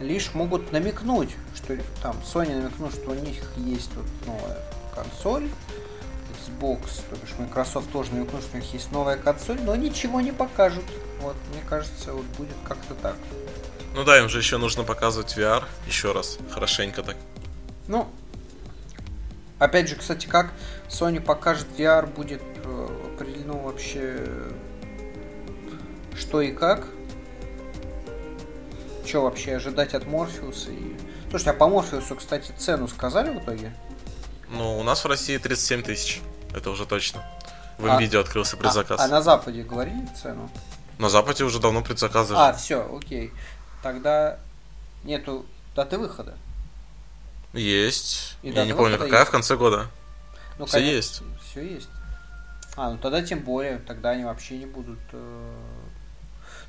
лишь 0.00 0.34
могут 0.34 0.72
намекнуть, 0.72 1.30
что 1.54 1.76
там 2.02 2.16
Sony 2.24 2.54
намекнул, 2.56 2.90
что 2.90 3.10
у 3.10 3.14
них 3.14 3.42
есть 3.56 3.90
вот 3.94 4.06
новая 4.26 4.58
консоль, 4.94 5.48
Xbox, 6.60 7.02
то 7.08 7.16
бишь 7.16 7.34
Microsoft 7.38 7.90
тоже 7.90 8.12
намекнул, 8.12 8.40
что 8.40 8.56
у 8.56 8.60
них 8.60 8.72
есть 8.72 8.92
новая 8.92 9.16
консоль, 9.16 9.60
но 9.62 9.74
ничего 9.76 10.20
не 10.20 10.32
покажут. 10.32 10.84
Вот, 11.20 11.36
мне 11.52 11.62
кажется, 11.68 12.12
вот 12.12 12.24
будет 12.36 12.56
как-то 12.66 12.94
так. 12.94 13.16
Ну 13.94 14.04
да, 14.04 14.18
им 14.18 14.28
же 14.28 14.38
еще 14.38 14.58
нужно 14.58 14.84
показывать 14.84 15.36
VR 15.36 15.64
еще 15.86 16.12
раз, 16.12 16.38
хорошенько 16.50 17.02
так. 17.02 17.16
Ну, 17.88 18.08
опять 19.58 19.88
же, 19.88 19.96
кстати, 19.96 20.26
как 20.26 20.52
Sony 20.88 21.20
покажет 21.20 21.66
VR, 21.76 22.06
будет 22.06 22.42
э, 22.64 22.88
определено 23.14 23.58
вообще 23.58 24.24
что 26.16 26.40
и 26.40 26.52
как. 26.52 26.86
Что 29.04 29.22
вообще 29.22 29.56
ожидать 29.56 29.94
от 29.94 30.06
Морфеуса 30.06 30.70
и... 30.70 30.96
Слушайте, 31.30 31.50
а 31.50 31.54
по 31.54 31.68
Морфеусу, 31.68 32.14
кстати, 32.14 32.52
цену 32.56 32.86
сказали 32.86 33.30
в 33.30 33.42
итоге? 33.42 33.74
Ну, 34.50 34.78
у 34.78 34.82
нас 34.82 35.04
в 35.04 35.08
России 35.08 35.36
37 35.36 35.82
тысяч, 35.82 36.20
это 36.54 36.70
уже 36.70 36.86
точно. 36.86 37.22
В 37.78 37.86
А- 37.86 37.98
NVIDIA 38.00 38.18
открылся 38.20 38.56
предзаказ. 38.56 39.00
А, 39.00 39.04
а 39.04 39.08
на 39.08 39.22
Западе 39.22 39.62
говорили 39.62 40.06
цену? 40.20 40.50
На 40.98 41.08
Западе 41.08 41.44
уже 41.44 41.60
давно 41.60 41.82
предзаказы. 41.82 42.34
А, 42.36 42.52
все, 42.52 42.86
окей. 42.94 43.32
Тогда 43.82 44.38
нету 45.04 45.46
даты 45.74 45.96
выхода. 45.98 46.36
Есть. 47.52 48.36
И 48.42 48.50
Я 48.50 48.64
не 48.64 48.74
помню, 48.74 48.98
какая 48.98 49.20
есть. 49.20 49.28
в 49.28 49.32
конце 49.32 49.56
года. 49.56 49.86
Ну, 50.58 50.66
Всё 50.66 50.78
есть. 50.78 51.22
Все 51.42 51.62
есть. 51.74 51.88
А, 52.76 52.90
ну 52.90 52.98
тогда 52.98 53.22
тем 53.22 53.40
более, 53.40 53.78
тогда 53.78 54.10
они 54.10 54.24
вообще 54.24 54.58
не 54.58 54.66
будут. 54.66 54.98
э, 55.12 55.54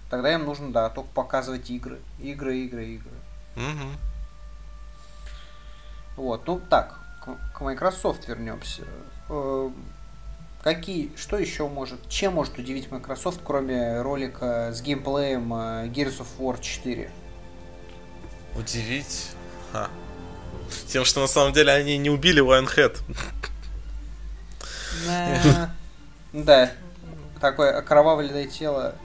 Тогда 0.10 0.34
им 0.34 0.44
нужно, 0.46 0.74
да, 0.74 0.90
только 0.90 1.10
показывать 1.14 1.70
игры. 1.70 2.00
Игры, 2.20 2.58
игры, 2.58 2.86
игры. 2.86 3.12
Мгм. 3.56 3.98
Вот, 6.18 6.46
ну 6.48 6.60
так, 6.70 7.00
к, 7.24 7.58
к 7.58 7.62
Microsoft 7.62 8.28
вернемся. 8.28 8.84
Э, 9.32 9.70
Какие, 10.64 11.12
что 11.16 11.40
еще 11.40 11.68
может, 11.68 12.08
чем 12.08 12.34
может 12.34 12.60
удивить 12.60 12.92
Microsoft, 12.92 13.40
кроме 13.44 14.00
ролика 14.02 14.72
с 14.72 14.82
геймплеем 14.84 15.52
э, 15.52 15.88
Gears 15.88 16.20
of 16.20 16.28
War 16.38 16.62
4? 16.62 17.10
Удивить. 18.56 19.30
Ха. 19.72 19.90
Тем, 20.88 21.04
что 21.04 21.22
на 21.22 21.28
самом 21.28 21.52
деле 21.54 21.72
они 21.72 21.98
не 21.98 22.12
убили 22.12 22.44
Lionhead. 22.44 23.00
Да. 25.06 25.72
Да. 26.34 26.72
Такое 27.42 27.78
окровавленное 27.78 28.48
тело 28.48 28.96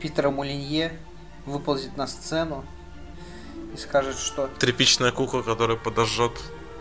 Питера 0.00 0.30
Мулинье 0.30 0.98
выползет 1.46 1.96
на 1.96 2.08
сцену 2.08 2.64
и 3.72 3.76
скажет, 3.76 4.18
что 4.18 4.48
Тряпичная 4.58 5.12
кукла, 5.12 5.42
которая 5.42 5.76
подожжет 5.76 6.32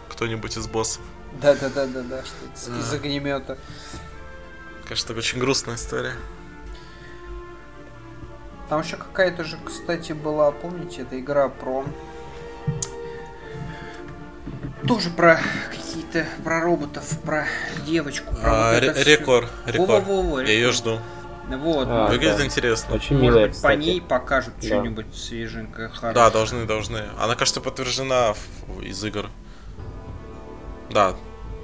кто-нибудь 0.09 0.57
из 0.57 0.67
боссов. 0.67 1.03
Да-да-да-да-да, 1.41 2.23
что 2.23 2.71
из 2.79 2.93
огнемета. 2.93 3.57
Конечно, 4.83 5.15
очень 5.15 5.39
грустная 5.39 5.75
история. 5.75 6.13
Там 8.69 8.81
еще 8.81 8.97
какая-то 8.97 9.43
же, 9.43 9.57
кстати, 9.65 10.13
была, 10.13 10.51
помните, 10.51 11.01
эта 11.03 11.19
игра 11.19 11.49
про... 11.49 11.85
Тоже 14.87 15.09
про 15.11 15.39
какие-то, 15.69 16.25
про 16.43 16.61
роботов, 16.61 17.05
про 17.23 17.47
девочку. 17.85 18.35
Про 18.35 18.41
а, 18.43 18.73
вот 18.73 18.83
ре- 18.83 19.03
рекор, 19.03 19.47
рекор. 19.65 20.01
Во-во-во, 20.01 20.41
Я 20.41 20.51
ее 20.51 20.71
жду. 20.71 20.99
Вот. 21.47 21.87
А, 21.89 22.07
Выглядит 22.07 22.37
да. 22.37 22.45
интересно. 22.45 22.95
Очень 22.95 23.17
Может 23.17 23.23
милая, 23.29 23.45
быть, 23.47 23.51
по 23.55 23.69
кстати. 23.69 23.79
ней 23.79 24.01
покажут 24.01 24.53
Да. 24.61 24.67
что-нибудь 24.67 25.15
свеженькое, 25.15 25.87
хорошее. 25.87 26.13
Да, 26.13 26.29
должны, 26.29 26.65
должны. 26.65 27.03
Она, 27.17 27.35
кажется, 27.35 27.61
подтверждена 27.61 28.33
в- 28.33 28.81
из 28.81 29.01
игр. 29.05 29.29
Да, 30.91 31.11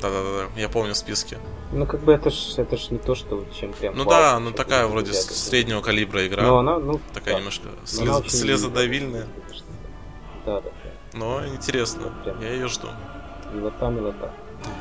да, 0.01 0.09
да, 0.09 0.23
да, 0.23 0.47
да. 0.55 0.59
Я 0.61 0.69
помню 0.69 0.93
в 0.93 0.97
списке. 0.97 1.37
Ну, 1.71 1.85
как 1.85 1.99
бы 2.01 2.13
это 2.13 2.29
ж, 2.29 2.53
это 2.57 2.77
ж 2.77 2.89
не 2.91 2.97
то, 2.97 3.15
что 3.15 3.45
чем 3.59 3.73
прям... 3.73 3.95
Ну 3.95 4.05
да, 4.05 4.39
ну 4.39 4.51
такая 4.51 4.87
вроде 4.87 5.11
ребята. 5.11 5.33
среднего 5.33 5.81
калибра 5.81 6.25
игра. 6.25 6.43
Но 6.43 6.59
она, 6.59 6.79
ну, 6.79 6.99
Такая 7.13 7.35
да. 7.35 7.39
немножко 7.39 7.67
слез- 7.85 8.27
слезодавильная. 8.29 9.27
Да, 10.45 10.61
да, 10.61 10.69
да. 10.83 10.89
Но 11.13 11.45
интересно. 11.47 12.13
Прям. 12.23 12.41
Я 12.41 12.53
ее 12.53 12.67
жду. 12.67 12.87
Милота, 13.53 13.89
милота. 13.89 14.31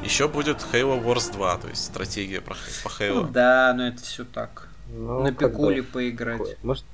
Еще 0.03 0.29
будет 0.29 0.65
Halo 0.73 1.03
Wars 1.03 1.33
2, 1.33 1.57
то 1.59 1.69
есть 1.69 1.85
стратегия 1.85 2.41
по 2.41 2.51
Ну 2.55 2.91
Halo. 3.25 3.31
да, 3.31 3.75
но 3.77 3.89
это 3.89 4.03
все 4.03 4.25
так. 4.25 4.69
Ну, 4.91 5.23
На 5.23 5.33
пикуле 5.33 5.83
поиграть. 5.83 6.39
такое. 6.39 6.57
Может, 6.63 6.85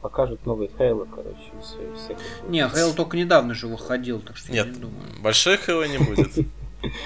покажут 0.00 0.46
новый 0.46 0.70
Хейло, 0.78 1.04
короче, 1.04 1.38
и 1.58 1.62
все, 1.62 1.76
и 1.82 1.94
всякое. 1.96 2.48
Не, 2.48 2.68
Хейл 2.68 2.94
только 2.94 3.16
недавно 3.16 3.54
же 3.54 3.66
выходил, 3.66 4.20
так 4.20 4.36
что 4.36 4.52
я 4.52 4.64
Нет, 4.64 4.74
не 4.74 4.80
думаю. 4.80 5.04
большой 5.20 5.56
Halo 5.56 5.86
не 5.88 5.98
будет. 5.98 6.46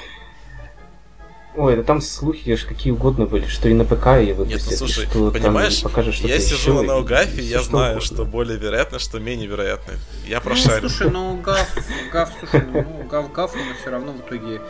Ой, 1.57 1.77
да 1.77 1.85
там 1.85 2.01
слухи 2.01 2.57
ж 2.57 2.65
какие 2.65 2.93
угодно 2.93 3.27
были, 3.27 3.47
что 3.47 3.69
и 3.69 3.75
на 3.75 3.85
ПК 3.85 4.07
ее 4.19 4.27
Нет, 4.29 4.37
выпустят, 4.39 4.67
ну 4.67 4.73
и 4.73 4.77
слушай, 4.77 5.07
что 5.07 5.31
понимаешь, 5.31 5.79
там 5.81 5.91
покажут 5.93 6.15
что-то 6.17 6.33
я 6.35 6.41
сижу 6.41 6.57
еще, 6.57 6.73
на 6.73 6.81
и 6.83 6.87
Наугафе, 6.89 7.43
я 7.43 7.63
знаю, 7.63 7.93
угодно. 7.99 8.01
что 8.15 8.25
более 8.25 8.59
вероятно, 8.59 8.99
что 8.99 9.21
менее 9.21 9.47
вероятно. 9.47 9.95
Я 10.27 10.39
Ну, 10.39 10.43
прошарю. 10.43 10.89
слушай, 10.89 11.11
ну 11.13 11.41
Гав, 11.41 11.77
Гав, 12.13 12.33
слушай, 12.41 12.67
ну 12.73 13.07
Гав, 13.09 13.31
Гав, 13.33 13.55
но 13.55 13.61
все 13.81 13.91
равно 13.91 14.13
в 14.13 14.21
итоге 14.27 14.61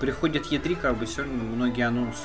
приходит 0.00 0.46
Е3, 0.50 0.76
как 0.76 0.96
бы 0.98 1.04
все 1.04 1.20
равно 1.20 1.44
многие 1.44 1.86
анонсы 1.86 2.16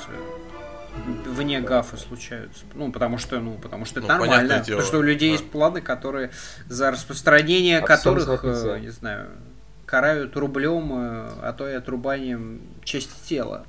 вне 1.26 1.60
Гафа 1.60 1.96
случаются. 1.96 2.64
Ну, 2.74 2.92
потому 2.92 3.18
что, 3.18 3.38
ну, 3.40 3.54
потому 3.58 3.84
что 3.84 4.00
это 4.00 4.08
Ну, 4.08 4.18
нормально. 4.18 4.60
дело, 4.60 4.78
Потому 4.78 4.82
что 4.86 4.98
у 4.98 5.02
людей 5.02 5.30
да. 5.30 5.32
есть 5.38 5.50
планы, 5.50 5.80
которые 5.80 6.30
за 6.68 6.90
распространение 6.90 7.78
А 7.78 7.84
всем 7.96 7.96
которых, 7.96 8.44
э, 8.44 8.78
не 8.80 8.90
знаю, 8.90 9.30
карают 9.86 10.36
рублем, 10.36 10.92
э, 10.92 11.30
а 11.42 11.54
то 11.56 11.68
и 11.68 11.72
отрубанием 11.74 12.60
части 12.84 13.12
тела. 13.28 13.66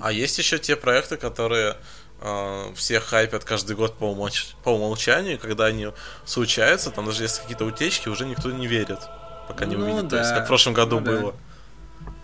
А 0.00 0.12
есть 0.12 0.38
еще 0.38 0.58
те 0.58 0.76
проекты, 0.76 1.16
которые 1.16 1.76
э, 2.22 2.72
все 2.74 3.00
хайпят 3.00 3.44
каждый 3.44 3.76
год 3.76 3.96
по, 3.98 4.04
умолч- 4.04 4.54
по 4.62 4.70
умолчанию, 4.70 5.34
и 5.34 5.38
когда 5.38 5.66
они 5.66 5.88
случаются, 6.24 6.90
там 6.90 7.06
даже 7.06 7.22
если 7.24 7.40
какие-то 7.42 7.64
утечки, 7.64 8.08
уже 8.08 8.26
никто 8.26 8.50
не 8.50 8.66
верит, 8.66 9.00
пока 9.48 9.64
не 9.64 9.76
Ну 9.76 9.84
увидит. 9.84 10.10
То 10.10 10.18
есть, 10.18 10.30
да, 10.30 10.36
как 10.36 10.44
в 10.44 10.48
прошлом 10.48 10.74
году 10.74 11.00
ну 11.00 11.06
да. 11.06 11.12
было. 11.12 11.34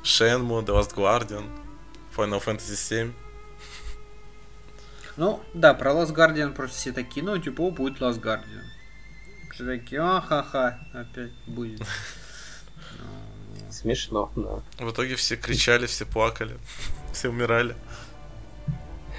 Shenmue, 0.05 0.65
The 0.65 0.79
Last 0.79 0.95
Guardian, 0.95 1.45
Final 2.17 2.43
Fantasy 2.45 2.77
7. 2.77 3.13
Ну, 5.17 5.43
да, 5.55 5.73
про 5.75 5.93
Last 5.93 6.15
Guardian 6.15 6.53
просто 6.53 6.77
все 6.77 6.93
такие, 6.93 7.25
ну, 7.25 7.39
типа, 7.39 7.63
о, 7.63 7.71
будет 7.71 8.01
Last 8.01 8.21
Guardian. 8.21 8.63
Все 9.53 9.65
такие, 9.65 10.01
ахаха, 10.01 10.79
опять 10.93 11.33
будет. 11.47 11.83
Смешно, 13.71 14.31
да. 14.37 14.63
В 14.85 14.91
итоге 14.91 15.17
все 15.17 15.37
кричали, 15.37 15.87
все 15.87 16.05
плакали, 16.05 16.59
все 17.13 17.31
умирали. 17.31 17.75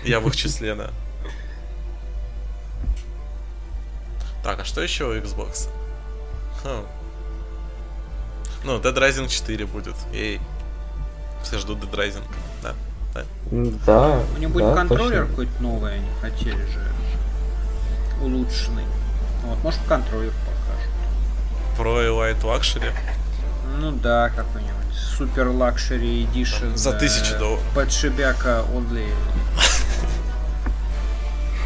Я 0.04 0.20
в 0.20 0.28
их 0.28 0.36
числе, 0.36 0.76
да. 0.76 0.92
Так, 4.44 4.60
а 4.60 4.66
что 4.66 4.82
еще 4.82 5.06
у 5.06 5.14
Xbox? 5.16 5.70
Хм. 6.64 6.86
Ну, 8.64 8.80
Dead 8.80 8.96
Rising 8.96 9.28
4 9.28 9.66
будет. 9.66 9.96
Эй. 10.14 10.40
Все 11.44 11.58
ждут 11.58 11.80
Dead 11.80 11.92
Rising. 11.92 12.24
Да. 12.62 12.76
М, 13.52 13.80
Да, 13.86 14.20
У 14.36 14.40
него 14.40 14.54
будет 14.54 14.66
да, 14.66 14.76
контроллер 14.76 15.22
точно. 15.22 15.28
какой-то 15.28 15.64
новый, 15.64 15.96
они 15.96 16.08
хотели 16.22 16.56
же. 16.56 16.82
Улучшенный. 18.22 18.84
Вот, 19.46 19.64
может, 19.64 19.80
контроллер 19.88 20.34
покажут. 20.46 20.92
Pro 21.78 22.04
и 22.04 22.10
Light 22.10 22.42
Luxury. 22.44 22.92
Ну 23.80 23.92
да, 23.92 24.30
какой-нибудь 24.30 24.74
супер 24.94 25.48
лакшери 25.50 26.24
эдишн. 26.24 26.76
За 26.76 26.94
тысячу 26.94 27.38
долларов. 27.38 27.64
Подшибяка 27.76 28.64
only. 28.74 29.10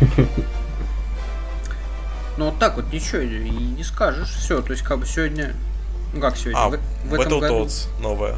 Ну 2.38 2.46
вот 2.46 2.58
так 2.60 2.76
вот 2.78 2.92
ничего 2.92 3.20
и 3.22 3.38
не 3.50 3.84
скажешь. 3.84 4.30
Все, 4.32 4.62
то 4.62 4.72
есть 4.72 4.84
как 4.84 5.00
бы 5.00 5.06
сегодня... 5.06 5.54
Ну 6.14 6.22
как 6.22 6.38
сегодня? 6.38 6.60
А, 6.60 6.70
в, 6.70 6.80
в 7.06 7.14
этом 7.14 7.40
году... 7.40 7.68
Новая. 8.00 8.38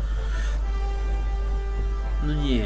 Ну 2.24 2.34
не. 2.34 2.66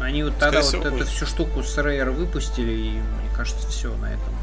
Они 0.00 0.22
вот 0.22 0.38
тогда 0.38 0.62
Скорее 0.62 0.78
вот 0.78 0.86
эту 0.86 0.96
будет. 0.96 1.08
всю 1.08 1.26
штуку 1.26 1.62
с 1.62 1.76
Rare 1.78 2.10
выпустили, 2.10 2.72
и 2.72 2.90
мне 2.92 3.30
кажется, 3.36 3.68
все 3.68 3.94
на 3.96 4.06
этом. 4.06 4.34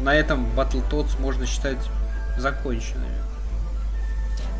На 0.00 0.14
этом 0.14 0.46
Battletoads 0.56 1.20
можно 1.20 1.46
считать 1.46 1.78
законченными. 2.38 3.14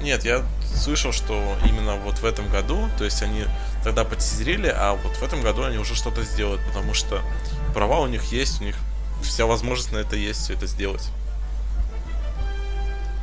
Нет, 0.00 0.24
я 0.24 0.42
слышал, 0.74 1.12
что 1.12 1.56
именно 1.64 1.96
вот 1.96 2.18
в 2.18 2.24
этом 2.24 2.48
году, 2.50 2.88
то 2.98 3.04
есть 3.04 3.22
они 3.22 3.46
тогда 3.82 4.04
подтизерили, 4.04 4.68
а 4.68 4.94
вот 4.94 5.16
в 5.16 5.22
этом 5.22 5.40
году 5.42 5.64
они 5.64 5.78
уже 5.78 5.94
что-то 5.94 6.22
сделают, 6.22 6.60
потому 6.66 6.92
что 6.94 7.22
права 7.72 8.00
у 8.00 8.06
них 8.06 8.24
есть, 8.24 8.60
у 8.60 8.64
них 8.64 8.76
вся 9.22 9.46
возможность 9.46 9.92
на 9.92 9.98
это 9.98 10.16
есть, 10.16 10.40
все 10.40 10.54
это 10.54 10.66
сделать. 10.66 11.08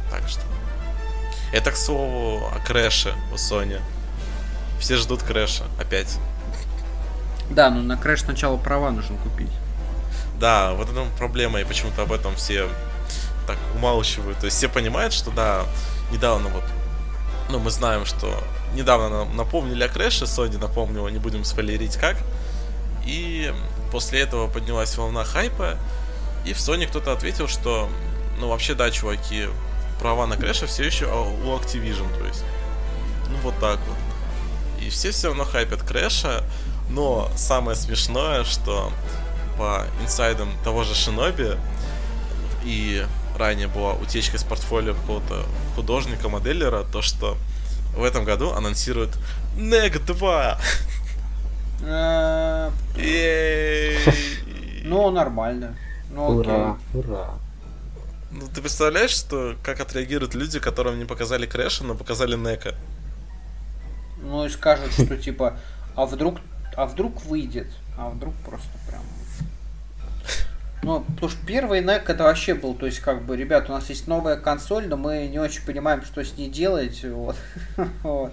Так 0.09 0.27
что. 0.27 0.41
Это, 1.53 1.71
к 1.71 1.75
слову, 1.75 2.47
о 2.47 2.59
Крэше 2.65 3.13
у 3.31 3.35
Sony. 3.35 3.79
Все 4.81 4.97
ждут 4.97 5.21
Крэша 5.21 5.65
опять. 5.79 6.17
Да, 7.51 7.69
но 7.69 7.83
на 7.83 7.93
Crash 7.93 8.25
сначала 8.25 8.57
права 8.57 8.89
нужно 8.89 9.15
купить. 9.17 9.51
Да, 10.39 10.73
вот 10.73 10.89
это 10.89 11.05
проблема, 11.19 11.61
и 11.61 11.63
почему-то 11.63 12.01
об 12.01 12.11
этом 12.11 12.35
все 12.35 12.67
так 13.45 13.57
умалчивают. 13.75 14.39
То 14.39 14.45
есть 14.45 14.57
все 14.57 14.67
понимают, 14.67 15.13
что 15.13 15.29
да, 15.29 15.65
недавно 16.11 16.49
вот, 16.49 16.63
ну 17.49 17.59
мы 17.59 17.69
знаем, 17.69 18.05
что 18.05 18.43
недавно 18.73 19.09
нам 19.09 19.37
напомнили 19.37 19.83
о 19.83 19.87
Крэше, 19.87 20.25
Sony 20.25 20.57
напомнила, 20.57 21.09
не 21.09 21.19
будем 21.19 21.43
спойлерить 21.43 21.97
как. 21.97 22.17
И 23.05 23.53
после 23.91 24.21
этого 24.21 24.47
поднялась 24.47 24.97
волна 24.97 25.23
хайпа, 25.23 25.77
и 26.43 26.53
в 26.53 26.57
Sony 26.57 26.87
кто-то 26.87 27.13
ответил, 27.13 27.47
что, 27.47 27.87
ну 28.39 28.49
вообще 28.49 28.73
да, 28.73 28.89
чуваки, 28.89 29.45
права 29.99 30.25
на 30.25 30.37
Крэша 30.37 30.65
все 30.65 30.85
еще 30.85 31.05
у 31.05 31.55
Activision, 31.55 32.17
то 32.17 32.25
есть, 32.25 32.43
ну 33.29 33.37
вот 33.43 33.53
так 33.59 33.77
вот. 33.87 34.10
И 34.81 34.89
все 34.89 35.11
все 35.11 35.27
равно 35.27 35.45
хайпят 35.45 35.83
Крэша, 35.83 36.43
но 36.89 37.29
самое 37.35 37.75
смешное, 37.77 38.43
что 38.43 38.91
по 39.57 39.85
инсайдам 40.03 40.49
того 40.63 40.83
же 40.83 40.95
Шиноби 40.95 41.57
и 42.63 43.05
ранее 43.37 43.67
была 43.67 43.93
утечка 43.93 44.37
из 44.37 44.43
портфолио 44.43 44.93
какого-то 44.93 45.45
художника-моделлера, 45.75 46.83
то 46.91 47.01
что 47.01 47.37
в 47.95 48.03
этом 48.03 48.23
году 48.25 48.51
анонсируют 48.51 49.17
NEC 49.57 49.99
2. 49.99 50.59
Э, 51.83 52.69
Ей! 52.95 53.97
Ну, 54.83 55.09
нормально. 55.11 55.75
Ну, 56.11 56.27
Ура, 56.27 56.77
ура. 56.93 57.31
Ну, 58.31 58.47
ты 58.47 58.61
представляешь, 58.61 59.11
что 59.11 59.55
как 59.63 59.79
отреагируют 59.79 60.35
люди, 60.35 60.59
которым 60.59 60.99
не 60.99 61.05
показали 61.05 61.45
Крэша, 61.45 61.83
но 61.83 61.95
показали 61.95 62.35
Нека? 62.35 62.75
Ну 64.21 64.45
и 64.45 64.49
скажут, 64.49 64.93
что 64.93 65.17
типа, 65.17 65.57
а 65.95 66.05
вдруг, 66.05 66.39
а 66.75 66.85
вдруг 66.85 67.23
выйдет, 67.25 67.67
а 67.97 68.09
вдруг 68.09 68.33
просто 68.45 68.69
прям. 68.87 69.01
Ну, 70.83 71.01
потому 71.01 71.29
что 71.29 71.45
первый 71.45 71.81
NEC 71.81 72.05
это 72.07 72.23
вообще 72.23 72.55
был, 72.55 72.73
то 72.73 72.87
есть, 72.87 72.99
как 72.99 73.23
бы, 73.23 73.37
ребят, 73.37 73.69
у 73.69 73.73
нас 73.73 73.87
есть 73.89 74.07
новая 74.07 74.35
консоль, 74.35 74.87
но 74.87 74.97
мы 74.97 75.27
не 75.27 75.37
очень 75.37 75.63
понимаем, 75.63 76.03
что 76.03 76.23
с 76.23 76.35
ней 76.37 76.49
делать, 76.49 77.03
вот. 77.03 77.35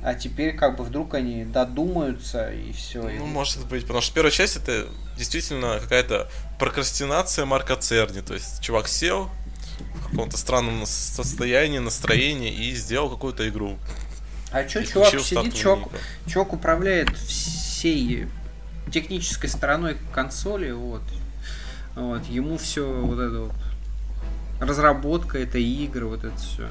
А 0.00 0.14
теперь, 0.14 0.54
как 0.54 0.76
бы, 0.76 0.84
вдруг 0.84 1.14
они 1.14 1.44
додумаются 1.44 2.52
и 2.52 2.72
все. 2.72 3.02
Ну, 3.02 3.26
может 3.26 3.66
быть, 3.66 3.82
потому 3.82 4.00
что 4.00 4.14
первая 4.14 4.30
часть 4.30 4.56
это 4.56 4.86
действительно 5.16 5.80
какая-то 5.80 6.30
прокрастинация 6.58 7.44
Марка 7.46 7.74
Церни. 7.74 8.20
То 8.20 8.34
есть 8.34 8.60
чувак 8.62 8.86
сел 8.86 9.28
в 10.04 10.10
каком-то 10.10 10.38
странном 10.38 10.86
состоянии, 10.86 11.78
настроении 11.78 12.52
и 12.52 12.74
сделал 12.74 13.10
какую-то 13.10 13.48
игру. 13.48 13.76
А 14.50 14.62
И 14.62 14.68
чувак 14.68 15.20
сидит, 15.20 15.54
чувак, 15.54 15.88
чувак 16.26 16.52
управляет 16.52 17.16
всей 17.16 18.26
технической 18.90 19.50
стороной 19.50 19.98
консоли, 20.12 20.70
вот. 20.70 21.02
Вот, 21.94 22.24
ему 22.26 22.58
все 22.58 22.86
вот 22.86 23.18
это 23.18 23.40
вот 23.40 23.54
разработка, 24.60 25.38
это 25.38 25.58
игры, 25.58 26.06
вот 26.06 26.24
это 26.24 26.36
все. 26.36 26.68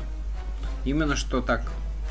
Именно 0.86 1.16
что 1.16 1.42
так 1.42 1.62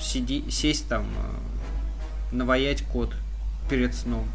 сиди, 0.01 0.51
сесть 0.51 0.89
там, 0.89 1.07
э, 1.07 2.35
наваять 2.35 2.83
код 2.83 3.13
перед 3.69 3.95
сном. 3.95 4.29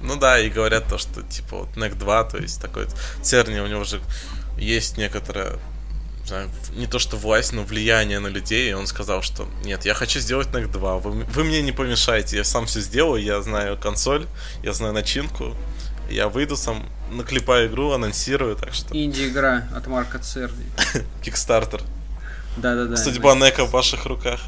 Ну 0.00 0.16
да, 0.16 0.38
и 0.38 0.50
говорят 0.50 0.88
то, 0.88 0.98
что 0.98 1.22
типа 1.22 1.58
вот 1.58 1.76
NEC 1.76 1.94
2, 1.96 2.24
то 2.24 2.38
есть 2.38 2.60
такой 2.60 2.88
Церни, 3.22 3.60
у 3.60 3.66
него 3.66 3.84
же 3.84 4.00
есть 4.58 4.98
некоторая 4.98 5.58
не 6.74 6.86
то 6.86 6.98
что 6.98 7.16
власть, 7.16 7.52
но 7.52 7.62
влияние 7.62 8.18
на 8.18 8.28
людей, 8.28 8.70
и 8.70 8.72
он 8.72 8.86
сказал, 8.86 9.22
что 9.22 9.48
нет, 9.64 9.84
я 9.84 9.94
хочу 9.94 10.20
сделать 10.20 10.48
NEC 10.48 10.68
2, 10.68 10.98
вы, 10.98 11.24
вы 11.24 11.44
мне 11.44 11.62
не 11.62 11.72
помешаете, 11.72 12.36
я 12.36 12.44
сам 12.44 12.66
все 12.66 12.80
сделаю, 12.80 13.22
я 13.22 13.40
знаю 13.42 13.78
консоль, 13.78 14.26
я 14.62 14.72
знаю 14.72 14.92
начинку, 14.92 15.54
я 16.10 16.28
выйду 16.28 16.56
сам, 16.56 16.88
наклепаю 17.10 17.68
игру, 17.68 17.92
анонсирую, 17.92 18.56
так 18.56 18.74
что... 18.74 18.96
Инди-игра 18.96 19.68
от 19.74 19.86
Марка 19.86 20.18
Церни. 20.18 20.66
Кикстартер. 21.22 21.82
Да-да-да. 22.56 22.96
Судьба 22.96 23.34
Нека 23.34 23.64
в 23.64 23.70
ваших 23.70 24.06
руках. 24.06 24.40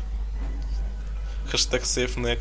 Хэштег 1.50 1.82
SafeNEC. 1.82 2.40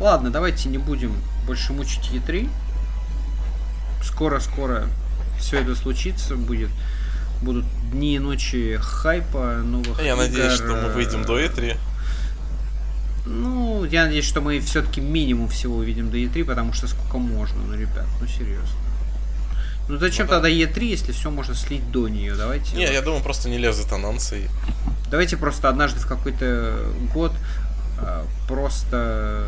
Ладно, 0.00 0.30
давайте 0.30 0.68
не 0.68 0.78
будем 0.78 1.20
больше 1.46 1.72
мучить 1.72 2.10
E3. 2.12 2.48
Скоро-скоро 4.02 4.88
все 5.38 5.60
это 5.60 5.74
случится, 5.74 6.36
будет 6.36 6.70
будут 7.40 7.64
дни 7.90 8.16
и 8.16 8.18
ночи 8.18 8.78
хайпа 8.80 9.58
новых 9.64 9.98
Я 10.00 10.14
игр. 10.14 10.18
надеюсь, 10.18 10.52
что 10.54 10.74
мы 10.74 10.88
выйдем 10.88 11.24
до 11.24 11.40
E3. 11.40 11.76
Ну, 13.26 13.84
я 13.84 14.04
надеюсь, 14.04 14.24
что 14.24 14.40
мы 14.40 14.58
все-таки 14.60 15.00
минимум 15.00 15.48
всего 15.48 15.76
увидим 15.76 16.10
до 16.10 16.16
E3, 16.16 16.44
потому 16.44 16.72
что 16.72 16.88
сколько 16.88 17.18
можно, 17.18 17.60
ну, 17.62 17.74
ребят, 17.74 18.06
ну 18.20 18.26
серьезно. 18.26 18.76
Ну 19.88 19.98
зачем 19.98 20.26
ну, 20.26 20.30
да. 20.30 20.36
тогда 20.36 20.50
E3, 20.50 20.84
если 20.84 21.12
все 21.12 21.30
можно 21.30 21.54
слить 21.54 21.90
до 21.90 22.08
нее? 22.08 22.34
Давайте. 22.34 22.76
Не, 22.76 22.92
я 22.92 23.02
думаю, 23.02 23.22
просто 23.22 23.48
не 23.48 23.58
лезут 23.58 23.92
анонсы. 23.92 24.48
Давайте 25.10 25.36
просто 25.36 25.68
однажды 25.68 26.00
в 26.00 26.06
какой-то 26.06 26.92
год 27.14 27.32
э, 28.00 28.24
просто, 28.46 29.46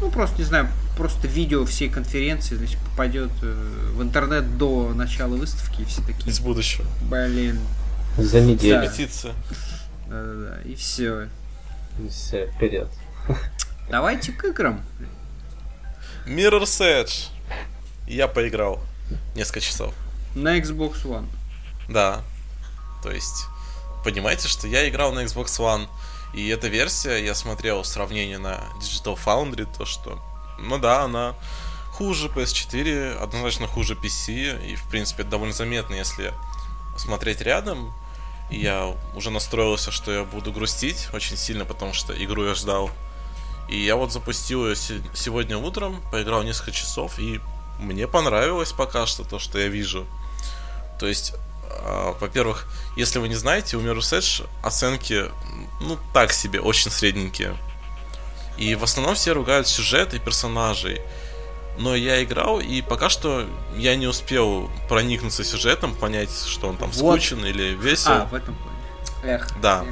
ну 0.00 0.10
просто 0.10 0.38
не 0.38 0.44
знаю, 0.44 0.68
просто 0.98 1.28
видео 1.28 1.64
всей 1.64 1.88
конференции, 1.88 2.56
значит, 2.56 2.78
попадет 2.80 3.30
э, 3.40 3.92
в 3.94 4.02
интернет 4.02 4.58
до 4.58 4.92
начала 4.94 5.36
выставки, 5.36 5.82
и 5.82 5.84
все 5.84 6.02
такие. 6.02 6.28
Из 6.28 6.40
будущего. 6.40 6.84
Блин. 7.02 7.60
За 8.16 8.40
неделю. 8.40 8.82
Репетиция. 8.82 9.32
Да-да-да. 10.08 10.60
И 10.68 10.74
все. 10.74 11.28
Все, 12.10 12.48
вперед. 12.48 12.88
Давайте 13.88 14.32
к 14.32 14.44
играм. 14.44 14.82
Mirror's 16.26 16.80
Edge. 16.80 17.28
Я 18.08 18.26
поиграл 18.26 18.80
несколько 19.36 19.60
часов. 19.60 19.94
На 20.34 20.58
Xbox 20.58 21.04
One. 21.04 21.26
Да. 21.88 22.22
То 23.04 23.12
есть, 23.12 23.46
понимаете, 24.04 24.48
что 24.48 24.66
я 24.66 24.88
играл 24.88 25.12
на 25.12 25.20
Xbox 25.20 25.60
One, 25.60 25.86
и 26.34 26.48
эта 26.48 26.66
версия, 26.66 27.24
я 27.24 27.34
смотрел 27.36 27.84
сравнение 27.84 28.38
на 28.38 28.60
Digital 28.80 29.16
Foundry, 29.24 29.68
то 29.76 29.86
что, 29.86 30.20
ну 30.58 30.78
да, 30.78 31.02
она 31.02 31.34
хуже 31.92 32.28
PS4, 32.28 33.18
однозначно 33.18 33.66
хуже 33.66 33.94
PC, 33.94 34.70
и 34.70 34.76
в 34.76 34.84
принципе 34.84 35.24
довольно 35.24 35.54
заметно, 35.54 35.94
если 35.94 36.32
смотреть 36.96 37.40
рядом, 37.40 37.92
и 38.50 38.60
я 38.60 38.94
уже 39.14 39.30
настроился, 39.30 39.90
что 39.90 40.12
я 40.12 40.24
буду 40.24 40.52
грустить 40.52 41.08
очень 41.12 41.36
сильно, 41.36 41.64
потому 41.64 41.92
что 41.92 42.12
игру 42.24 42.44
я 42.44 42.54
ждал. 42.54 42.90
И 43.68 43.78
я 43.78 43.96
вот 43.96 44.12
запустил 44.12 44.66
ее 44.66 44.76
сегодня 44.76 45.58
утром, 45.58 46.00
поиграл 46.10 46.42
несколько 46.42 46.72
часов, 46.72 47.18
и 47.18 47.40
мне 47.78 48.08
понравилось 48.08 48.72
пока 48.72 49.06
что 49.06 49.24
то, 49.24 49.38
что 49.38 49.58
я 49.58 49.68
вижу. 49.68 50.06
То 50.98 51.06
есть, 51.06 51.34
э, 51.64 52.14
во-первых, 52.20 52.66
если 52.96 53.18
вы 53.18 53.28
не 53.28 53.34
знаете, 53.34 53.76
у 53.76 53.80
Mirror's 53.80 54.18
Edge 54.18 54.46
оценки, 54.62 55.26
ну, 55.80 55.98
так 56.14 56.32
себе, 56.32 56.60
очень 56.60 56.90
средненькие. 56.90 57.56
И 58.58 58.74
в 58.74 58.84
основном 58.84 59.14
все 59.14 59.32
ругают 59.32 59.68
сюжет 59.68 60.14
и 60.14 60.18
персонажей 60.18 61.00
но 61.78 61.94
я 61.94 62.22
играл, 62.22 62.60
и 62.60 62.82
пока 62.82 63.08
что 63.08 63.46
я 63.76 63.96
не 63.96 64.06
успел 64.06 64.68
проникнуться 64.88 65.44
сюжетом, 65.44 65.94
понять, 65.94 66.30
что 66.46 66.68
он 66.68 66.76
там 66.76 66.90
вот. 66.90 67.20
скучен 67.20 67.44
или 67.44 67.74
весел. 67.74 68.12
А, 68.12 68.24
в 68.26 68.34
этом 68.34 68.56
плане. 68.56 69.34
Эх. 69.34 69.60
Да. 69.60 69.84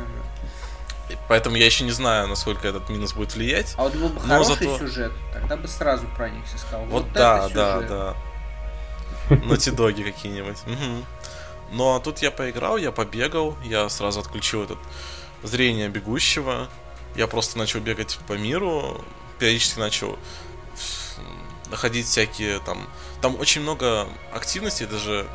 Поэтому 1.29 1.57
я 1.57 1.67
еще 1.67 1.85
не 1.85 1.93
знаю, 1.93 2.29
насколько 2.29 2.67
этот 2.67 2.89
минус 2.89 3.13
будет 3.13 3.35
влиять. 3.35 3.75
А 3.77 3.85
вот 3.85 3.95
был 3.95 4.09
бы 4.09 4.21
хороший 4.21 4.55
зато... 4.55 4.79
сюжет, 4.79 5.13
тогда 5.33 5.57
бы 5.57 5.69
сразу 5.69 6.07
проникся, 6.17 6.59
сказал. 6.59 6.85
Вот, 6.87 7.05
вот 7.05 7.13
да, 7.13 7.49
да, 7.49 7.81
да. 7.81 8.17
Нотидоги 9.45 10.03
какие-нибудь. 10.03 10.59
Но 11.73 11.99
тут 11.99 12.19
я 12.19 12.31
поиграл, 12.31 12.77
я 12.77 12.93
побегал, 12.93 13.57
я 13.65 13.89
сразу 13.89 14.21
отключил 14.21 14.63
этот 14.63 14.79
зрение 15.43 15.89
бегущего. 15.89 16.69
Я 17.17 17.27
просто 17.27 17.59
начал 17.59 17.81
бегать 17.81 18.19
по 18.27 18.35
миру, 18.35 19.03
периодически 19.39 19.79
начал 19.79 20.19
находить 21.71 22.07
всякие 22.07 22.61
там... 22.61 22.87
Там 23.23 23.41
очень 23.41 23.63
много 23.63 24.09
активностей, 24.33 24.87
даже 24.87 25.27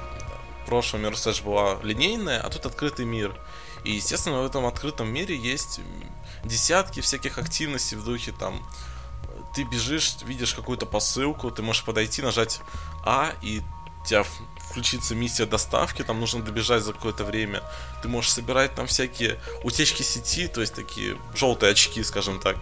в 0.63 0.65
прошлом 0.67 1.05
Mirror's 1.05 1.43
была 1.43 1.79
линейная, 1.81 2.39
а 2.39 2.49
тут 2.49 2.65
открытый 2.65 3.05
мир. 3.05 3.35
И, 3.83 3.93
естественно, 3.93 4.41
в 4.41 4.45
этом 4.45 4.65
открытом 4.65 5.11
мире 5.11 5.35
есть 5.35 5.79
десятки 6.43 7.01
всяких 7.01 7.37
активностей 7.37 7.97
в 7.97 8.05
духе 8.05 8.31
там 8.31 8.63
ты 9.53 9.63
бежишь, 9.63 10.15
видишь 10.23 10.53
какую-то 10.53 10.85
посылку, 10.85 11.51
ты 11.51 11.61
можешь 11.61 11.83
подойти, 11.83 12.21
нажать 12.21 12.61
А, 13.03 13.33
и 13.41 13.61
у 14.01 14.05
тебя 14.05 14.23
включится 14.57 15.15
миссия 15.15 15.45
доставки, 15.45 16.03
там 16.03 16.19
нужно 16.19 16.41
добежать 16.41 16.83
за 16.83 16.93
какое-то 16.93 17.23
время. 17.23 17.61
Ты 18.01 18.07
можешь 18.07 18.31
собирать 18.31 18.73
там 18.73 18.87
всякие 18.87 19.39
утечки 19.63 20.01
сети, 20.01 20.47
то 20.47 20.61
есть 20.61 20.73
такие 20.73 21.17
желтые 21.35 21.71
очки, 21.71 22.03
скажем 22.03 22.39
так 22.39 22.57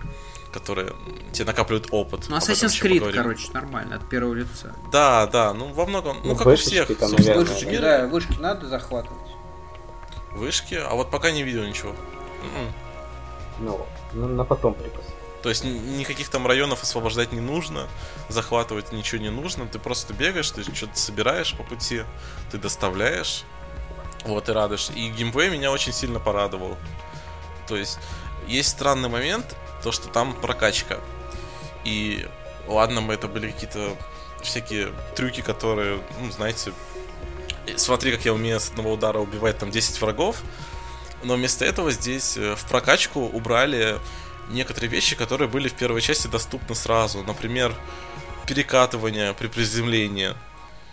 которые 0.51 0.95
тебе 1.31 1.45
накапливают 1.45 1.89
опыт. 1.91 2.25
Ну, 2.27 2.37
Assassin's 2.37 2.81
Creed, 2.81 3.13
короче, 3.13 3.51
нормально, 3.53 3.97
от 3.97 4.09
первого 4.09 4.33
лица. 4.33 4.75
Да, 4.91 5.27
да, 5.27 5.53
ну 5.53 5.71
во 5.73 5.85
многом, 5.85 6.17
ну, 6.23 6.29
ну 6.29 6.35
как 6.35 6.47
у 6.47 6.55
всех. 6.55 6.87
Там, 6.97 7.11
наверное, 7.11 7.45
вышки, 7.45 7.77
да, 7.77 8.07
вышки 8.07 8.37
надо 8.39 8.67
захватывать. 8.67 9.29
Вышки? 10.31 10.73
А 10.73 10.95
вот 10.95 11.11
пока 11.11 11.29
не 11.31 11.43
видел 11.43 11.63
ничего. 11.63 11.91
М-м. 11.91 12.73
Ну, 13.59 13.85
на, 14.13 14.27
на 14.27 14.43
потом 14.43 14.73
припас. 14.73 15.05
То 15.41 15.49
есть 15.49 15.63
никаких 15.63 16.29
там 16.29 16.45
районов 16.45 16.83
освобождать 16.83 17.31
не 17.31 17.39
нужно, 17.39 17.87
захватывать 18.27 18.91
ничего 18.91 19.21
не 19.21 19.29
нужно, 19.29 19.67
ты 19.67 19.79
просто 19.79 20.13
бегаешь, 20.13 20.51
ты 20.51 20.63
что-то 20.75 20.97
собираешь 20.97 21.53
по 21.55 21.63
пути, 21.63 22.03
ты 22.51 22.57
доставляешь, 22.57 23.43
вот 24.25 24.49
и 24.49 24.51
радуешь. 24.51 24.89
И 24.95 25.09
геймплей 25.09 25.49
меня 25.49 25.71
очень 25.71 25.93
сильно 25.93 26.19
порадовал. 26.19 26.77
То 27.67 27.77
есть 27.77 27.99
есть 28.47 28.69
странный 28.69 29.09
момент, 29.09 29.55
то, 29.83 29.91
что 29.91 30.09
там 30.09 30.33
прокачка. 30.33 30.99
И 31.85 32.27
ладно, 32.67 32.99
мы 33.01 33.13
это 33.13 33.27
были 33.27 33.51
какие-то 33.51 33.95
всякие 34.41 34.91
трюки, 35.15 35.41
которые, 35.41 36.01
ну, 36.19 36.31
знаете, 36.31 36.73
смотри, 37.77 38.11
как 38.11 38.25
я 38.25 38.33
умею 38.33 38.59
с 38.59 38.69
одного 38.69 38.93
удара 38.93 39.19
убивать 39.19 39.57
там 39.57 39.71
10 39.71 40.01
врагов. 40.01 40.41
Но 41.23 41.35
вместо 41.35 41.65
этого 41.65 41.91
здесь 41.91 42.37
э, 42.37 42.55
в 42.55 42.65
прокачку 42.65 43.21
убрали 43.21 43.97
некоторые 44.49 44.89
вещи, 44.89 45.15
которые 45.15 45.47
были 45.47 45.67
в 45.67 45.73
первой 45.73 46.01
части 46.01 46.27
доступны 46.27 46.75
сразу. 46.75 47.23
Например, 47.23 47.73
перекатывание 48.47 49.33
при 49.33 49.47
приземлении. 49.47 50.33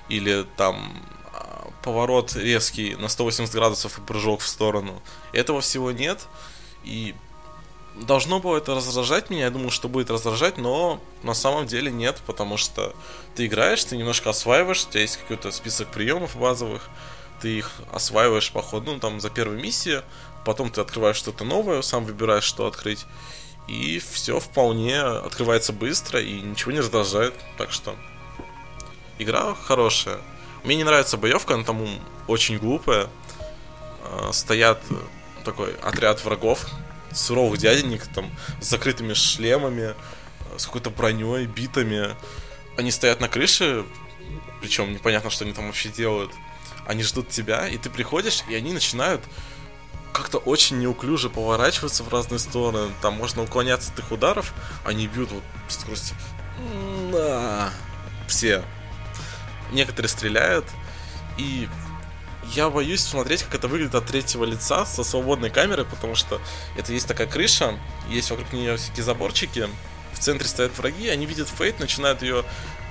Или 0.09 0.47
там 0.57 1.03
а, 1.33 1.69
поворот 1.83 2.37
резкий 2.37 2.95
на 2.97 3.09
180 3.09 3.53
градусов 3.55 3.99
и 3.99 4.03
прыжок 4.03 4.41
в 4.41 4.47
сторону. 4.47 5.03
Этого 5.33 5.61
всего 5.61 5.91
нет. 5.91 6.27
И 6.85 7.15
должно 8.01 8.41
было 8.41 8.59
это 8.59 8.75
раздражать 8.75 9.31
меня, 9.31 9.45
я 9.45 9.51
думал, 9.51 9.71
что 9.71 9.89
будет 9.89 10.11
раздражать, 10.11 10.59
но 10.59 11.01
на 11.23 11.35
самом 11.35 11.67
деле 11.67 11.91
нет, 11.91 12.21
потому 12.27 12.57
что 12.57 12.95
ты 13.35 13.47
играешь, 13.47 13.83
ты 13.85 13.97
немножко 13.97 14.31
осваиваешь, 14.31 14.85
у 14.85 14.91
тебя 14.91 15.01
есть 15.01 15.17
какой-то 15.17 15.51
список 15.51 15.89
приемов 15.89 16.37
базовых, 16.37 16.89
ты 17.41 17.59
их 17.59 17.73
осваиваешь 17.93 18.51
по 18.53 18.63
ходу, 18.63 18.93
ну, 18.93 19.01
там, 19.01 19.21
за 19.21 19.31
первой 19.31 19.61
миссии, 19.61 20.03
потом 20.45 20.71
ты 20.71 20.81
открываешь 20.81 21.17
что-то 21.17 21.45
новое, 21.45 21.83
сам 21.83 22.05
выбираешь, 22.05 22.45
что 22.45 22.67
открыть, 22.67 23.07
и 23.69 23.99
все 23.99 24.39
вполне 24.39 25.01
открывается 25.01 25.73
быстро 25.73 26.21
и 26.21 26.41
ничего 26.41 26.73
не 26.73 26.81
раздражает, 26.81 27.35
так 27.59 27.73
что 27.73 27.97
игра 29.19 29.55
хорошая. 29.55 30.19
Мне 30.65 30.77
не 30.77 30.85
нравится 30.85 31.17
боевка, 31.17 31.55
она 31.55 31.65
там 31.65 31.87
очень 32.27 32.59
глупая. 32.59 33.09
А, 34.05 34.33
стоят 34.33 34.81
такой 35.45 35.75
отряд 35.77 36.25
врагов, 36.25 36.67
суровых 37.13 37.59
дяденек, 37.59 38.07
там, 38.09 38.31
с 38.61 38.69
закрытыми 38.69 39.15
шлемами, 39.15 39.95
с 40.57 40.67
какой-то 40.67 40.91
броней, 40.91 41.47
битами. 41.47 42.17
Они 42.77 42.91
стоят 42.91 43.21
на 43.21 43.29
крыше, 43.29 43.85
причем 44.61 44.93
непонятно, 44.93 45.31
что 45.31 45.45
они 45.45 45.53
там 45.53 45.67
вообще 45.67 45.89
делают. 45.89 46.33
Они 46.87 47.03
ждут 47.03 47.31
тебя, 47.31 47.69
и 47.69 47.79
ты 47.79 47.91
приходишь, 47.91 48.45
и 48.49 48.55
они 48.55 48.73
начинают 48.73 49.23
как-то 50.17 50.39
очень 50.39 50.79
неуклюже 50.79 51.29
поворачиваться 51.29 52.03
в 52.03 52.09
разные 52.09 52.39
стороны. 52.39 52.91
Там 53.03 53.15
можно 53.15 53.43
уклоняться 53.43 53.93
от 53.93 53.99
их 53.99 54.11
ударов, 54.11 54.55
они 54.83 55.07
бьют 55.07 55.31
вот 55.31 55.43
с 55.69 55.75
скоростью. 55.75 56.17
Да. 57.13 57.71
Все. 58.27 58.65
Некоторые 59.73 60.09
стреляют, 60.09 60.65
и 61.37 61.69
я 62.55 62.71
боюсь 62.71 63.03
смотреть, 63.03 63.43
как 63.43 63.57
это 63.57 63.69
выглядит 63.69 63.95
от 63.95 64.07
третьего 64.07 64.45
лица 64.45 64.87
со 64.87 65.05
свободной 65.05 65.51
камерой, 65.51 65.85
потому 65.85 66.15
что 66.15 66.41
это 66.79 66.95
есть 66.95 67.07
такая 67.07 67.27
крыша, 67.27 67.79
есть 68.09 68.31
вокруг 68.31 68.53
нее 68.55 68.77
всякие 68.79 69.05
заборчики, 69.05 69.69
в 70.15 70.19
центре 70.19 70.49
стоят 70.49 70.79
враги, 70.79 71.09
они 71.09 71.27
видят 71.27 71.49
Фейт, 71.49 71.79
начинают 71.79 72.23
ее 72.23 72.43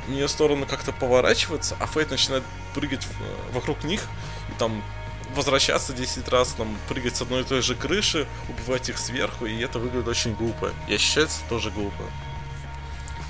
в 0.06 0.12
нее 0.12 0.28
сторону 0.28 0.68
как-то 0.68 0.92
поворачиваться, 0.92 1.76
а 1.80 1.88
Фейт 1.88 2.12
начинает 2.12 2.44
прыгать 2.76 3.08
вокруг 3.52 3.84
них, 3.84 4.02
и 4.50 4.60
там 4.60 4.84
возвращаться 5.36 5.94
10 5.94 6.28
раз, 6.30 6.54
там, 6.54 6.76
прыгать 6.88 7.16
с 7.16 7.22
одной 7.22 7.42
и 7.42 7.44
той 7.44 7.62
же 7.62 7.76
крыши, 7.76 8.28
убивать 8.50 8.90
их 8.90 8.98
сверху, 8.98 9.46
и 9.46 9.60
это 9.60 9.80
выглядит 9.80 10.08
очень 10.08 10.34
глупо. 10.34 10.72
И 10.88 10.96
ощущается 10.96 11.42
тоже 11.50 11.72
глупо. 11.72 12.04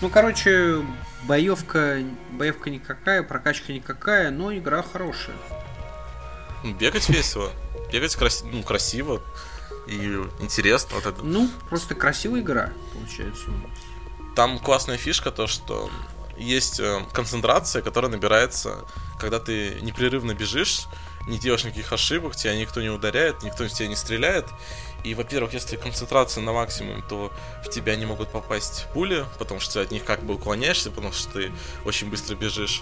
Ну, 0.02 0.10
короче, 0.10 0.86
боевка, 1.24 2.00
боевка 2.32 2.70
никакая, 2.70 3.24
прокачка 3.24 3.74
никакая, 3.74 4.32
но 4.32 4.56
игра 4.56 4.84
хорошая. 4.84 5.36
Бегать 6.64 7.10
весело. 7.10 7.52
Бегать 7.92 8.16
краси... 8.16 8.46
ну, 8.46 8.64
красиво 8.64 9.22
и 9.88 10.22
интересно. 10.40 10.96
Вот 10.96 11.06
это. 11.06 11.24
Ну, 11.24 11.50
просто 11.70 11.96
красивая 11.96 12.42
игра, 12.42 12.72
получается. 12.94 13.48
Там 14.36 14.60
классная 14.60 14.98
фишка, 14.98 15.32
то 15.32 15.48
что 15.48 15.90
есть 16.38 16.80
э, 16.80 17.02
концентрация, 17.14 17.82
которая 17.82 18.12
набирается, 18.12 18.86
когда 19.20 19.40
ты 19.40 19.80
непрерывно 19.82 20.34
бежишь, 20.34 20.88
не 21.28 21.40
делаешь 21.40 21.64
никаких 21.64 21.92
ошибок, 21.92 22.36
тебя 22.36 22.56
никто 22.56 22.82
не 22.82 22.90
ударяет, 22.90 23.44
никто 23.44 23.64
в 23.64 23.70
тебя 23.70 23.88
не 23.88 23.96
стреляет. 23.96 24.46
И, 25.04 25.14
во-первых, 25.14 25.54
если 25.54 25.76
концентрация 25.76 26.42
на 26.42 26.54
максимум, 26.54 27.04
то 27.04 27.32
в 27.64 27.70
тебя 27.70 27.96
не 27.96 28.06
могут 28.06 28.30
попасть 28.30 28.88
пули, 28.94 29.26
потому 29.38 29.60
что 29.60 29.76
ты 29.76 29.80
от 29.82 29.92
них 29.92 30.04
как 30.04 30.24
бы 30.24 30.36
уклоняешься, 30.36 30.90
потому 30.90 31.14
что 31.14 31.32
ты 31.32 31.52
очень 31.86 32.10
быстро 32.10 32.36
бежишь. 32.36 32.82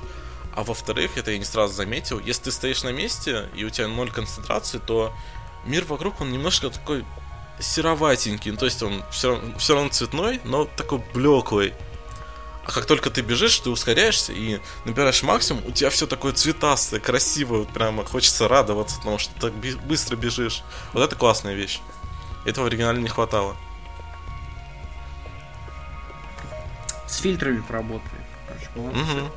А 0.55 0.63
во-вторых, 0.63 1.17
это 1.17 1.31
я 1.31 1.37
не 1.37 1.45
сразу 1.45 1.73
заметил, 1.73 2.19
если 2.19 2.43
ты 2.43 2.51
стоишь 2.51 2.83
на 2.83 2.91
месте 2.91 3.49
и 3.55 3.63
у 3.63 3.69
тебя 3.69 3.87
ноль 3.87 4.11
концентрации, 4.11 4.77
то 4.77 5.11
мир 5.65 5.83
вокруг, 5.85 6.21
он 6.21 6.31
немножко 6.31 6.69
такой 6.69 7.03
сероватенький, 7.59 8.51
ну, 8.51 8.57
то 8.57 8.65
есть 8.65 8.81
он 8.83 9.03
все, 9.11 9.41
все 9.57 9.75
равно 9.75 9.89
цветной, 9.89 10.41
но 10.43 10.65
такой 10.65 11.01
блеклый. 11.13 11.73
А 12.65 12.71
как 12.71 12.85
только 12.85 13.09
ты 13.09 13.21
бежишь, 13.21 13.59
ты 13.59 13.69
ускоряешься 13.69 14.31
и 14.31 14.59
набираешь 14.85 15.21
максимум, 15.21 15.65
у 15.65 15.71
тебя 15.71 15.89
все 15.89 16.07
такое 16.07 16.31
цветастое, 16.31 16.99
красивое, 16.99 17.59
вот 17.59 17.69
прямо 17.69 18.05
хочется 18.05 18.47
радоваться, 18.47 18.97
потому 18.99 19.17
что 19.17 19.33
ты 19.33 19.39
так 19.41 19.53
быстро 19.85 20.15
бежишь. 20.15 20.63
Вот 20.93 21.03
это 21.03 21.15
классная 21.15 21.55
вещь. 21.55 21.81
Этого 22.45 22.65
в 22.65 22.67
оригинале 22.67 23.01
не 23.01 23.09
хватало. 23.09 23.55
С 27.07 27.17
фильтрами 27.17 27.61
поработали. 27.61 28.23
Угу. 28.75 29.31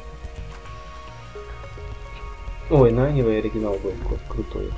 Ой, 2.70 2.90
на 2.90 3.10
Anyway 3.10 3.38
оригинал 3.38 3.74
был 3.74 3.92
крутой, 4.28 4.72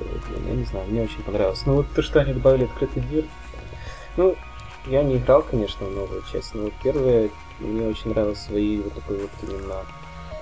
я 0.47 0.55
не 0.55 0.65
знаю, 0.65 0.87
мне 0.89 1.03
очень 1.03 1.23
понравилось. 1.23 1.63
Ну 1.65 1.75
вот 1.77 1.87
то, 1.95 2.03
что 2.03 2.21
они 2.21 2.35
добавили 2.35 2.65
открытый 2.65 3.03
мир, 3.11 3.25
ну, 4.17 4.37
я 4.87 5.03
не 5.03 5.17
играл, 5.17 5.43
конечно, 5.43 5.87
в 5.87 5.93
новую 5.93 6.23
часть, 6.31 6.55
но 6.55 6.65
вот 6.65 6.73
первая 6.83 7.31
мне 7.61 7.87
очень 7.89 8.11
нравилась 8.11 8.41
своей 8.41 8.81
вот 8.81 8.95
такой 8.95 9.19
вот 9.19 9.31
именно 9.43 9.85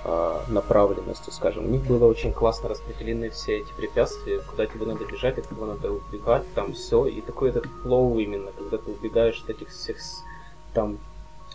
а, 0.03 0.43
направленностью, 0.47 1.33
скажем. 1.33 1.65
У 1.65 1.69
них 1.69 1.83
было 1.83 2.05
очень 2.05 2.31
классно 2.31 2.69
распределены 2.69 3.29
все 3.29 3.57
эти 3.57 3.71
препятствия, 3.75 4.39
куда 4.39 4.65
тебе 4.65 4.85
надо 4.85 5.05
бежать, 5.05 5.37
от 5.37 5.47
кого 5.47 5.65
надо 5.65 5.91
убегать, 5.91 6.43
там 6.53 6.73
все. 6.73 7.07
И 7.07 7.21
такой 7.21 7.49
этот 7.49 7.65
флоу 7.83 8.17
именно, 8.19 8.51
когда 8.57 8.77
ты 8.77 8.91
убегаешь 8.91 9.41
от 9.43 9.49
этих 9.49 9.69
всех 9.69 9.97
там 10.73 10.97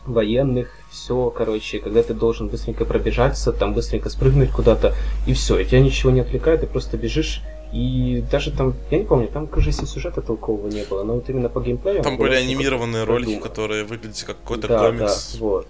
военных, 0.04 0.68
все, 0.90 1.30
короче, 1.30 1.78
когда 1.78 2.02
ты 2.02 2.12
должен 2.12 2.48
быстренько 2.48 2.84
пробежаться, 2.84 3.52
там 3.52 3.72
быстренько 3.72 4.10
спрыгнуть 4.10 4.50
куда-то, 4.50 4.94
и 5.26 5.32
все, 5.32 5.58
и 5.58 5.64
тебя 5.64 5.80
ничего 5.80 6.10
не 6.10 6.20
отвлекает, 6.20 6.60
ты 6.60 6.66
просто 6.66 6.96
бежишь, 6.96 7.42
и 7.72 8.22
даже 8.30 8.50
там, 8.50 8.74
я 8.90 8.98
не 8.98 9.04
помню, 9.04 9.28
там, 9.28 9.46
кажется, 9.46 9.86
сюжета 9.86 10.20
толкового 10.20 10.68
не 10.68 10.84
было, 10.84 11.04
но 11.04 11.14
вот 11.14 11.30
именно 11.30 11.48
по 11.48 11.60
геймплею... 11.60 12.02
Там 12.02 12.18
были 12.18 12.34
анимированные 12.34 13.04
ролики, 13.04 13.40
которые 13.40 13.84
выглядят 13.84 14.22
как 14.24 14.38
какой-то 14.38 14.68
да, 14.68 14.78
комикс. 14.78 15.32
Да, 15.32 15.38
вот. 15.40 15.68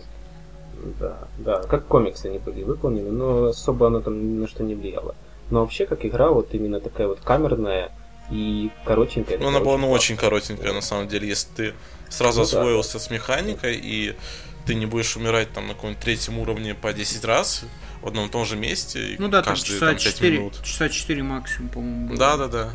Да, 0.98 1.18
да, 1.38 1.62
как 1.62 1.86
комиксы 1.86 2.26
они 2.26 2.38
были 2.38 2.64
выполнены, 2.64 3.12
но 3.12 3.44
особо 3.46 3.86
оно 3.86 4.00
там 4.00 4.18
ни 4.18 4.40
на 4.40 4.48
что 4.48 4.64
не 4.64 4.74
влияло. 4.74 5.14
Но 5.50 5.61
вообще, 5.61 5.86
как 5.86 6.05
игра, 6.05 6.30
вот 6.30 6.53
именно 6.55 6.80
такая 6.80 7.07
вот 7.07 7.20
камерная 7.20 7.92
и 8.32 8.70
коротенькая. 8.84 9.38
Ну, 9.38 9.48
она 9.48 9.61
была, 9.61 9.78
ну, 9.78 9.88
очень 9.88 10.16
коротенькая, 10.16 10.72
на 10.72 10.80
самом 10.80 11.07
деле, 11.07 11.28
если 11.28 11.48
ты 11.55 11.74
сразу 12.09 12.40
ну, 12.40 12.44
освоился 12.44 12.94
да. 12.94 12.98
с 12.98 13.11
механикой, 13.11 13.76
и 13.80 14.16
ты 14.66 14.74
не 14.74 14.86
будешь 14.86 15.16
умирать 15.16 15.53
там 15.53 15.68
на 15.68 15.74
каком-нибудь 15.74 16.03
третьем 16.03 16.38
уровне 16.40 16.74
по 16.74 16.92
10 16.92 17.24
раз 17.24 17.64
одном 18.07 18.28
и 18.28 18.30
том 18.30 18.44
же 18.44 18.57
месте. 18.57 19.16
Ну 19.18 19.28
да, 19.28 19.42
каждые, 19.42 19.78
там 19.80 19.96
часа, 19.96 20.11
там, 20.11 20.12
4, 20.14 20.38
минут. 20.38 20.62
часа 20.62 20.88
4 20.88 21.22
максимум, 21.22 21.68
по-моему. 21.68 22.16
Да, 22.16 22.36
да, 22.36 22.48
да. 22.48 22.72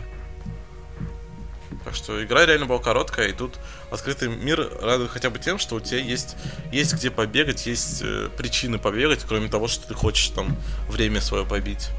Так 1.83 1.95
что 1.95 2.21
игра 2.23 2.45
реально 2.45 2.65
была 2.65 2.79
короткая, 2.79 3.29
и 3.29 3.31
тут 3.33 3.59
открытый 3.91 4.27
мир 4.27 4.69
радует 4.81 5.09
хотя 5.09 5.29
бы 5.29 5.39
тем, 5.39 5.57
что 5.57 5.75
у 5.75 5.79
тебя 5.79 5.99
есть, 5.99 6.35
есть 6.71 6.93
где 6.93 7.09
побегать, 7.09 7.65
есть 7.65 8.01
э, 8.03 8.29
причины 8.37 8.77
побегать, 8.77 9.23
кроме 9.25 9.47
того, 9.47 9.69
что 9.69 9.87
ты 9.87 9.93
хочешь 9.93 10.27
там 10.29 10.57
время 10.89 11.21
свое 11.21 11.45
побить. 11.45 11.89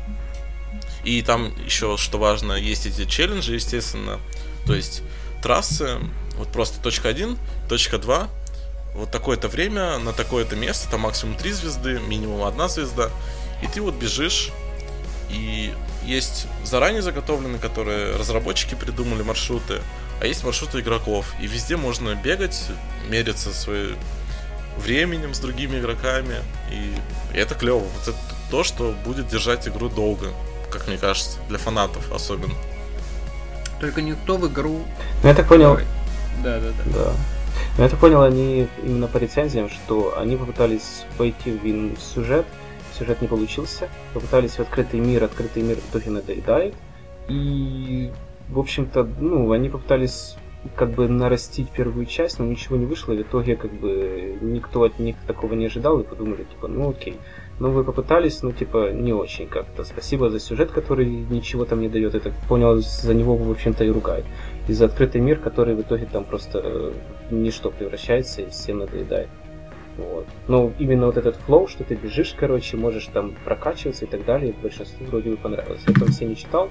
И 1.05 1.23
там 1.23 1.55
еще, 1.65 1.97
что 1.97 2.19
важно, 2.19 2.53
есть 2.53 2.85
эти 2.85 3.07
челленджи, 3.07 3.55
естественно. 3.55 4.21
То 4.67 4.75
есть 4.75 5.03
трассы, 5.43 5.97
вот 6.37 6.53
просто 6.53 6.83
точка 6.83 7.09
1, 7.09 7.39
точка 7.69 7.97
2, 7.97 8.29
вот 8.99 9.11
такое-то 9.11 9.49
время 9.49 9.99
на 9.99 10.13
такое-то 10.13 10.57
место, 10.57 10.91
там 10.91 11.03
максимум 11.03 11.37
3 11.37 11.53
звезды, 11.53 12.01
минимум 12.01 12.45
1 12.45 12.69
звезда. 12.69 13.11
И 13.63 13.67
ты 13.67 13.81
вот 13.81 13.95
бежишь, 13.95 14.51
и 15.31 15.73
есть 16.05 16.47
заранее 16.65 17.03
заготовленные, 17.03 17.61
которые 17.61 18.17
разработчики 18.17 18.75
придумали 18.75 19.23
маршруты, 19.23 19.81
а 20.21 20.27
есть 20.27 20.45
маршруты 20.45 20.81
игроков. 20.81 21.33
И 21.41 21.47
везде 21.47 21.77
можно 21.77 22.15
бегать, 22.15 22.61
мериться 23.09 23.55
своим 23.55 23.97
временем 24.79 25.35
с 25.35 25.39
другими 25.39 25.79
игроками. 25.79 26.37
И, 26.71 27.37
и 27.37 27.39
это 27.39 27.55
клево. 27.55 27.85
Вот 27.85 28.09
это 28.09 28.19
то, 28.51 28.65
что 28.65 28.95
будет 29.05 29.29
держать 29.29 29.69
игру 29.69 29.89
долго, 29.89 30.33
как 30.71 30.89
мне 30.89 30.99
кажется, 30.99 31.39
для 31.49 31.59
фанатов 31.59 32.11
особенно. 32.13 32.55
Только 33.81 34.03
никто 34.03 34.37
в 34.37 34.49
игру. 34.49 34.85
Ну, 35.23 35.29
я 35.29 35.35
так 35.35 35.47
понял. 35.49 35.79
Да, 36.43 36.59
да, 36.59 36.71
да. 36.71 36.93
Да. 36.93 37.13
Но 37.77 37.85
я 37.85 37.91
так 37.91 37.99
понял, 37.99 38.23
они 38.23 38.69
именно 38.83 39.07
по 39.07 39.19
рецензиям, 39.19 39.69
что 39.69 40.19
они 40.19 40.37
попытались 40.37 41.05
войти 41.17 41.53
в 41.53 42.01
сюжет, 42.01 42.47
сюжет 42.99 43.23
не 43.23 43.29
получился. 43.29 43.89
Попытались 44.15 44.53
в 44.53 44.61
открытый 44.61 45.01
мир, 45.01 45.25
открытый 45.25 45.63
мир 45.63 45.77
в 45.77 45.91
итоге 45.91 46.11
надоедает. 46.11 46.75
И, 47.29 48.11
в 48.49 48.59
общем-то, 48.59 49.09
ну, 49.21 49.53
они 49.53 49.69
попытались 49.69 50.37
как 50.75 50.91
бы 50.91 51.09
нарастить 51.09 51.71
первую 51.71 52.07
часть, 52.07 52.39
но 52.39 52.45
ничего 52.45 52.77
не 52.77 52.85
вышло, 52.85 53.13
в 53.13 53.23
итоге 53.23 53.57
как 53.57 53.73
бы 53.73 54.39
никто 54.41 54.83
от 54.83 54.99
них 54.99 55.17
такого 55.27 55.55
не 55.55 55.67
ожидал, 55.67 56.01
и 56.01 56.05
подумали, 56.05 56.45
типа, 56.45 56.69
ну 56.69 56.91
окей. 56.91 57.17
Но 57.61 57.71
вы 57.71 57.85
попытались, 57.85 58.43
ну 58.43 58.53
типа, 58.53 58.93
не 58.93 59.13
очень 59.13 59.47
как-то. 59.47 59.85
Спасибо 59.85 60.31
за 60.31 60.41
сюжет, 60.41 60.71
который 60.71 61.07
ничего 61.07 61.65
там 61.65 61.81
не 61.81 61.89
дает, 61.89 62.15
я 62.15 62.21
так 62.21 62.33
понял, 62.49 62.79
за 62.79 63.15
него, 63.15 63.37
в 63.37 63.51
общем-то, 63.51 63.85
и 63.85 63.91
ругают. 63.91 64.27
И 64.69 64.73
за 64.73 64.85
открытый 64.85 65.21
мир, 65.21 65.39
который 65.41 65.75
в 65.75 65.81
итоге 65.81 66.07
там 66.07 66.25
просто 66.25 66.61
э, 66.63 66.93
в 67.31 67.35
ничто 67.35 67.71
превращается 67.71 68.43
и 68.43 68.51
всем 68.51 68.79
надоедает. 68.79 69.29
Вот. 69.97 70.27
Но 70.47 70.73
именно 70.79 71.07
вот 71.07 71.17
этот 71.17 71.37
флоу, 71.37 71.67
что 71.67 71.83
ты 71.83 71.97
бежишь, 71.97 72.35
короче, 72.39 72.77
можешь 72.77 73.07
там 73.07 73.35
прокачиваться 73.45 74.05
и 74.05 74.09
так 74.09 74.25
далее, 74.25 74.55
большинству 74.63 75.07
вроде 75.07 75.31
бы 75.31 75.37
понравилось. 75.37 75.81
Я 75.87 75.95
там 75.95 76.09
все 76.09 76.27
не 76.27 76.37
читал, 76.37 76.71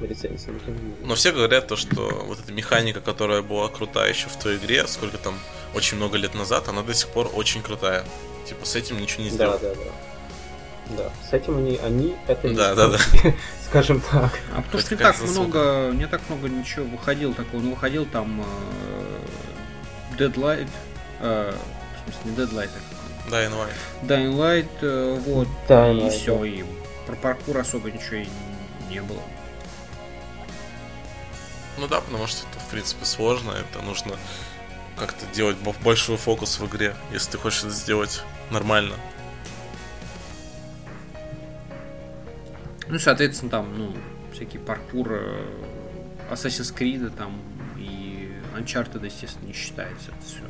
рецензии. 0.00 0.50
Но 1.04 1.14
все 1.14 1.32
говорят 1.32 1.66
то, 1.66 1.76
что 1.76 2.02
вот 2.26 2.38
эта 2.38 2.52
механика, 2.52 3.00
которая 3.00 3.42
была 3.42 3.68
крутая 3.68 4.10
еще 4.10 4.28
в 4.28 4.36
той 4.36 4.56
игре, 4.56 4.86
сколько 4.86 5.18
там, 5.18 5.34
очень 5.74 5.96
много 5.96 6.16
лет 6.18 6.34
назад, 6.34 6.68
она 6.68 6.82
до 6.82 6.94
сих 6.94 7.08
пор 7.08 7.30
очень 7.34 7.62
крутая. 7.62 8.04
Типа 8.46 8.64
с 8.66 8.76
этим 8.76 9.00
ничего 9.00 9.24
не 9.24 9.30
сделал. 9.30 9.58
Да, 9.58 9.68
да, 9.68 9.74
да. 9.74 9.90
Да, 10.96 11.10
с 11.28 11.32
этим 11.32 11.58
они, 11.58 11.78
они 11.78 12.16
это 12.26 12.48
не 12.48 12.54
да, 12.54 12.74
да, 12.74 12.88
да. 12.88 12.98
скажем 13.68 14.00
так. 14.00 14.38
А 14.54 14.62
потому 14.62 14.82
что 14.82 14.94
не 14.94 15.00
так 15.00 15.20
много, 15.20 15.90
не 15.92 16.06
так 16.06 16.20
много 16.28 16.48
ничего 16.48 16.84
выходил 16.84 17.34
такого. 17.34 17.60
Ну, 17.60 17.70
выходил 17.70 18.04
там 18.06 18.42
э, 18.42 20.16
Deadlight, 20.18 20.68
э, 21.20 21.54
в 21.54 22.04
смысле, 22.04 22.30
не 22.30 22.36
Deadlight, 22.36 22.70
а 22.70 23.30
Dying 23.30 23.52
Light. 23.52 23.72
Dying 24.02 24.36
Light, 24.36 24.68
э, 24.82 25.18
вот, 25.26 25.48
Dying 25.68 25.98
и 25.98 26.00
Light, 26.02 26.10
все, 26.10 26.38
да. 26.38 26.46
и 26.46 26.64
про 27.06 27.16
паркур 27.16 27.58
особо 27.58 27.90
ничего 27.90 28.16
и 28.16 28.28
не 28.90 29.00
было. 29.00 29.22
Ну 31.78 31.88
да, 31.88 32.00
потому 32.00 32.26
что 32.26 32.46
это, 32.50 32.60
в 32.60 32.70
принципе, 32.70 33.04
сложно, 33.04 33.52
это 33.52 33.82
нужно 33.82 34.16
как-то 34.96 35.24
делать 35.34 35.56
большой 35.82 36.16
фокус 36.16 36.58
в 36.58 36.66
игре, 36.66 36.94
если 37.10 37.32
ты 37.32 37.38
хочешь 37.38 37.60
это 37.60 37.70
сделать 37.70 38.22
нормально. 38.50 38.94
Ну, 42.92 42.98
соответственно, 42.98 43.50
там, 43.50 43.78
ну, 43.78 43.90
всякие 44.34 44.60
паркур 44.60 45.08
э, 45.12 45.46
Assassin's 46.30 46.76
Creed 46.76 47.10
там 47.16 47.40
и 47.78 48.30
Uncharted, 48.54 49.02
естественно, 49.02 49.46
не 49.46 49.54
считается 49.54 50.10
это 50.10 50.26
все. 50.26 50.42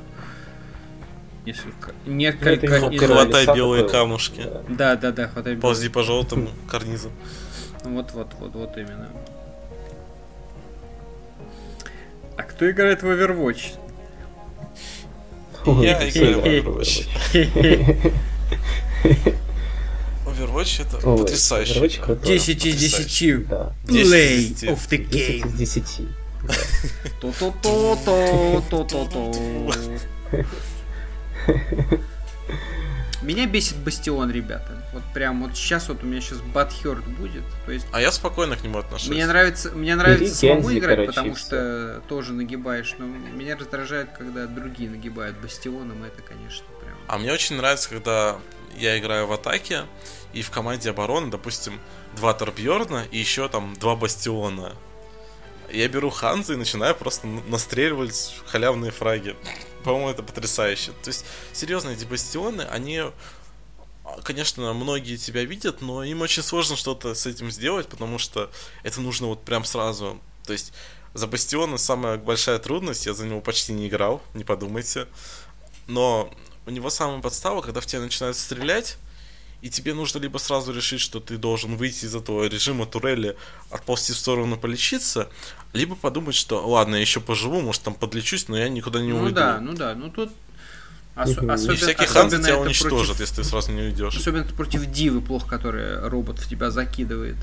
Несколько, 1.46 1.92
несколько... 2.04 2.80
Ну, 2.80 2.98
хватай 2.98 3.46
белые 3.46 3.88
камушки. 3.88 4.42
Да, 4.68 4.96
да, 4.96 5.12
да, 5.12 5.28
хватай 5.28 5.54
Ползи 5.56 5.88
по 5.88 6.02
желтым 6.02 6.48
карнизам. 6.68 7.12
Вот, 7.84 8.10
вот, 8.10 8.34
вот, 8.40 8.54
вот 8.54 8.76
именно. 8.76 9.08
А 12.36 12.42
кто 12.42 12.68
играет 12.68 13.04
в 13.04 13.06
Overwatch? 13.06 13.78
Я 15.80 16.10
играю 16.10 16.40
в 16.40 16.44
Overwatch. 16.44 18.12
Overwatch 20.44 20.82
это 20.82 21.06
Ой, 21.08 21.18
потрясающе. 21.18 21.80
Overwatch 21.80 22.00
крутой. 22.04 22.26
10 22.38 22.66
из 22.66 22.74
10. 22.76 23.48
Да. 23.48 23.72
10 23.84 24.06
Play 24.06 24.34
из 24.36 24.50
10. 24.60 24.68
of 24.70 24.88
the 24.88 24.98
10 24.98 25.10
game. 25.44 25.46
из 25.46 25.52
10. 25.72 26.08
То-то-то, 27.20 28.62
то-то-то. 28.70 29.32
Меня 33.22 33.46
бесит 33.46 33.76
Бастион, 33.76 34.32
ребята. 34.32 34.84
Вот 34.92 35.04
прям 35.14 35.42
вот 35.44 35.56
сейчас 35.56 35.88
вот 35.88 36.02
у 36.02 36.06
меня 36.06 36.20
сейчас 36.20 36.38
Батхерт 36.40 37.04
будет. 37.06 37.44
То 37.66 37.70
есть 37.72 37.86
А 37.92 38.00
я 38.00 38.10
спокойно 38.10 38.56
к 38.56 38.64
нему 38.64 38.78
отношусь. 38.78 39.08
мне 39.10 39.24
нравится, 39.26 39.70
мне 39.70 39.94
нравится 39.94 40.34
самому 40.34 40.72
играть, 40.76 40.96
короче, 40.96 41.06
потому 41.12 41.36
что 41.36 42.02
тоже 42.08 42.32
нагибаешь. 42.32 42.96
Но 42.98 43.06
меня 43.06 43.56
раздражает, 43.56 44.08
когда 44.18 44.46
другие 44.46 44.90
нагибают 44.90 45.36
Бастионом. 45.40 46.02
Это, 46.02 46.20
конечно, 46.22 46.64
прям. 46.80 46.96
А 47.06 47.18
мне 47.18 47.32
очень 47.32 47.56
нравится, 47.56 47.88
когда 47.90 48.38
я 48.76 48.98
играю 48.98 49.28
в 49.28 49.32
атаке, 49.32 49.82
и 50.32 50.42
в 50.42 50.50
команде 50.50 50.90
обороны, 50.90 51.30
допустим, 51.30 51.80
два 52.16 52.34
Торбьерна 52.34 53.06
и 53.10 53.18
еще 53.18 53.48
там 53.48 53.74
два 53.76 53.96
Бастиона. 53.96 54.74
Я 55.70 55.88
беру 55.88 56.10
Ханза 56.10 56.52
и 56.52 56.56
начинаю 56.56 56.94
просто 56.94 57.26
настреливать 57.26 58.34
халявные 58.46 58.90
фраги. 58.90 59.36
По-моему, 59.84 60.10
это 60.10 60.22
потрясающе. 60.22 60.92
То 61.02 61.08
есть, 61.08 61.24
серьезно, 61.52 61.90
эти 61.90 62.04
бастионы, 62.04 62.62
они, 62.62 62.98
а, 62.98 63.12
конечно, 64.22 64.72
многие 64.74 65.16
тебя 65.16 65.44
видят, 65.44 65.80
но 65.80 66.04
им 66.04 66.20
очень 66.20 66.42
сложно 66.42 66.76
что-то 66.76 67.14
с 67.14 67.26
этим 67.26 67.50
сделать, 67.50 67.88
потому 67.88 68.18
что 68.18 68.50
это 68.82 69.00
нужно 69.00 69.28
вот 69.28 69.44
прям 69.44 69.64
сразу. 69.64 70.20
То 70.44 70.52
есть, 70.52 70.72
за 71.14 71.26
бастиона 71.26 71.78
самая 71.78 72.18
большая 72.18 72.58
трудность, 72.58 73.06
я 73.06 73.14
за 73.14 73.26
него 73.26 73.40
почти 73.40 73.72
не 73.72 73.88
играл, 73.88 74.22
не 74.34 74.44
подумайте. 74.44 75.08
Но 75.86 76.32
у 76.66 76.70
него 76.70 76.90
самая 76.90 77.20
подстава, 77.20 77.60
когда 77.62 77.80
в 77.80 77.86
тебя 77.86 78.02
начинают 78.02 78.36
стрелять, 78.36 78.98
и 79.62 79.70
тебе 79.70 79.94
нужно 79.94 80.18
либо 80.18 80.38
сразу 80.38 80.72
решить, 80.74 81.00
что 81.00 81.20
ты 81.20 81.38
должен 81.38 81.76
выйти 81.76 82.04
из 82.04 82.14
этого 82.14 82.44
режима 82.48 82.84
турели, 82.84 83.36
отползти 83.70 84.12
в 84.12 84.18
сторону 84.18 84.58
полечиться, 84.58 85.28
либо 85.72 85.94
подумать, 85.94 86.34
что 86.34 86.66
ладно, 86.66 86.96
я 86.96 87.00
еще 87.00 87.20
поживу, 87.20 87.60
может 87.60 87.82
там 87.82 87.94
подлечусь, 87.94 88.48
но 88.48 88.58
я 88.58 88.68
никуда 88.68 89.00
не 89.00 89.12
ну 89.12 89.22
уйду. 89.22 89.36
да, 89.36 89.60
ну 89.60 89.72
да, 89.72 89.94
ну 89.94 90.10
тут. 90.10 90.30
И 90.30 90.32
особенно, 91.14 91.52
и 91.52 91.76
всякий 91.76 92.06
ханзы 92.06 92.42
тебя 92.42 92.58
уничтожат, 92.58 93.16
против- 93.16 93.20
если 93.20 93.36
ты 93.36 93.44
сразу 93.44 93.70
не 93.70 93.82
уйдешь. 93.82 94.16
Особенно 94.16 94.42
это 94.42 94.54
против 94.54 94.86
Дивы 94.86 95.20
плохо, 95.20 95.48
которая 95.48 96.08
робот 96.08 96.38
в 96.38 96.48
тебя 96.48 96.70
закидывает. 96.70 97.36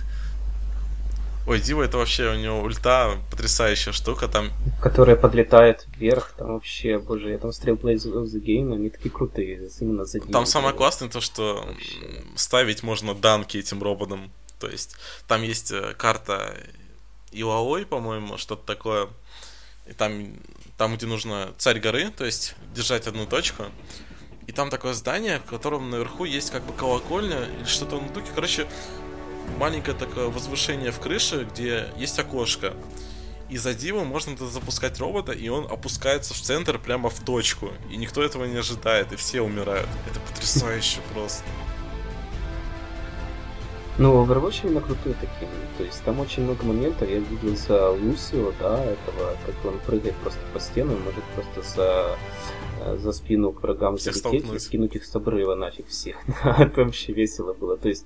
Ой, 1.48 1.60
Дива 1.60 1.84
это 1.84 1.98
вообще 1.98 2.30
у 2.32 2.36
него 2.36 2.60
ульта 2.62 3.18
потрясающая 3.32 3.92
штука, 3.92 4.28
там 4.28 4.52
Которая 4.82 5.16
подлетает 5.16 5.88
вверх, 5.98 6.34
там 6.38 6.54
вообще, 6.54 7.00
боже, 7.00 7.32
я 7.32 7.38
там 7.38 7.52
смотрел 7.52 7.76
Blaze 7.76 8.14
of 8.14 8.26
the 8.26 8.42
Game, 8.42 8.74
они 8.74 8.90
такие 8.90 9.10
крутые, 9.10 9.70
именно 9.80 10.06
за 10.06 10.20
Там 10.20 10.46
самое 10.46 10.76
классное 10.76 11.10
то, 11.10 11.22
что 11.22 11.66
Вообще. 11.66 11.98
ставить 12.36 12.84
можно 12.84 13.16
данки 13.16 13.58
этим 13.58 13.82
роботам. 13.82 14.32
То 14.60 14.68
есть 14.68 14.96
там 15.28 15.42
есть 15.42 15.72
э, 15.72 15.94
карта 15.98 16.56
Илаой, 17.32 17.86
по-моему, 17.86 18.38
что-то 18.38 18.66
такое. 18.66 19.08
И 19.88 19.94
там, 19.94 20.34
там, 20.78 20.96
где 20.96 21.06
нужно 21.06 21.50
царь 21.58 21.80
горы, 21.80 22.12
то 22.16 22.26
есть 22.26 22.56
держать 22.76 23.08
одну 23.08 23.26
точку. 23.26 23.66
И 24.48 24.52
там 24.52 24.70
такое 24.70 24.94
здание, 24.94 25.40
в 25.40 25.50
котором 25.50 25.90
наверху 25.90 26.26
есть 26.26 26.52
как 26.52 26.64
бы 26.64 26.74
колокольня 26.74 27.46
или 27.46 27.66
что-то 27.66 28.00
на 28.00 28.10
духе. 28.10 28.28
Короче, 28.34 28.68
маленькое 29.58 29.96
такое 29.96 30.28
возвышение 30.28 30.92
в 30.92 31.00
крыше, 31.00 31.48
где 31.52 31.88
есть 31.98 32.18
окошко. 32.20 32.74
И 33.50 33.58
за 33.58 33.74
дивом 33.74 34.08
можно 34.08 34.38
запускать 34.38 35.00
робота, 35.00 35.32
и 35.32 35.50
он 35.50 35.66
опускается 35.66 36.36
в 36.36 36.38
центр 36.38 36.78
прямо 36.78 37.10
в 37.10 37.20
точку. 37.20 37.70
И 37.90 37.98
никто 37.98 38.22
этого 38.24 38.46
не 38.46 38.58
ожидает, 38.58 39.12
и 39.12 39.16
все 39.16 39.42
умирают. 39.42 39.90
Это 40.10 40.20
потрясающе 40.20 41.00
просто. 41.14 41.44
Ну, 44.00 44.24
Overwatch 44.24 44.62
именно 44.64 44.80
крутые 44.80 45.14
такие. 45.16 45.50
То 45.78 45.84
есть 45.84 46.02
там 46.04 46.22
очень 46.22 46.44
много 46.44 46.64
моментов. 46.64 47.10
Я 47.10 47.20
видел 47.20 47.58
за 47.58 47.90
Лусио, 47.90 48.54
да, 48.58 48.82
этого, 48.82 49.36
как 49.46 49.66
он 49.66 49.80
прыгает 49.80 50.16
просто 50.18 50.40
по 50.54 50.60
стенам, 50.60 51.02
может 51.02 51.24
просто 51.36 51.76
за, 51.76 52.98
за 52.98 53.12
спину 53.12 53.52
к 53.52 53.62
врагам 53.62 53.98
Всех 53.98 54.16
залететь 54.16 54.54
и 54.54 54.60
скинуть 54.60 54.96
их 54.96 55.04
с 55.04 55.14
обрыва 55.16 55.56
нафиг 55.56 55.88
всех. 55.88 56.16
Да, 56.44 56.56
это 56.64 56.86
вообще 56.86 57.12
весело 57.12 57.54
было. 57.54 57.76
То 57.76 57.90
есть 57.90 58.06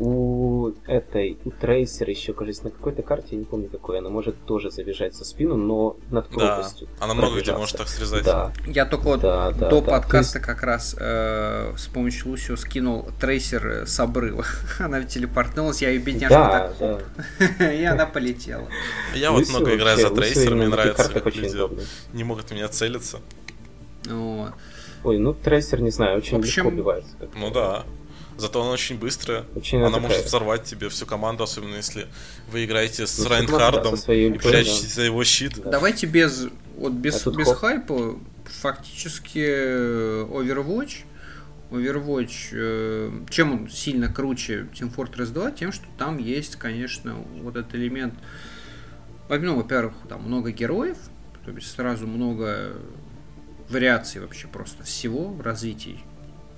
у 0.00 0.72
этой, 0.86 1.36
у 1.44 1.50
Трейсера 1.50 2.10
еще, 2.10 2.32
кажется, 2.32 2.64
на 2.64 2.70
какой-то 2.70 3.02
карте, 3.02 3.28
я 3.32 3.38
не 3.38 3.44
помню 3.44 3.68
какой, 3.68 3.98
она 3.98 4.08
может 4.08 4.34
тоже 4.46 4.70
забежать 4.70 5.14
за 5.14 5.26
спину, 5.26 5.56
но 5.56 5.98
над 6.10 6.30
Да, 6.30 6.36
пропастью. 6.56 6.88
она 7.00 7.12
много 7.12 7.38
где 7.40 7.52
может 7.52 7.76
так 7.76 7.86
срезать. 7.86 8.24
Да, 8.24 8.50
Я 8.66 8.86
только 8.86 9.04
вот 9.04 9.20
да, 9.20 9.50
да. 9.52 9.68
до 9.68 9.82
да. 9.82 9.90
подкаста 9.90 10.40
То 10.40 10.46
как 10.46 10.62
раз 10.62 10.96
э, 10.98 11.74
с 11.76 11.86
помощью 11.88 12.30
Лусио 12.30 12.56
скинул 12.56 13.08
трейсер 13.20 13.66
э, 13.66 13.86
с 13.86 14.00
обрыва. 14.00 14.46
она 14.78 15.02
телепортнулась, 15.02 15.82
я 15.82 15.88
ее 15.90 15.96
есть- 15.96 16.06
бедняжка 16.06 16.74
Да, 16.80 16.86
да. 16.86 17.00
так... 17.58 17.60
и 17.74 17.84
она 17.84 18.06
полетела. 18.06 18.68
Я 19.14 19.32
вот 19.32 19.46
много 19.50 19.76
играю 19.76 19.98
за 19.98 20.08
трейсер, 20.08 20.54
мне 20.54 20.68
нравится, 20.68 21.12
не 22.14 22.24
могут 22.24 22.46
в 22.46 22.54
меня 22.54 22.68
целиться. 22.68 23.18
Ой, 25.04 25.18
ну 25.18 25.34
трейсер, 25.34 25.82
не 25.82 25.90
знаю, 25.90 26.16
очень 26.18 26.40
легко 26.42 26.68
убивается. 26.68 27.12
Ну 27.34 27.50
да. 27.50 27.84
Зато 28.40 28.62
она 28.62 28.70
очень 28.70 28.98
быстрая. 28.98 29.44
Очень 29.54 29.78
Она 29.78 29.86
такая- 29.90 30.08
может 30.08 30.24
взорвать 30.26 30.64
тебе 30.64 30.88
всю 30.88 31.06
команду, 31.06 31.44
особенно 31.44 31.76
если 31.76 32.06
вы 32.50 32.64
играете 32.64 33.06
с 33.06 33.18
Ну, 33.18 33.28
Райнхардом 33.28 33.94
и 33.94 34.30
прячетесь 34.38 34.94
за 34.94 35.02
его 35.02 35.22
щит. 35.24 35.60
Да. 35.62 35.70
Давайте 35.72 36.06
без 36.06 36.46
вот 36.76 36.92
без, 36.92 37.26
А 37.26 37.30
без 37.30 37.46
хоп. 37.46 37.56
хайпа 37.58 38.18
фактически 38.46 39.38
э, 39.46 40.26
Overwatch 40.30 41.04
Overwatch, 41.70 42.48
э, 42.52 43.10
чем 43.30 43.52
он 43.52 43.68
сильно 43.70 44.12
круче 44.12 44.66
Team 44.72 44.92
Fortress 44.94 45.26
2, 45.26 45.52
тем, 45.52 45.70
что 45.72 45.84
там 45.98 46.18
есть, 46.18 46.56
конечно, 46.56 47.14
вот 47.42 47.56
этот 47.56 47.74
элемент. 47.74 48.14
Ну, 49.28 49.56
во-первых, 49.56 49.94
там 50.08 50.22
много 50.22 50.50
героев, 50.50 50.96
то 51.44 51.52
есть 51.52 51.70
сразу 51.70 52.06
много 52.08 52.72
вариаций 53.68 54.20
вообще 54.20 54.48
просто 54.48 54.82
всего, 54.82 55.36
развитий 55.42 56.00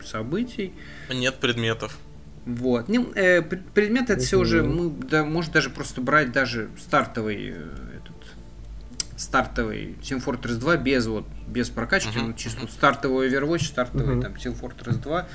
событий. 0.07 0.73
Нет 1.11 1.37
предметов. 1.37 1.99
Вот. 2.45 2.89
Не, 2.89 2.99
э, 3.15 3.43
пр- 3.43 3.63
предмет 3.75 4.11
это 4.11 4.21
все 4.21 4.39
уже, 4.39 4.63
мы, 4.63 4.91
да, 4.91 5.25
может 5.25 5.53
даже 5.53 5.71
просто 5.71 6.01
брать 6.01 6.33
даже 6.33 6.69
стартовый 6.79 7.51
э, 7.55 7.69
этот 7.97 9.21
стартовый 9.21 9.95
Team 10.03 10.25
Fortress 10.25 10.57
2 10.57 10.77
без 10.79 11.07
вот 11.07 11.27
без 11.47 11.71
прокачки, 11.71 12.19
ну, 12.19 12.33
чисто 12.33 12.63
вот 12.63 12.71
стартовый 12.71 13.29
Overwatch, 13.31 13.65
стартовый 13.65 14.21
там 14.21 14.33
Team 14.33 14.59
Fortress 14.61 15.01
2. 15.01 15.29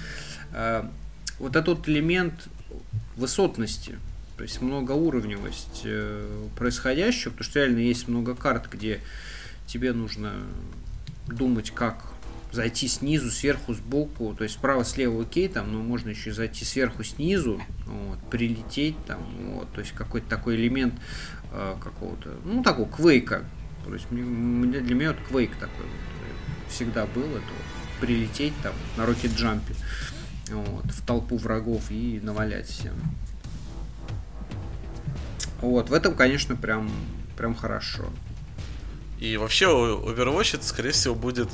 Э, 0.54 0.84
вот 1.40 1.56
этот 1.56 1.88
элемент 1.88 2.34
высотности, 3.16 3.98
то 4.36 4.44
есть 4.44 4.62
многоуровневость 4.62 5.82
э, 5.86 6.48
происходящего, 6.58 7.32
потому 7.32 7.50
что 7.50 7.60
реально 7.60 7.80
есть 7.80 8.08
много 8.08 8.36
карт, 8.36 8.68
где 8.70 9.00
тебе 9.66 9.94
нужно 9.94 10.34
думать, 11.28 11.72
как 11.72 11.98
зайти 12.52 12.88
снизу, 12.88 13.30
сверху, 13.30 13.74
сбоку, 13.74 14.34
то 14.36 14.44
есть 14.44 14.56
справа, 14.56 14.84
слева 14.84 15.22
окей, 15.22 15.48
там, 15.48 15.72
но 15.72 15.82
можно 15.82 16.10
еще 16.10 16.32
зайти 16.32 16.66
сверху, 16.66 17.04
снизу, 17.04 17.62
вот, 17.86 18.20
прилететь 18.30 18.96
там, 19.06 19.20
вот, 19.54 19.72
то 19.74 19.82
есть 19.82 19.92
какой-то 19.94 20.30
такой 20.30 20.56
элемент 20.56 20.94
э, 21.52 21.76
какого-то, 21.84 22.36
ну, 22.46 22.64
такого 22.64 22.90
квейка, 22.90 23.44
то 23.86 23.94
есть 23.94 24.10
мне, 24.12 24.80
для 24.80 24.96
меня 24.96 25.10
вот 25.10 25.20
квейк 25.28 25.52
такой 25.56 25.84
вот, 25.84 25.86
э, 25.86 26.70
всегда 26.70 27.06
был, 27.06 27.26
это 27.26 27.36
вот, 27.36 28.00
прилететь 28.00 28.54
там 28.64 28.74
на 28.96 29.06
рокет 29.06 29.32
джампе, 29.34 29.76
вот, 30.50 30.86
в 30.86 31.06
толпу 31.06 31.38
врагов 31.38 31.92
и 31.92 32.20
навалять 32.24 32.68
всем. 32.68 32.96
Вот, 35.62 35.90
в 35.90 35.94
этом, 35.94 36.14
конечно, 36.14 36.56
прям, 36.56 36.90
прям 37.36 37.56
хорошо. 37.56 38.06
И 39.20 39.36
вообще 39.38 39.66
Overwatch 39.66 40.58
это, 40.58 40.66
скорее 40.66 40.92
всего, 40.92 41.16
будет 41.16 41.50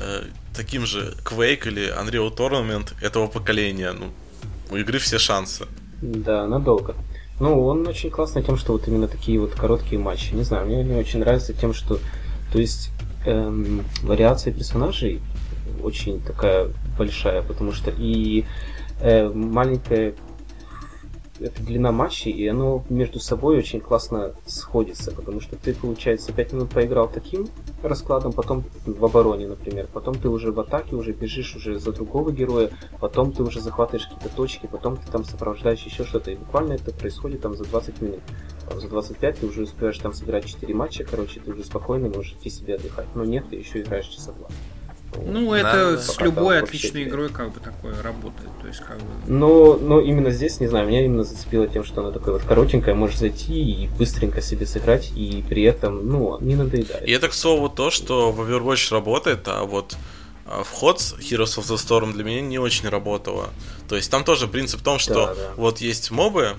э, 0.00 0.24
таким 0.54 0.86
же 0.86 1.14
Quake 1.24 1.68
или 1.68 1.92
Unreal 1.92 2.34
Tournament 2.34 2.94
этого 3.00 3.26
поколения. 3.26 3.92
Ну, 3.92 4.10
у 4.70 4.76
игры 4.76 4.98
все 4.98 5.18
шансы. 5.18 5.66
Да, 6.02 6.46
надолго. 6.46 6.94
Ну, 7.40 7.64
он 7.64 7.86
очень 7.86 8.10
классный 8.10 8.42
тем, 8.42 8.56
что 8.56 8.72
вот 8.72 8.88
именно 8.88 9.08
такие 9.08 9.38
вот 9.38 9.54
короткие 9.54 10.00
матчи. 10.00 10.34
Не 10.34 10.42
знаю, 10.42 10.66
мне, 10.66 10.82
мне 10.82 10.98
очень 10.98 11.20
нравится 11.20 11.52
тем, 11.52 11.72
что, 11.72 11.98
то 12.52 12.58
есть, 12.58 12.90
эм, 13.26 13.84
вариация 14.02 14.52
персонажей 14.52 15.20
очень 15.82 16.20
такая 16.20 16.68
большая, 16.96 17.42
потому 17.42 17.72
что 17.72 17.92
и 17.96 18.44
э, 19.00 19.28
маленькая 19.28 20.14
это 21.40 21.62
длина 21.62 21.92
матчей, 21.92 22.32
и 22.32 22.46
оно 22.46 22.84
между 22.88 23.20
собой 23.20 23.58
очень 23.58 23.80
классно 23.80 24.34
сходится, 24.46 25.12
потому 25.12 25.40
что 25.40 25.56
ты, 25.56 25.74
получается, 25.74 26.32
5 26.32 26.52
минут 26.52 26.70
поиграл 26.70 27.08
таким 27.08 27.48
раскладом, 27.82 28.32
потом 28.32 28.64
в 28.84 29.04
обороне, 29.04 29.46
например, 29.46 29.88
потом 29.92 30.14
ты 30.14 30.28
уже 30.28 30.52
в 30.52 30.60
атаке, 30.60 30.96
уже 30.96 31.12
бежишь 31.12 31.56
уже 31.56 31.78
за 31.78 31.92
другого 31.92 32.32
героя, 32.32 32.70
потом 33.00 33.32
ты 33.32 33.42
уже 33.42 33.60
захватываешь 33.60 34.06
какие-то 34.06 34.34
точки, 34.34 34.68
потом 34.70 34.96
ты 34.96 35.10
там 35.10 35.24
сопровождаешь 35.24 35.82
еще 35.82 36.04
что-то, 36.04 36.30
и 36.30 36.36
буквально 36.36 36.74
это 36.74 36.92
происходит 36.92 37.42
там 37.42 37.54
за 37.54 37.64
20 37.64 38.02
минут. 38.02 38.20
Там, 38.68 38.80
за 38.80 38.88
25 38.88 39.38
ты 39.38 39.46
уже 39.46 39.62
успеваешь 39.62 39.98
там 39.98 40.12
сыграть 40.12 40.44
4 40.44 40.74
матча, 40.74 41.04
короче, 41.04 41.40
ты 41.40 41.52
уже 41.52 41.64
спокойно 41.64 42.08
можешь 42.08 42.32
идти 42.32 42.50
себе 42.50 42.74
отдыхать. 42.74 43.06
Но 43.14 43.24
нет, 43.24 43.46
ты 43.48 43.56
еще 43.56 43.80
играешь 43.80 44.06
часа 44.06 44.32
два. 44.32 44.48
Ну, 45.16 45.54
это 45.54 45.96
да, 45.96 45.98
с 45.98 46.20
любой 46.20 46.60
отличной 46.60 47.04
игрой 47.04 47.30
как 47.30 47.52
бы 47.52 47.60
такое 47.60 48.00
работает. 48.02 48.50
То 48.60 48.68
есть, 48.68 48.80
как 48.80 48.98
бы... 48.98 49.04
но, 49.26 49.76
но 49.76 50.00
именно 50.00 50.30
здесь, 50.30 50.60
не 50.60 50.66
знаю, 50.66 50.86
меня 50.86 51.04
именно 51.04 51.24
зацепило 51.24 51.66
тем, 51.66 51.84
что 51.84 52.02
она 52.02 52.12
такая 52.12 52.32
вот 52.32 52.42
коротенькая, 52.42 52.94
можешь 52.94 53.18
зайти 53.18 53.54
и 53.54 53.88
быстренько 53.88 54.40
себе 54.42 54.66
сыграть, 54.66 55.10
и 55.16 55.42
при 55.48 55.62
этом, 55.62 56.06
ну, 56.08 56.38
не 56.40 56.56
надоедает. 56.56 57.06
И 57.06 57.10
это, 57.10 57.28
к 57.28 57.34
слову, 57.34 57.68
то, 57.68 57.90
что 57.90 58.32
в 58.32 58.40
Overwatch 58.40 58.92
работает, 58.92 59.48
а 59.48 59.64
вот 59.64 59.96
а, 60.46 60.62
вход 60.62 61.00
с 61.00 61.14
Heroes 61.14 61.58
of 61.58 61.64
the 61.64 61.76
Storm 61.76 62.12
для 62.12 62.24
меня 62.24 62.40
не 62.40 62.58
очень 62.58 62.88
работало. 62.88 63.50
То 63.88 63.96
есть 63.96 64.10
там 64.10 64.24
тоже 64.24 64.48
принцип 64.48 64.80
в 64.80 64.84
том, 64.84 64.98
что 64.98 65.26
да, 65.26 65.34
да. 65.34 65.52
вот 65.56 65.78
есть 65.78 66.10
мобы, 66.10 66.56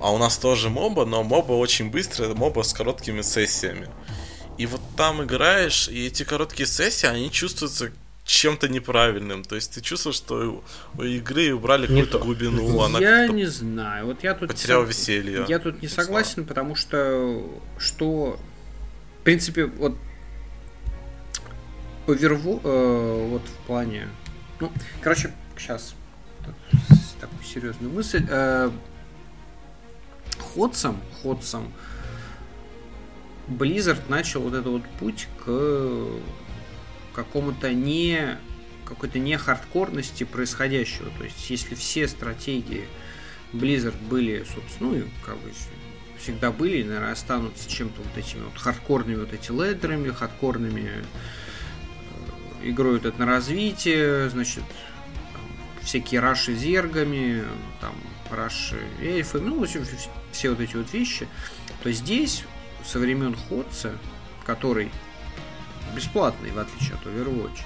а 0.00 0.12
у 0.12 0.18
нас 0.18 0.38
тоже 0.38 0.70
моба, 0.70 1.04
но 1.04 1.22
моба 1.22 1.52
очень 1.52 1.90
быстрая, 1.90 2.34
моба 2.34 2.62
с 2.62 2.72
короткими 2.72 3.22
сессиями. 3.22 3.88
И 4.58 4.66
вот 4.66 4.80
там 4.96 5.22
играешь, 5.22 5.88
и 5.88 6.06
эти 6.06 6.24
короткие 6.24 6.66
сессии, 6.66 7.06
они 7.06 7.30
чувствуются 7.30 7.92
чем-то 8.24 8.68
неправильным. 8.68 9.42
То 9.42 9.54
есть 9.54 9.72
ты 9.72 9.80
чувствуешь, 9.80 10.16
что 10.16 10.62
у 10.96 11.02
игры 11.02 11.54
убрали 11.54 11.86
какую-то 11.86 12.18
глубину. 12.18 12.80
Она 12.82 12.98
я 12.98 13.28
не 13.28 13.46
знаю. 13.46 14.06
Вот 14.06 14.22
я 14.22 14.34
тут 14.34 14.48
потерял 14.48 14.82
не, 14.82 14.88
веселье. 14.88 15.46
Я 15.48 15.58
тут 15.58 15.80
не 15.80 15.88
согласен, 15.88 16.44
потому 16.44 16.74
что 16.74 17.42
что 17.78 18.38
в 19.20 19.24
принципе 19.24 19.66
вот 19.66 19.96
Overwatch, 22.06 22.60
э, 22.64 23.28
вот 23.28 23.42
в 23.42 23.66
плане, 23.66 24.08
ну, 24.60 24.72
короче, 25.00 25.32
сейчас 25.56 25.94
такую 27.20 27.42
серьезную 27.44 27.92
мысль. 27.92 28.24
Э, 28.28 28.70
ходцам, 30.54 31.00
ходцам, 31.22 31.72
Blizzard 33.48 34.08
начал 34.08 34.42
вот 34.42 34.54
этот 34.54 34.66
вот 34.66 34.82
путь 34.98 35.28
к 35.44 36.06
какому-то 37.14 37.72
не 37.72 38.38
какой-то 38.84 39.18
не 39.18 39.36
хардкорности 39.36 40.24
происходящего. 40.24 41.10
То 41.18 41.24
есть, 41.24 41.50
если 41.50 41.74
все 41.74 42.08
стратегии 42.08 42.88
Blizzard 43.52 43.96
были, 44.08 44.44
собственно, 44.54 44.92
ну, 44.92 45.04
как 45.24 45.36
бы 45.36 45.50
всегда 46.18 46.50
были, 46.50 46.82
наверное, 46.82 47.12
останутся 47.12 47.70
чем-то 47.70 48.00
вот 48.02 48.16
этими 48.16 48.42
вот 48.42 48.56
хардкорными 48.56 49.16
вот 49.16 49.32
эти 49.32 49.50
ледерами, 49.52 50.10
хардкорными 50.10 50.90
э, 50.90 51.02
игрой 52.70 52.94
вот 52.94 53.04
это 53.04 53.18
на 53.18 53.26
развитие, 53.26 54.30
значит, 54.30 54.64
там, 55.32 55.42
всякие 55.82 56.20
раши 56.20 56.54
зергами, 56.54 57.44
там, 57.80 57.94
раши 58.30 58.80
эльфы, 59.00 59.38
ну, 59.40 59.60
в 59.60 59.62
общем, 59.62 59.84
все 60.32 60.50
вот 60.50 60.60
эти 60.60 60.76
вот 60.76 60.92
вещи, 60.92 61.28
то 61.82 61.92
здесь 61.92 62.44
со 62.88 62.98
времен 62.98 63.36
Ходца, 63.36 63.92
который 64.46 64.90
бесплатный, 65.94 66.50
в 66.50 66.58
отличие 66.58 66.94
от 66.94 67.06
Overwatch, 67.06 67.58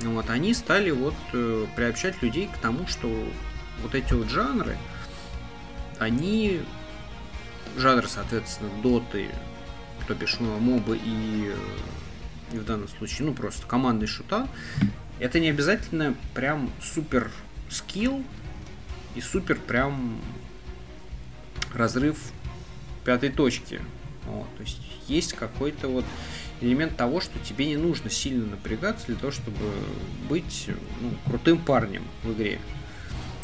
вот, 0.00 0.30
они 0.30 0.54
стали 0.54 0.90
вот 0.90 1.14
э, 1.32 1.66
приобщать 1.76 2.22
людей 2.22 2.48
к 2.52 2.56
тому, 2.58 2.86
что 2.86 3.08
вот 3.82 3.94
эти 3.94 4.12
вот 4.12 4.28
жанры, 4.28 4.76
они 5.98 6.60
жанры, 7.76 8.06
соответственно, 8.08 8.70
доты, 8.82 9.30
то 10.06 10.14
бишь 10.14 10.36
ну, 10.38 10.58
мобы 10.58 10.98
и, 11.02 11.52
и 12.52 12.56
в 12.56 12.64
данном 12.64 12.88
случае, 12.88 13.28
ну 13.28 13.34
просто 13.34 13.66
командный 13.66 14.06
шута, 14.06 14.48
это 15.18 15.40
не 15.40 15.50
обязательно 15.50 16.14
прям 16.34 16.70
супер 16.80 17.30
скилл 17.70 18.22
и 19.14 19.20
супер 19.20 19.56
прям 19.56 20.20
разрыв 21.74 22.18
пятой 23.04 23.30
точки. 23.30 23.80
Вот, 24.26 24.46
то 24.56 24.62
есть 24.62 24.78
есть 25.08 25.32
какой-то 25.32 25.88
вот 25.88 26.04
элемент 26.60 26.96
того, 26.96 27.20
что 27.20 27.38
тебе 27.40 27.66
не 27.66 27.76
нужно 27.76 28.08
сильно 28.08 28.46
напрягаться 28.46 29.06
для 29.06 29.16
того, 29.16 29.32
чтобы 29.32 29.72
быть 30.28 30.68
ну, 31.00 31.10
крутым 31.26 31.58
парнем 31.58 32.04
в 32.22 32.32
игре. 32.32 32.60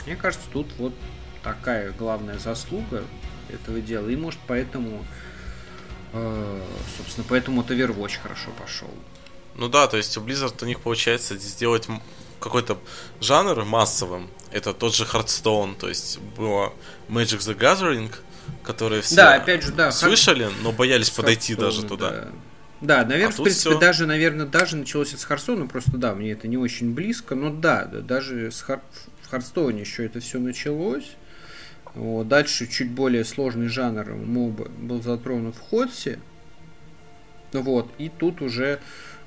Мне 0.06 0.16
кажется, 0.16 0.46
тут 0.52 0.66
вот 0.78 0.94
такая 1.42 1.92
главная 1.92 2.38
заслуга 2.38 3.04
этого 3.48 3.80
дела. 3.80 4.08
И 4.08 4.16
может 4.16 4.38
поэтому, 4.46 5.04
э, 6.12 6.62
собственно, 6.96 7.26
поэтому 7.28 7.62
вот 7.62 7.70
Overwatch 7.70 8.20
хорошо 8.22 8.50
пошел. 8.58 8.90
Ну 9.56 9.68
да, 9.68 9.88
то 9.88 9.96
есть 9.96 10.16
у 10.16 10.20
Blizzard 10.20 10.62
у 10.62 10.66
них 10.66 10.80
получается 10.80 11.36
сделать 11.36 11.88
какой-то 12.40 12.78
жанр 13.20 13.64
массовым. 13.64 14.30
Это 14.52 14.72
тот 14.72 14.94
же 14.94 15.04
Hearthstone, 15.04 15.76
то 15.76 15.88
есть 15.88 16.18
было 16.36 16.72
Magic 17.08 17.38
the 17.38 17.58
Gathering, 17.58 18.14
которые 18.68 19.00
все 19.00 19.16
да, 19.16 19.34
опять 19.36 19.62
же, 19.62 19.72
да, 19.72 19.90
слышали, 19.90 20.46
но 20.62 20.72
боялись 20.72 21.08
подойти 21.08 21.54
даже 21.54 21.86
туда. 21.86 22.10
Да. 22.10 22.28
Да, 22.82 22.96
наверное, 23.04 23.28
а 23.28 23.30
в 23.30 23.42
принципе, 23.42 23.70
все... 23.70 23.78
даже, 23.78 24.06
наверное, 24.06 24.44
даже 24.44 24.76
началось 24.76 25.08
это 25.08 25.22
с 25.22 25.24
Харстона, 25.24 25.66
просто 25.66 25.96
да, 25.96 26.14
мне 26.14 26.32
это 26.32 26.48
не 26.48 26.58
очень 26.58 26.92
близко, 26.92 27.34
но 27.34 27.48
да, 27.48 27.86
да 27.86 28.00
даже 28.02 28.50
с 28.50 28.60
Хар... 28.60 28.82
в 29.22 29.30
Харстоне 29.30 29.80
еще 29.80 30.04
это 30.04 30.20
все 30.20 30.38
началось. 30.38 31.16
Вот. 31.94 32.28
Дальше 32.28 32.66
чуть 32.66 32.90
более 32.90 33.24
сложный 33.24 33.68
жанр 33.68 34.14
моба 34.14 34.68
был 34.68 35.02
затронут 35.02 35.56
в 35.56 35.60
Ходсе. 35.60 36.18
Вот, 37.52 37.90
и 37.96 38.10
тут 38.10 38.42
уже 38.42 38.80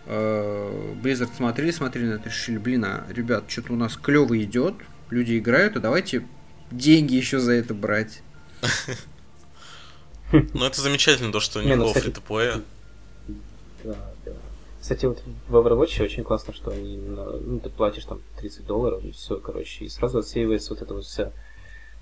э, 0.06 0.94
Blizzard 1.02 1.36
смотрели, 1.36 1.72
смотрели 1.72 2.06
на 2.06 2.14
это, 2.14 2.30
решили, 2.30 2.60
блин, 2.60 2.86
а, 2.86 3.08
ребят, 3.10 3.46
что-то 3.48 3.74
у 3.74 3.76
нас 3.76 3.98
клево 3.98 4.40
идет, 4.44 4.76
люди 5.10 5.40
играют, 5.40 5.78
а 5.78 5.80
давайте 5.80 6.28
деньги 6.70 7.16
еще 7.16 7.40
за 7.40 7.54
это 7.54 7.74
брать. 7.74 8.22
Ну, 10.54 10.66
это 10.66 10.82
замечательно, 10.82 11.32
то, 11.32 11.40
что 11.40 11.62
них 11.62 11.78
было 11.78 11.94
фри 11.94 12.14
Да, 13.84 13.96
да. 14.26 14.32
Кстати, 14.80 15.06
вот 15.06 15.22
в 15.48 15.56
Overwatch 15.56 16.04
очень 16.04 16.24
классно, 16.24 16.54
что 16.54 16.72
они 16.72 16.96
именно, 16.96 17.38
ну, 17.38 17.60
ты 17.60 17.70
платишь 17.70 18.06
там 18.06 18.20
30 18.40 18.66
долларов 18.66 19.04
и 19.04 19.12
все, 19.12 19.38
короче, 19.38 19.86
и 19.86 19.90
сразу 19.90 20.20
отсеивается 20.20 20.74
вот 20.74 20.82
это 20.82 20.94
вот 20.94 21.06
вся 21.06 21.32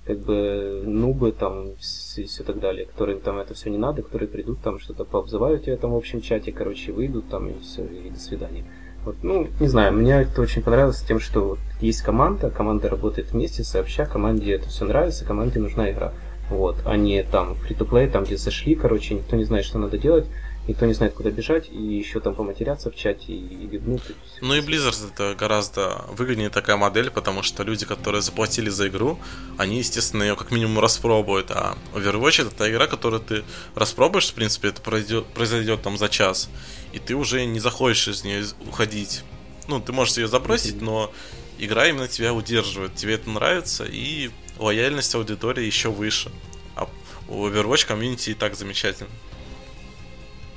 как 0.05 0.17
бы 0.19 0.81
нубы 0.85 1.31
там 1.31 1.71
и 1.71 1.75
все 2.23 2.43
так 2.43 2.59
далее, 2.59 2.85
которым 2.85 3.19
там 3.19 3.37
это 3.37 3.53
все 3.53 3.69
не 3.69 3.77
надо, 3.77 4.01
которые 4.01 4.27
придут 4.27 4.61
там 4.61 4.79
что-то 4.79 5.03
пообзывают 5.03 5.65
тебя 5.65 5.77
там 5.77 5.91
в 5.91 5.97
общем 5.97 6.21
чате, 6.21 6.51
короче, 6.51 6.91
выйдут 6.91 7.29
там 7.29 7.49
и 7.49 7.59
все, 7.59 7.83
и 7.83 8.09
до 8.09 8.19
свидания. 8.19 8.65
Вот, 9.05 9.17
ну, 9.23 9.47
не 9.59 9.67
знаю, 9.67 9.93
мне 9.93 10.21
это 10.21 10.41
очень 10.41 10.61
понравилось 10.61 11.01
тем, 11.01 11.19
что 11.19 11.41
вот 11.41 11.59
есть 11.79 12.01
команда, 12.01 12.49
команда 12.49 12.89
работает 12.89 13.31
вместе, 13.31 13.63
сообща, 13.63 14.05
команде 14.05 14.53
это 14.53 14.67
все 14.69 14.85
нравится, 14.85 15.25
команде 15.25 15.59
нужна 15.59 15.91
игра. 15.91 16.11
Вот, 16.49 16.77
они 16.85 17.21
там 17.23 17.55
фри 17.55 17.75
to 17.75 17.87
play 17.87 18.09
там 18.09 18.23
где 18.23 18.37
зашли, 18.37 18.75
короче, 18.75 19.13
никто 19.13 19.35
не 19.35 19.43
знает, 19.43 19.65
что 19.65 19.77
надо 19.77 19.97
делать, 19.97 20.25
никто 20.67 20.85
не 20.85 20.93
знает, 20.93 21.13
куда 21.13 21.29
бежать, 21.29 21.69
и 21.71 21.77
еще 21.77 22.19
там 22.19 22.35
поматеряться 22.35 22.89
в 22.91 22.95
чате, 22.95 23.33
и, 23.33 23.67
и 23.71 23.79
ну, 23.83 23.99
ну 24.41 24.53
и 24.55 24.59
Blizzard 24.61 25.11
это 25.13 25.35
гораздо 25.37 26.05
выгоднее 26.15 26.49
такая 26.49 26.77
модель, 26.77 27.11
потому 27.11 27.43
что 27.43 27.63
люди, 27.63 27.85
которые 27.85 28.21
заплатили 28.21 28.69
за 28.69 28.87
игру, 28.87 29.19
они, 29.57 29.77
естественно, 29.77 30.23
ее 30.23 30.35
как 30.35 30.51
минимум 30.51 30.79
распробуют, 30.79 31.51
а 31.51 31.75
Overwatch 31.93 32.41
это 32.41 32.55
та 32.55 32.69
игра, 32.69 32.87
которую 32.87 33.21
ты 33.21 33.43
распробуешь, 33.75 34.29
в 34.29 34.33
принципе, 34.33 34.69
это 34.69 34.81
произойдет, 34.81 35.25
произойдет 35.27 35.81
там 35.81 35.97
за 35.97 36.09
час, 36.09 36.49
и 36.93 36.99
ты 36.99 37.15
уже 37.15 37.45
не 37.45 37.59
захочешь 37.59 38.07
из 38.07 38.23
нее 38.23 38.43
уходить. 38.67 39.23
Ну, 39.67 39.79
ты 39.79 39.91
можешь 39.91 40.17
ее 40.17 40.27
забросить, 40.27 40.81
но 40.81 41.11
игра 41.59 41.87
именно 41.87 42.07
тебя 42.07 42.33
удерживает, 42.33 42.95
тебе 42.95 43.15
это 43.15 43.29
нравится, 43.29 43.85
и 43.85 44.31
лояльность 44.57 45.13
аудитории 45.15 45.63
еще 45.63 45.89
выше. 45.89 46.31
А 46.75 46.89
у 47.27 47.47
Overwatch 47.47 47.85
комьюнити 47.87 48.31
и 48.31 48.33
так 48.33 48.55
замечательно. 48.55 49.09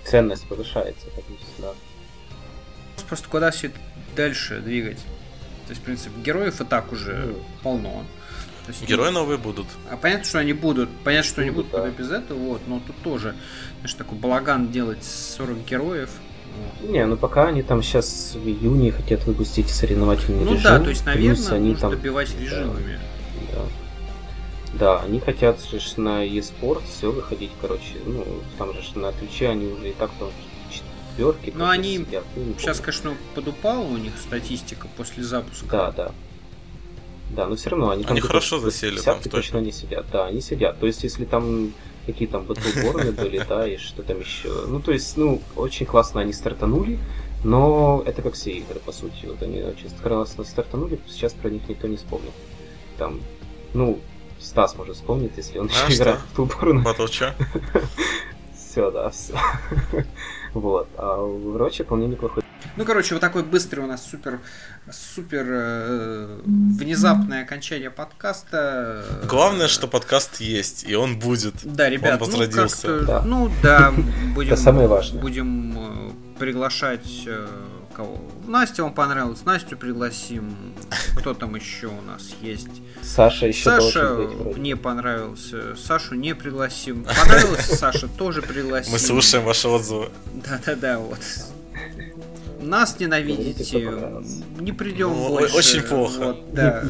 Ценность 0.04 0.46
повышается, 0.48 1.06
да. 1.58 1.74
Просто 3.08 3.28
куда 3.28 3.50
все 3.50 3.72
дальше 4.16 4.60
двигать? 4.60 4.98
То 5.66 5.70
есть, 5.70 5.82
в 5.82 5.84
принципе, 5.84 6.20
героев 6.22 6.60
и 6.60 6.64
так 6.64 6.92
уже 6.92 7.12
mm. 7.12 7.42
полно. 7.62 8.04
То 8.64 8.70
есть, 8.70 8.86
Герои 8.86 9.08
ну, 9.08 9.20
новые 9.20 9.38
будут. 9.38 9.66
А 9.90 9.96
понятно, 9.96 10.24
что 10.24 10.38
они 10.38 10.52
будут. 10.52 10.88
Понятно, 11.04 11.28
что 11.28 11.42
будут, 11.42 11.48
они 11.48 11.50
будут 11.50 11.70
да. 11.72 11.90
без 11.90 12.10
этого, 12.10 12.38
вот, 12.38 12.62
но 12.66 12.80
тут 12.80 12.96
тоже, 13.02 13.34
знаешь, 13.80 13.94
такой 13.94 14.18
балаган 14.18 14.70
делать 14.70 15.04
40 15.04 15.64
героев. 15.64 16.10
Не, 16.82 17.06
ну 17.06 17.16
пока 17.16 17.48
они 17.48 17.62
там 17.62 17.82
сейчас 17.82 18.34
в 18.34 18.46
июне 18.46 18.90
хотят 18.90 19.24
выпустить 19.24 19.70
соревновательный 19.70 20.44
ну, 20.44 20.54
режим. 20.54 20.72
Ну 20.72 20.78
да, 20.78 20.80
то 20.80 20.90
есть, 20.90 21.06
наверное, 21.06 21.52
они 21.52 21.68
нужно 21.70 21.80
там... 21.80 21.90
добивать 21.92 22.40
режимами. 22.40 22.98
Да, 23.52 23.58
да. 23.58 23.62
Да, 24.74 25.00
они 25.00 25.20
хотят 25.20 25.60
же 25.62 25.78
на 26.00 26.26
eSport 26.26 26.82
все 26.90 27.12
выходить, 27.12 27.50
короче, 27.60 27.98
ну, 28.06 28.24
там 28.58 28.72
же 28.72 28.98
на 28.98 29.12
Твиче 29.12 29.50
они 29.50 29.66
уже 29.66 29.90
и 29.90 29.92
так 29.92 30.10
там 30.18 30.30
четверки. 30.70 31.52
Ну, 31.54 31.68
они 31.68 31.98
сидят, 31.98 32.24
ну, 32.34 32.54
сейчас, 32.58 32.80
конечно, 32.80 33.14
подупала 33.34 33.82
у 33.82 33.96
них 33.98 34.12
статистика 34.18 34.88
после 34.96 35.22
запуска. 35.22 35.66
Да, 35.70 35.92
да. 35.92 36.12
Да, 37.30 37.46
но 37.46 37.56
все 37.56 37.70
равно 37.70 37.90
они 37.90 38.02
там 38.02 38.12
Они 38.12 38.20
где-то 38.20 38.28
хорошо 38.28 38.58
засели 38.58 38.96
там, 38.96 39.18
десятке 39.18 39.28
в 39.28 39.32
точно 39.32 39.58
не 39.58 39.72
сидят. 39.72 40.06
Да, 40.10 40.26
они 40.26 40.40
сидят. 40.40 40.78
То 40.78 40.86
есть, 40.86 41.02
если 41.02 41.24
там 41.24 41.72
какие 42.06 42.28
там 42.28 42.44
батлборны 42.44 43.12
были, 43.12 43.44
да, 43.48 43.66
и 43.66 43.76
что 43.76 44.02
там 44.02 44.20
еще. 44.20 44.50
Ну, 44.66 44.80
то 44.80 44.92
есть, 44.92 45.16
ну, 45.16 45.40
очень 45.56 45.86
классно 45.86 46.20
они 46.20 46.32
стартанули, 46.32 46.98
но 47.44 48.02
это 48.06 48.22
как 48.22 48.34
все 48.34 48.52
игры, 48.52 48.78
по 48.80 48.92
сути. 48.92 49.26
Вот 49.26 49.42
они 49.42 49.62
очень 49.62 49.90
классно 50.02 50.44
стартанули, 50.44 50.98
сейчас 51.08 51.32
про 51.32 51.48
них 51.50 51.68
никто 51.68 51.86
не 51.88 51.96
вспомнит. 51.96 52.32
Там, 52.98 53.20
ну, 53.74 53.98
Стас 54.40 54.76
может 54.76 54.96
вспомнит, 54.96 55.32
если 55.36 55.58
он 55.58 55.68
А, 55.70 55.86
еще 55.88 55.96
играет 56.00 56.18
что? 56.32 56.42
в 56.44 56.48
Батлборн. 56.48 56.82
Батл 56.82 57.06
чё? 57.06 57.30
Все, 58.54 58.90
да, 58.90 59.10
все. 59.10 59.34
Вот. 60.54 60.88
А 60.96 61.16
в 61.18 61.56
Роче 61.56 61.84
вполне 61.84 62.06
неплохой. 62.08 62.42
Ну, 62.76 62.84
короче, 62.86 63.14
вот 63.14 63.20
такой 63.20 63.42
быстрый 63.42 63.80
у 63.80 63.86
нас 63.86 64.08
супер, 64.10 64.40
супер 64.90 65.44
э, 65.46 66.40
внезапное 66.44 67.42
окончание 67.42 67.90
подкаста. 67.90 69.04
Главное, 69.28 69.68
что 69.68 69.86
подкаст 69.86 70.40
есть, 70.40 70.84
и 70.84 70.94
он 70.94 71.18
будет. 71.18 71.54
Да, 71.64 71.90
ребят, 71.90 72.14
Он 72.14 72.18
ну, 72.30 72.36
возродился. 72.38 72.88
как-то- 72.88 73.04
Да. 73.06 73.22
ну 73.22 73.50
да, 73.62 73.92
будем, 74.34 74.52
Это 74.54 74.62
самое 74.62 74.88
важное. 74.88 75.20
будем 75.20 75.74
э, 75.76 76.38
приглашать 76.38 77.24
э, 77.26 77.46
кого? 77.94 78.18
Настя 78.46 78.84
вам 78.84 78.94
понравилась, 78.94 79.44
Настю 79.44 79.76
пригласим. 79.76 80.56
Кто 81.18 81.34
там 81.34 81.54
еще 81.56 81.88
у 81.88 82.00
нас 82.02 82.30
есть? 82.40 82.68
Саша 83.02 83.48
еще 83.48 83.64
Саша 83.64 84.14
быть 84.14 84.28
вроде. 84.34 84.60
не 84.60 84.76
понравился, 84.76 85.76
Сашу 85.76 86.14
не 86.14 86.34
пригласим. 86.34 87.04
Понравился 87.04 87.76
Саша, 87.76 88.08
тоже 88.08 88.40
пригласим. 88.42 88.92
Мы 88.92 88.98
слушаем 88.98 89.44
ваши 89.44 89.68
отзывы. 89.68 90.08
Да-да-да, 90.32 90.98
вот. 90.98 91.18
Нас 92.62 92.98
ненавидите, 93.00 93.78
понравился. 93.80 94.42
не 94.58 94.72
придем 94.72 95.10
Ну, 95.10 95.28
больше. 95.28 95.56
очень 95.56 95.82
плохо. 95.82 96.18
Вот, 96.18 96.54
да, 96.54 96.84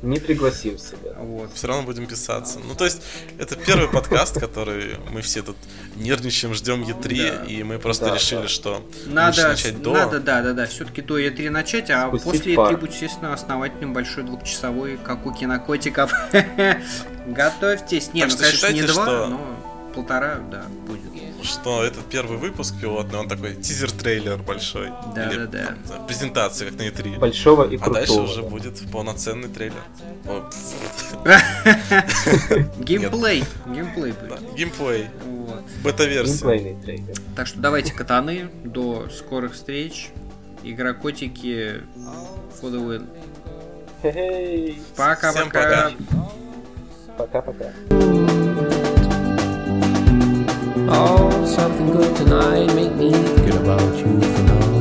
Не 0.00 0.18
пригласим 0.20 0.78
себя. 0.78 1.14
вот. 1.18 1.52
Все 1.54 1.66
равно 1.66 1.82
будем 1.82 2.06
писаться. 2.06 2.60
Ну, 2.60 2.74
то 2.76 2.84
есть, 2.84 3.02
это 3.36 3.56
первый 3.56 3.88
подкаст, 3.88 4.38
который 4.38 4.96
мы 5.10 5.22
все 5.22 5.42
тут 5.42 5.56
нервничаем, 5.96 6.54
ждем 6.54 6.82
Е3, 6.84 7.38
Да. 7.40 7.44
и 7.46 7.62
мы 7.64 7.78
просто 7.80 8.06
Да, 8.06 8.14
решили, 8.14 8.42
да. 8.42 8.48
что 8.48 8.74
лучше 8.76 9.08
Надо, 9.10 9.48
начать 9.48 9.82
до. 9.82 9.92
надо, 9.92 10.20
да, 10.20 10.40
да, 10.42 10.52
да, 10.52 10.66
все-таки 10.66 11.02
до 11.02 11.18
E3 11.18 11.50
начать, 11.50 11.90
а 11.90 12.06
Спустить 12.08 12.24
после 12.32 12.54
пар. 12.56 12.74
E3 12.74 12.76
будет, 12.76 12.92
естественно, 12.92 13.32
основательный 13.34 13.92
большой 13.92 14.22
двухчасовой, 14.22 14.98
как 15.02 15.26
у 15.26 15.32
кинокотиков. 15.34 16.12
Готовьтесь. 17.26 18.12
Не, 18.14 18.22
Так 18.22 18.30
ну, 18.32 18.36
конечно, 18.38 18.68
не 18.72 18.82
два, 18.82 19.26
но 19.26 19.57
полтора, 19.98 20.36
да, 20.50 20.62
будет. 20.86 21.44
что 21.44 21.82
этот 21.84 22.04
первый 22.06 22.38
выпуск 22.38 22.74
пилотный, 22.80 23.18
он 23.18 23.28
такой 23.28 23.54
тизер-трейлер 23.54 24.36
большой. 24.38 24.90
Да, 25.14 25.30
Или, 25.30 25.46
да, 25.46 25.46
да. 25.46 25.74
там, 25.96 26.06
презентация, 26.06 26.70
как 26.70 26.78
на 26.78 26.82
E3. 26.88 27.18
Большого 27.18 27.64
и 27.64 27.76
А 27.76 27.78
крутого. 27.78 27.94
дальше 27.94 28.20
уже 28.20 28.42
да. 28.42 28.48
будет 28.48 28.90
полноценный 28.92 29.48
трейлер. 29.48 29.82
Геймплей, 32.78 33.44
геймплей 33.66 34.12
будет. 34.12 34.54
Геймплей, 34.54 35.08
Вот. 35.24 35.62
бета-версия. 35.82 36.44
Геймплейный 36.46 36.82
трейлер. 36.82 37.14
Так 37.36 37.46
что 37.46 37.58
давайте 37.60 37.92
катаны, 37.92 38.48
до 38.64 39.08
скорых 39.10 39.54
встреч. 39.54 40.10
Игрокотики 40.62 41.82
for 42.60 42.70
the 42.70 42.80
win. 42.84 43.06
Пока-пока. 44.96 45.92
Пока-пока. 47.16 47.72
Oh, 50.90 51.44
something 51.44 51.90
good 51.90 52.16
tonight, 52.16 52.74
make 52.74 52.94
me 52.94 53.12
forget 53.12 53.56
about 53.56 53.94
you 53.98 54.20
for 54.20 54.42
now. 54.42 54.77